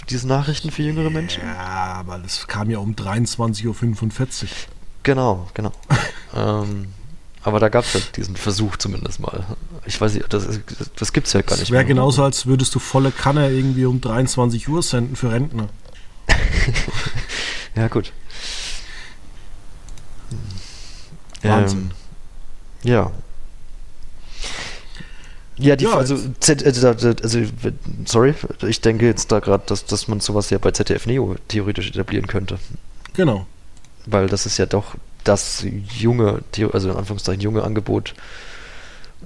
Diese 0.09 0.27
Nachrichten 0.27 0.69
für 0.69 0.83
jüngere 0.83 1.09
Menschen? 1.09 1.43
Ja, 1.43 1.93
aber 1.93 2.19
das 2.19 2.47
kam 2.47 2.69
ja 2.69 2.77
um 2.77 2.93
23.45 2.93 3.63
Uhr. 3.65 4.49
Genau, 5.03 5.47
genau. 5.53 5.71
ähm, 6.35 6.87
Aber 7.45 7.59
da 7.59 7.69
gab 7.69 7.85
es 7.85 7.93
ja 7.93 7.99
diesen 8.15 8.35
Versuch 8.35 8.75
zumindest 8.75 9.19
mal. 9.19 9.45
Ich 9.85 10.01
weiß 10.01 10.15
nicht, 10.15 10.33
das, 10.33 10.47
das 10.95 11.13
gibt 11.13 11.27
es 11.27 11.33
ja 11.33 11.41
gar 11.41 11.51
das 11.51 11.59
nicht 11.59 11.69
mehr. 11.69 11.81
wäre 11.81 11.87
genauso, 11.87 12.23
als 12.23 12.47
würdest 12.47 12.73
du 12.73 12.79
volle 12.79 13.11
Kanne 13.11 13.51
irgendwie 13.51 13.85
um 13.85 14.01
23 14.01 14.67
Uhr 14.67 14.81
senden 14.81 15.15
für 15.15 15.31
Rentner. 15.31 15.69
ja, 17.75 17.87
gut. 17.87 18.11
Wahnsinn. 21.43 21.91
Ähm, 22.83 22.89
ja. 22.89 23.11
Ja, 25.57 25.75
die, 25.75 25.85
ja, 25.85 25.91
also, 25.91 26.17
Z, 26.39 26.63
äh, 26.63 26.65
also, 26.65 27.43
sorry, 28.05 28.33
ich 28.67 28.81
denke 28.81 29.05
jetzt 29.05 29.31
da 29.31 29.39
gerade, 29.39 29.65
dass, 29.67 29.85
dass 29.85 30.07
man 30.07 30.19
sowas 30.19 30.49
ja 30.49 30.57
bei 30.57 30.71
ZDF 30.71 31.05
Neo 31.05 31.35
theoretisch 31.47 31.89
etablieren 31.89 32.25
könnte. 32.25 32.57
Genau. 33.13 33.45
Weil 34.07 34.25
das 34.29 34.47
ist 34.47 34.57
ja 34.57 34.65
doch 34.65 34.95
das 35.27 35.65
junge, 35.97 36.43
also 36.71 36.89
in 36.89 36.95
Anführungszeichen 36.95 37.41
junge 37.41 37.63
Angebot 37.63 38.13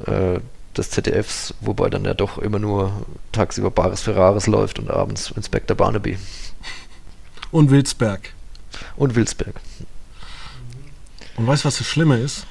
äh, 0.05 0.39
des 0.75 0.89
ZDFs, 0.91 1.53
wobei 1.61 1.89
dann 1.89 2.05
ja 2.05 2.13
doch 2.13 2.37
immer 2.37 2.59
nur 2.59 3.05
tagsüber 3.31 3.69
Bares 3.69 4.01
Ferraris 4.01 4.47
läuft 4.47 4.79
und 4.79 4.89
abends 4.89 5.31
Inspektor 5.31 5.75
Barnaby. 5.75 6.17
Und 7.51 7.71
Wilsberg. 7.71 8.33
Und 8.95 9.15
Wilsberg. 9.15 9.55
Und 11.35 11.47
weißt 11.47 11.63
du, 11.63 11.67
was 11.67 11.77
das 11.77 11.87
Schlimme 11.87 12.17
ist? 12.17 12.45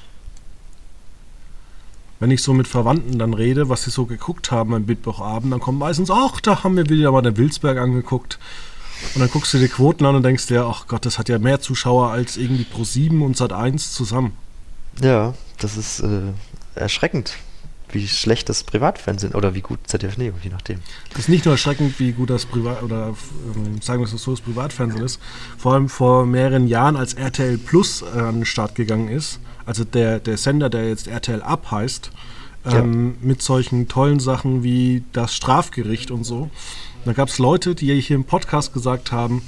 Wenn 2.19 2.31
ich 2.31 2.43
so 2.43 2.53
mit 2.53 2.67
Verwandten 2.67 3.17
dann 3.17 3.33
rede, 3.33 3.69
was 3.69 3.83
sie 3.83 3.91
so 3.91 4.05
geguckt 4.05 4.51
haben 4.51 4.73
am 4.73 4.85
Mittwochabend, 4.85 5.53
dann 5.53 5.61
kommt 5.61 5.79
meistens, 5.79 6.11
ach, 6.11 6.41
da 6.41 6.63
haben 6.63 6.75
wir 6.75 6.89
wieder 6.89 7.11
mal 7.11 7.21
den 7.21 7.37
Wilsberg 7.37 7.77
angeguckt. 7.77 8.39
Und 9.15 9.21
dann 9.21 9.29
guckst 9.29 9.53
du 9.53 9.57
die 9.57 9.67
Quoten 9.67 10.05
an 10.05 10.15
und 10.15 10.23
denkst 10.23 10.47
dir, 10.47 10.65
ach 10.65 10.87
Gott, 10.87 11.05
das 11.05 11.17
hat 11.17 11.29
ja 11.29 11.39
mehr 11.39 11.59
Zuschauer 11.61 12.09
als 12.09 12.37
irgendwie 12.37 12.63
Pro 12.63 12.83
7 12.83 13.21
und 13.21 13.37
Sat 13.37 13.53
1 13.53 13.93
zusammen. 13.93 14.33
Ja, 15.01 15.33
das 15.57 15.77
ist 15.77 16.01
äh, 16.01 16.33
erschreckend, 16.75 17.35
wie 17.91 18.07
schlecht 18.07 18.49
das 18.49 18.63
Privatfernsehen 18.63 19.33
oder 19.33 19.55
wie 19.55 19.61
gut 19.61 19.79
ZDF 19.85 20.17
Neo, 20.17 20.33
je 20.43 20.49
nachdem. 20.49 20.79
Das 21.11 21.21
ist 21.21 21.29
nicht 21.29 21.45
nur 21.45 21.53
erschreckend, 21.53 21.99
wie 21.99 22.11
gut 22.11 22.29
das 22.29 22.45
Privat 22.45 22.83
oder 22.83 23.15
ähm, 23.55 23.81
sagen 23.81 24.01
wir 24.01 24.13
es 24.13 24.21
so, 24.21 24.31
das 24.31 24.41
Privatfernsehen 24.41 25.03
ist. 25.03 25.19
Vor 25.57 25.73
allem 25.73 25.89
vor 25.89 26.25
mehreren 26.25 26.67
Jahren, 26.67 26.95
als 26.95 27.13
RTL 27.13 27.57
Plus 27.57 28.01
äh, 28.01 28.19
an 28.19 28.35
den 28.35 28.45
Start 28.45 28.75
gegangen 28.75 29.07
ist, 29.07 29.39
also 29.65 29.83
der, 29.83 30.19
der 30.19 30.37
Sender, 30.37 30.69
der 30.69 30.87
jetzt 30.87 31.07
RTL 31.07 31.41
Up 31.41 31.71
heißt, 31.71 32.11
ähm, 32.65 33.15
ja. 33.21 33.27
mit 33.27 33.41
solchen 33.41 33.87
tollen 33.87 34.19
Sachen 34.19 34.63
wie 34.63 35.03
das 35.13 35.35
Strafgericht 35.35 36.11
und 36.11 36.23
so. 36.23 36.49
Da 37.05 37.13
gab 37.13 37.29
es 37.29 37.39
Leute, 37.39 37.75
die 37.75 37.99
hier 38.01 38.15
im 38.15 38.25
Podcast 38.25 38.73
gesagt 38.73 39.11
haben, 39.11 39.41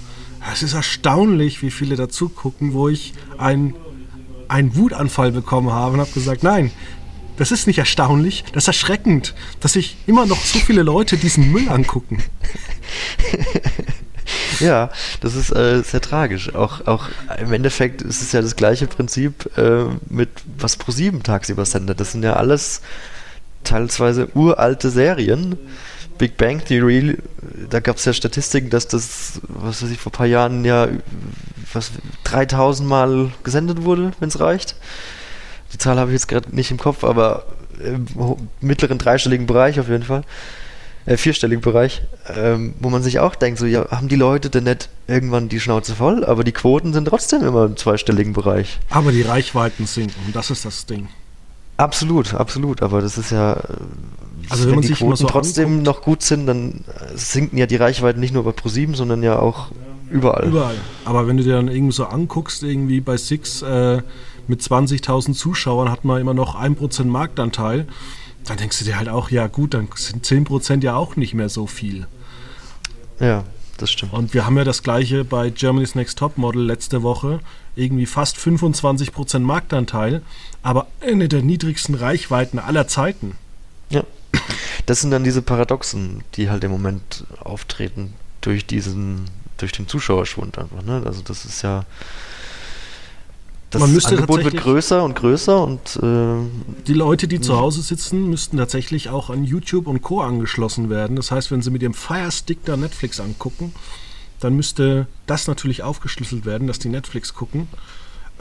es 0.51 0.63
ist 0.63 0.73
erstaunlich, 0.73 1.61
wie 1.61 1.71
viele 1.71 1.95
dazu 1.95 2.29
gucken, 2.29 2.73
wo 2.73 2.89
ich 2.89 3.13
einen, 3.37 3.75
einen 4.47 4.75
Wutanfall 4.75 5.31
bekommen 5.31 5.71
habe 5.71 5.93
und 5.93 5.99
habe 5.99 6.11
gesagt, 6.11 6.43
nein, 6.43 6.71
das 7.37 7.51
ist 7.51 7.67
nicht 7.67 7.77
erstaunlich, 7.77 8.45
das 8.53 8.63
ist 8.63 8.67
erschreckend, 8.67 9.35
dass 9.59 9.73
sich 9.73 9.97
immer 10.07 10.25
noch 10.25 10.41
so 10.41 10.59
viele 10.59 10.83
Leute 10.83 11.17
diesen 11.17 11.51
Müll 11.51 11.69
angucken. 11.69 12.23
ja, 14.59 14.89
das 15.19 15.35
ist 15.35 15.51
äh, 15.51 15.83
sehr 15.83 16.01
tragisch. 16.01 16.55
Auch, 16.55 16.87
auch 16.87 17.09
im 17.39 17.53
Endeffekt 17.53 18.01
ist 18.01 18.21
es 18.21 18.31
ja 18.31 18.41
das 18.41 18.55
gleiche 18.55 18.87
Prinzip 18.87 19.57
äh, 19.57 19.85
mit 20.09 20.29
was 20.57 20.77
ProSieben 20.77 21.23
tagsüber 21.23 21.65
sendet. 21.65 21.99
Das 21.99 22.11
sind 22.11 22.23
ja 22.23 22.33
alles 22.33 22.81
teilweise 23.63 24.29
uralte 24.35 24.89
Serien 24.89 25.57
Big 26.21 26.37
Bang 26.37 26.63
Theory, 26.63 27.17
da 27.71 27.79
gab 27.79 27.95
es 27.95 28.05
ja 28.05 28.13
Statistiken, 28.13 28.69
dass 28.69 28.87
das, 28.87 29.41
was 29.47 29.81
weiß 29.81 29.89
ich, 29.89 29.97
vor 29.97 30.11
ein 30.11 30.13
paar 30.13 30.27
Jahren 30.27 30.63
ja 30.63 30.87
was 31.73 31.89
3000 32.25 32.87
Mal 32.87 33.31
gesendet 33.43 33.83
wurde, 33.83 34.11
wenn 34.19 34.29
es 34.29 34.39
reicht. 34.39 34.75
Die 35.73 35.79
Zahl 35.79 35.97
habe 35.97 36.11
ich 36.11 36.13
jetzt 36.13 36.27
gerade 36.27 36.55
nicht 36.55 36.69
im 36.69 36.77
Kopf, 36.77 37.03
aber 37.03 37.47
im 37.83 38.05
mittleren 38.59 38.99
dreistelligen 38.99 39.47
Bereich 39.47 39.79
auf 39.79 39.89
jeden 39.89 40.03
Fall. 40.03 40.21
Äh, 41.07 41.17
vierstelligen 41.17 41.63
Bereich, 41.63 42.03
ähm, 42.35 42.75
wo 42.79 42.91
man 42.91 43.01
sich 43.01 43.17
auch 43.17 43.33
denkt, 43.33 43.57
so, 43.57 43.65
ja, 43.65 43.89
haben 43.89 44.07
die 44.07 44.15
Leute 44.15 44.51
denn 44.51 44.65
nicht 44.65 44.89
irgendwann 45.07 45.49
die 45.49 45.59
Schnauze 45.59 45.95
voll, 45.95 46.23
aber 46.23 46.43
die 46.43 46.51
Quoten 46.51 46.93
sind 46.93 47.05
trotzdem 47.05 47.41
immer 47.43 47.65
im 47.65 47.77
zweistelligen 47.77 48.33
Bereich. 48.33 48.79
Aber 48.91 49.11
die 49.11 49.23
Reichweiten 49.23 49.87
sinken, 49.87 50.33
das 50.33 50.51
ist 50.51 50.65
das 50.65 50.85
Ding. 50.85 51.07
Absolut, 51.77 52.35
absolut, 52.35 52.83
aber 52.83 53.01
das 53.01 53.17
ist 53.17 53.31
ja 53.31 53.59
also 54.51 54.69
wenn, 54.69 54.75
wenn 54.75 54.81
die 54.81 54.93
Quoten 54.93 55.15
so 55.15 55.27
trotzdem 55.27 55.69
anguckt, 55.69 55.85
noch 55.85 56.01
gut 56.01 56.21
sind, 56.21 56.45
dann 56.45 56.83
sinken 57.15 57.57
ja 57.57 57.65
die 57.65 57.75
Reichweiten 57.75 58.19
nicht 58.19 58.33
nur 58.33 58.43
bei 58.43 58.51
ProSieben, 58.51 58.95
sondern 58.95 59.23
ja 59.23 59.39
auch 59.39 59.69
überall. 60.09 60.47
Überall. 60.47 60.75
Aber 61.05 61.27
wenn 61.27 61.37
du 61.37 61.43
dir 61.43 61.53
dann 61.53 61.67
irgendwie 61.67 61.93
so 61.93 62.05
anguckst, 62.05 62.63
irgendwie 62.63 63.01
bei 63.01 63.17
Six 63.17 63.61
äh, 63.61 64.01
mit 64.47 64.61
20.000 64.61 65.33
Zuschauern 65.33 65.89
hat 65.89 66.03
man 66.03 66.19
immer 66.19 66.33
noch 66.33 66.55
1% 66.55 67.05
Marktanteil, 67.05 67.87
dann 68.45 68.57
denkst 68.57 68.79
du 68.79 68.85
dir 68.85 68.97
halt 68.97 69.09
auch, 69.09 69.29
ja 69.29 69.47
gut, 69.47 69.73
dann 69.73 69.87
sind 69.95 70.25
10% 70.25 70.83
ja 70.83 70.95
auch 70.95 71.15
nicht 71.15 71.33
mehr 71.33 71.49
so 71.49 71.67
viel. 71.67 72.07
Ja, 73.19 73.43
das 73.77 73.91
stimmt. 73.91 74.13
Und 74.13 74.33
wir 74.33 74.45
haben 74.45 74.57
ja 74.57 74.63
das 74.63 74.83
gleiche 74.83 75.23
bei 75.23 75.49
Germany's 75.49 75.95
Next 75.95 76.17
Top 76.17 76.37
Model 76.37 76.63
letzte 76.63 77.03
Woche. 77.03 77.39
Irgendwie 77.75 78.05
fast 78.05 78.37
25% 78.37 79.39
Marktanteil, 79.39 80.21
aber 80.61 80.87
eine 80.99 81.29
der 81.29 81.41
niedrigsten 81.41 81.95
Reichweiten 81.95 82.59
aller 82.59 82.87
Zeiten. 82.87 83.37
Ja. 83.89 84.03
Das 84.85 85.01
sind 85.01 85.11
dann 85.11 85.23
diese 85.23 85.41
Paradoxen, 85.41 86.23
die 86.35 86.49
halt 86.49 86.63
im 86.63 86.71
Moment 86.71 87.25
auftreten 87.39 88.13
durch 88.41 88.65
diesen, 88.65 89.25
durch 89.57 89.71
den 89.71 89.87
Zuschauerschwund 89.87 90.57
einfach. 90.57 90.81
Ne? 90.83 91.03
Also 91.05 91.21
das 91.21 91.45
ist 91.45 91.61
ja 91.61 91.85
das 93.71 93.81
Angebot 94.05 94.43
wird 94.43 94.57
größer 94.57 95.01
und 95.01 95.15
größer 95.15 95.63
und 95.63 95.95
äh, 96.03 96.83
die 96.87 96.93
Leute, 96.93 97.29
die 97.29 97.39
zu 97.39 97.57
Hause 97.57 97.81
sitzen, 97.81 98.29
müssten 98.29 98.57
tatsächlich 98.57 99.07
auch 99.07 99.29
an 99.29 99.45
YouTube 99.45 99.87
und 99.87 100.01
Co. 100.01 100.19
angeschlossen 100.19 100.89
werden. 100.89 101.15
Das 101.15 101.31
heißt, 101.31 101.51
wenn 101.51 101.61
sie 101.61 101.71
mit 101.71 101.81
dem 101.81 101.93
Fire 101.93 102.31
Stick 102.31 102.65
da 102.65 102.75
Netflix 102.75 103.21
angucken, 103.21 103.73
dann 104.41 104.57
müsste 104.57 105.07
das 105.25 105.47
natürlich 105.47 105.83
aufgeschlüsselt 105.83 106.45
werden, 106.45 106.67
dass 106.67 106.79
die 106.79 106.89
Netflix 106.89 107.33
gucken. 107.33 107.69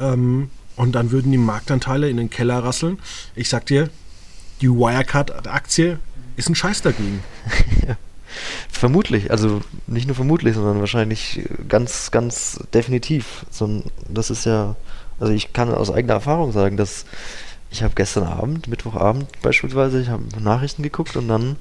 Ähm, 0.01 0.51
und 0.75 0.93
dann 0.93 1.13
würden 1.13 1.31
die 1.31 1.39
Marktanteile 1.39 2.11
in 2.11 2.17
den 2.17 2.31
Keller 2.31 2.65
rasseln. 2.65 2.99
Ich 3.37 3.49
sag 3.49 3.67
dir, 3.67 3.89
die 4.61 4.69
Wirecard-Aktie 4.69 5.99
ist 6.37 6.49
ein 6.49 6.55
Scheiß 6.55 6.83
dagegen. 6.83 7.23
Vermutlich, 8.71 9.31
also 9.31 9.61
nicht 9.87 10.07
nur 10.07 10.15
vermutlich, 10.15 10.55
sondern 10.55 10.79
wahrscheinlich 10.79 11.43
ganz, 11.69 12.11
ganz 12.11 12.61
definitiv. 12.73 13.45
So, 13.51 13.83
das 14.09 14.31
ist 14.31 14.47
ja, 14.47 14.77
also 15.19 15.33
ich 15.33 15.53
kann 15.53 15.75
aus 15.75 15.91
eigener 15.91 16.15
Erfahrung 16.15 16.53
sagen, 16.53 16.77
dass 16.77 17.05
ich 17.71 17.83
habe 17.83 17.95
gestern 17.95 18.25
Abend, 18.25 18.69
Mittwochabend 18.69 19.27
beispielsweise, 19.43 20.01
ich 20.01 20.09
habe 20.09 20.23
Nachrichten 20.41 20.83
geguckt 20.83 21.17
und 21.17 21.29
dann 21.29 21.57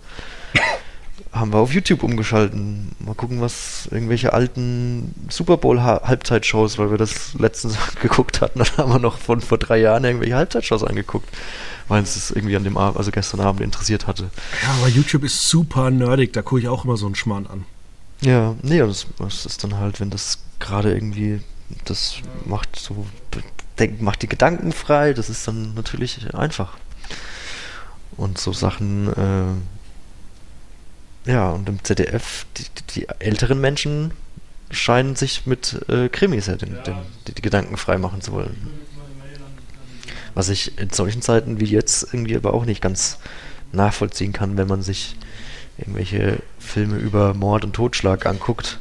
haben 1.32 1.54
wir 1.54 1.60
auf 1.60 1.74
YouTube 1.74 2.04
umgeschalten. 2.04 2.92
Mal 3.00 3.14
gucken, 3.14 3.42
was 3.42 3.88
irgendwelche 3.92 4.34
alten 4.34 5.14
Super 5.30 5.58
Bowl 5.58 5.82
Halbzeitshows, 5.82 6.78
weil 6.78 6.92
wir 6.92 6.98
das 6.98 7.34
letztens 7.36 7.78
geguckt 8.02 8.42
hatten, 8.42 8.60
dann 8.60 8.78
haben 8.78 8.92
wir 8.92 9.00
noch 9.00 9.18
von 9.18 9.42
vor 9.42 9.58
drei 9.58 9.78
Jahren 9.78 10.04
irgendwelche 10.04 10.36
Halbzeitshows 10.36 10.84
angeguckt 10.84 11.30
weil 11.90 12.04
es 12.04 12.14
das 12.14 12.32
irgendwie 12.32 12.56
an 12.56 12.64
dem 12.64 12.78
Abend, 12.78 12.98
also 12.98 13.12
gestern 13.12 13.42
Abend 13.42 13.62
interessiert 13.62 14.08
hatte. 14.08 14.30
Ja, 14.62 14.70
aber 14.80 14.88
YouTube 14.88 15.24
ist 15.24 15.50
super 15.50 15.92
nerdig, 15.92 16.32
da 16.32 16.42
gucke 16.42 16.62
ich 16.62 16.68
auch 16.68 16.86
immer 16.86 16.96
so 16.96 17.08
einen 17.08 17.16
Schmarrn 17.16 17.48
an. 17.48 17.66
Ja, 18.22 18.56
nee, 18.62 18.80
das, 18.80 19.08
das 19.18 19.46
ist 19.46 19.64
dann 19.64 19.78
halt, 19.78 20.00
wenn 20.00 20.10
das 20.10 20.40
gerade 20.60 20.94
irgendwie, 20.94 21.42
das 21.86 22.18
macht 22.46 22.78
so, 22.78 23.06
macht 24.00 24.22
die 24.22 24.28
Gedanken 24.28 24.72
frei, 24.72 25.14
das 25.14 25.30
ist 25.30 25.48
dann 25.48 25.74
natürlich 25.74 26.34
einfach. 26.34 26.78
Und 28.18 28.38
so 28.38 28.54
Sachen, 28.54 29.08
äh, 29.14 29.79
ja, 31.26 31.52
und 31.52 31.68
im 31.70 31.84
ZDF, 31.84 32.46
die, 32.58 32.66
die, 32.96 33.08
älteren 33.20 33.60
Menschen 33.60 34.12
scheinen 34.72 35.16
sich 35.16 35.46
mit 35.46 35.80
äh, 35.90 36.10
Krimis 36.10 36.48
ja 36.48 36.56
den, 36.56 36.78
den, 36.86 36.96
die, 37.28 37.34
die 37.34 37.42
Gedanken 37.42 37.78
frei 37.78 37.98
machen 37.98 38.22
zu 38.22 38.32
wollen. 38.32 38.56
Was 40.36 40.50
ich 40.50 40.78
in 40.78 40.92
solchen 40.92 41.22
Zeiten 41.22 41.60
wie 41.60 41.66
jetzt 41.66 42.14
irgendwie 42.14 42.36
aber 42.36 42.54
auch 42.54 42.66
nicht 42.66 42.82
ganz 42.82 43.18
nachvollziehen 43.72 44.34
kann, 44.34 44.58
wenn 44.58 44.68
man 44.68 44.82
sich 44.82 45.16
irgendwelche 45.78 46.40
Filme 46.60 46.98
über 46.98 47.34
Mord 47.34 47.64
und 47.64 47.74
Totschlag 47.74 48.26
anguckt. 48.26 48.80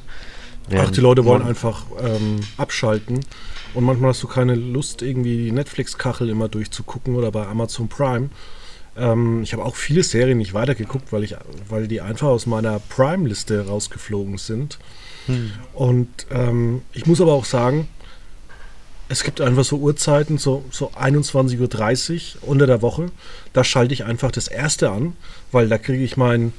Ach, 0.77 0.91
die 0.91 1.01
Leute 1.01 1.25
wollen 1.25 1.43
einfach 1.43 1.87
ähm, 2.01 2.41
abschalten. 2.59 3.21
Und 3.75 3.85
manchmal 3.85 4.11
hast 4.11 4.23
du 4.23 4.29
keine 4.29 4.55
Lust, 4.55 5.03
irgendwie 5.03 5.45
die 5.45 5.53
Netflix-Kachel 5.53 6.29
immer 6.29 6.49
durchzugucken 6.49 7.15
oder 7.15 7.31
bei 7.31 7.47
Amazon 7.47 7.89
Prime. 7.89 8.31
Ähm, 8.99 9.43
ich 9.43 9.53
habe 9.53 9.65
auch 9.65 9.77
viele 9.77 10.03
Serien 10.03 10.39
nicht 10.39 10.55
weitergeguckt, 10.55 11.13
weil, 11.13 11.25
ich, 11.25 11.37
weil 11.69 11.89
die 11.89 12.01
einfach 12.01 12.29
aus 12.29 12.47
meiner 12.47 12.79
Prime-Liste 12.79 13.67
rausgeflogen 13.67 14.39
sind. 14.39 14.79
Hm. 15.27 15.53
Und 15.75 16.09
ähm, 16.31 16.83
ich 16.93 17.07
muss 17.07 17.21
aber 17.21 17.33
auch 17.33 17.45
sagen, 17.45 17.89
es 19.09 19.25
gibt 19.25 19.41
einfach 19.41 19.65
so 19.65 19.77
Uhrzeiten, 19.79 20.39
so, 20.39 20.65
so 20.71 20.91
21.30 20.91 22.37
Uhr 22.43 22.49
unter 22.49 22.67
der 22.67 22.83
Woche. 22.83 23.11
Da 23.53 23.65
schalte 23.65 23.95
ich 23.95 24.05
einfach 24.05 24.31
das 24.31 24.49
erste 24.49 24.91
an, 24.91 25.17
weil 25.51 25.69
da 25.69 25.79
kriege 25.79 26.05
ich 26.05 26.17
mein, 26.17 26.53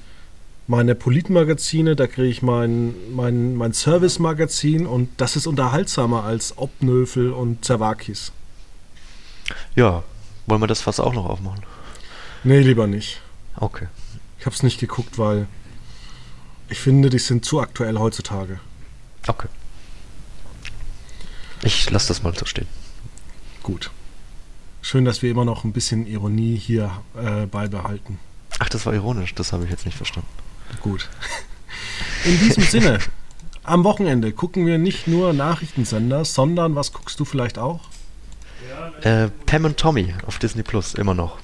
meine 0.65 0.95
Politmagazine, 0.95 1.95
da 1.95 2.07
kriege 2.07 2.27
ich 2.27 2.41
mein, 2.41 2.95
mein, 3.11 3.55
mein 3.55 3.73
Service-Magazin 3.73 4.87
und 4.87 5.09
das 5.17 5.35
ist 5.35 5.45
unterhaltsamer 5.45 6.23
als 6.23 6.57
Obnöfel 6.57 7.31
und 7.31 7.65
Zerwakis. 7.65 8.31
Ja, 9.75 10.03
Wollen 10.49 10.61
wir 10.61 10.67
das 10.67 10.81
Fass 10.81 10.99
auch 10.99 11.13
noch 11.13 11.29
aufmachen? 11.29 11.61
Nee, 12.43 12.61
lieber 12.61 12.87
nicht. 12.87 13.21
Okay. 13.55 13.87
Ich 14.39 14.45
habe 14.45 14.55
es 14.55 14.63
nicht 14.63 14.79
geguckt, 14.79 15.17
weil 15.17 15.47
ich 16.69 16.79
finde, 16.79 17.09
die 17.09 17.19
sind 17.19 17.43
zu 17.43 17.59
aktuell 17.59 17.97
heutzutage. 17.97 18.59
Okay. 19.27 19.47
Ich 21.63 21.89
lasse 21.89 22.07
das 22.07 22.23
mal 22.23 22.33
so 22.35 22.45
stehen. 22.45 22.67
Gut. 23.63 23.91
Schön, 24.81 25.03
dass 25.03 25.21
wir 25.21 25.29
immer 25.29 25.43
noch 25.43 25.65
ein 25.65 25.73
bisschen 25.73 26.07
Ironie 26.07 26.55
hier 26.55 26.91
äh, 27.21 27.45
beibehalten. 27.47 28.17
Ach, 28.59 28.69
das 28.69 28.85
war 28.85 28.93
ironisch, 28.93 29.35
das 29.35 29.51
habe 29.51 29.65
ich 29.65 29.69
jetzt 29.69 29.85
nicht 29.85 29.97
verstanden. 29.97 30.29
Gut. 30.81 31.09
In 32.23 32.39
diesem 32.39 32.63
Sinne, 32.69 32.99
am 33.63 33.83
Wochenende 33.83 34.31
gucken 34.31 34.65
wir 34.65 34.77
nicht 34.77 35.07
nur 35.07 35.33
Nachrichtensender, 35.33 36.23
sondern 36.23 36.75
was 36.75 36.93
guckst 36.93 37.19
du 37.19 37.25
vielleicht 37.25 37.59
auch? 37.59 37.81
Äh, 39.01 39.29
Pam 39.45 39.65
und 39.65 39.77
Tommy 39.77 40.13
auf 40.25 40.39
Disney 40.39 40.63
Plus, 40.63 40.93
immer 40.93 41.13
noch. 41.13 41.37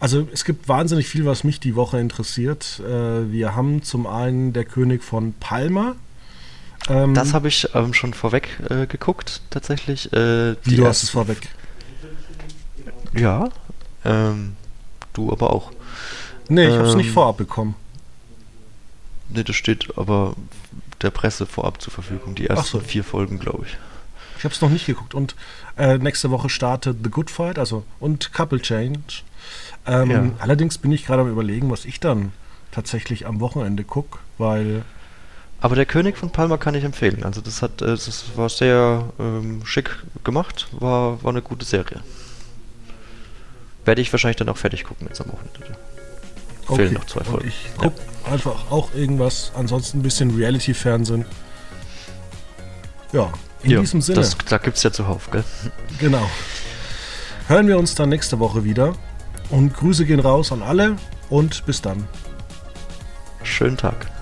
Also 0.00 0.28
es 0.32 0.44
gibt 0.44 0.68
wahnsinnig 0.68 1.08
viel, 1.08 1.24
was 1.24 1.42
mich 1.44 1.58
die 1.60 1.74
Woche 1.74 1.98
interessiert. 1.98 2.80
Äh, 2.80 3.32
wir 3.32 3.56
haben 3.56 3.82
zum 3.82 4.06
einen 4.06 4.52
der 4.52 4.64
König 4.64 5.02
von 5.02 5.34
Palma. 5.34 5.96
Ähm, 6.88 7.14
das 7.14 7.34
habe 7.34 7.48
ich 7.48 7.68
ähm, 7.74 7.92
schon 7.94 8.14
vorweg 8.14 8.48
äh, 8.70 8.86
geguckt, 8.86 9.42
tatsächlich. 9.50 10.12
Äh, 10.12 10.56
Wie, 10.62 10.76
du 10.76 10.86
hast 10.86 11.02
es 11.02 11.10
vorweg? 11.10 11.48
Ja, 13.14 13.48
ähm, 14.04 14.54
du 15.14 15.32
aber 15.32 15.52
auch. 15.52 15.72
Nee, 16.48 16.68
ich 16.68 16.74
habe 16.74 16.88
es 16.88 16.94
nicht 16.94 17.08
ähm, 17.08 17.14
vorab 17.14 17.36
bekommen. 17.36 17.74
Nee, 19.30 19.42
das 19.42 19.56
steht 19.56 19.98
aber 19.98 20.34
der 21.02 21.10
Presse 21.10 21.46
vorab 21.46 21.82
zur 21.82 21.92
Verfügung. 21.92 22.34
Die 22.34 22.46
ersten 22.46 22.78
so. 22.78 22.80
vier 22.80 23.04
Folgen, 23.04 23.38
glaube 23.38 23.66
ich. 23.66 23.76
Ich 24.38 24.44
habe 24.44 24.54
es 24.54 24.60
noch 24.60 24.70
nicht 24.70 24.86
geguckt. 24.86 25.14
Und 25.14 25.34
äh, 25.76 25.98
nächste 25.98 26.30
Woche 26.30 26.48
startet 26.48 26.98
The 27.02 27.10
Good 27.10 27.30
Fight, 27.30 27.58
also 27.58 27.84
und 27.98 28.32
Couple 28.32 28.60
Change. 28.60 29.22
Ähm, 29.86 30.10
ja. 30.10 30.30
Allerdings 30.38 30.78
bin 30.78 30.92
ich 30.92 31.06
gerade 31.06 31.22
am 31.22 31.30
überlegen, 31.30 31.70
was 31.70 31.84
ich 31.84 32.00
dann 32.00 32.32
tatsächlich 32.70 33.26
am 33.26 33.40
Wochenende 33.40 33.84
gucke, 33.84 34.18
weil. 34.38 34.82
Aber 35.60 35.74
der 35.74 35.86
König 35.86 36.16
von 36.16 36.30
Palma 36.30 36.56
kann 36.56 36.74
ich 36.74 36.84
empfehlen. 36.84 37.24
Also 37.24 37.40
das 37.40 37.62
hat, 37.62 37.82
äh, 37.82 37.86
das 37.86 38.36
war 38.36 38.48
sehr 38.48 39.04
ähm, 39.18 39.64
schick 39.64 39.96
gemacht, 40.22 40.68
war, 40.72 41.22
war 41.24 41.30
eine 41.30 41.42
gute 41.42 41.64
Serie. 41.64 42.00
Werde 43.84 44.00
ich 44.00 44.12
wahrscheinlich 44.12 44.36
dann 44.36 44.48
auch 44.50 44.56
fertig 44.56 44.84
gucken 44.84 45.08
jetzt 45.08 45.20
am 45.20 45.32
Wochenende. 45.32 45.76
Okay. 46.68 46.76
Fehlen 46.76 46.94
noch 46.94 47.06
zwei 47.06 47.24
Folgen. 47.24 47.44
Und 47.44 47.48
ich 47.48 47.76
gucke 47.76 48.00
ja. 48.24 48.32
einfach 48.32 48.70
auch 48.70 48.94
irgendwas, 48.94 49.50
ansonsten 49.56 49.98
ein 49.98 50.02
bisschen 50.02 50.36
Reality-Fernsehen. 50.36 51.24
Ja, 53.12 53.32
in 53.62 53.70
ja, 53.70 53.80
diesem 53.80 54.00
Sinne. 54.00 54.16
Das, 54.16 54.36
da 54.48 54.58
gibt 54.58 54.76
es 54.76 54.82
ja 54.82 54.92
zuhauf, 54.92 55.30
gell? 55.30 55.42
Genau. 55.98 56.28
Hören 57.48 57.66
wir 57.66 57.78
uns 57.78 57.94
dann 57.94 58.10
nächste 58.10 58.38
Woche 58.38 58.62
wieder. 58.62 58.94
Und 59.50 59.74
Grüße 59.74 60.04
gehen 60.04 60.20
raus 60.20 60.52
an 60.52 60.62
alle 60.62 60.96
und 61.30 61.64
bis 61.66 61.80
dann. 61.80 62.06
Schönen 63.42 63.76
Tag. 63.76 64.17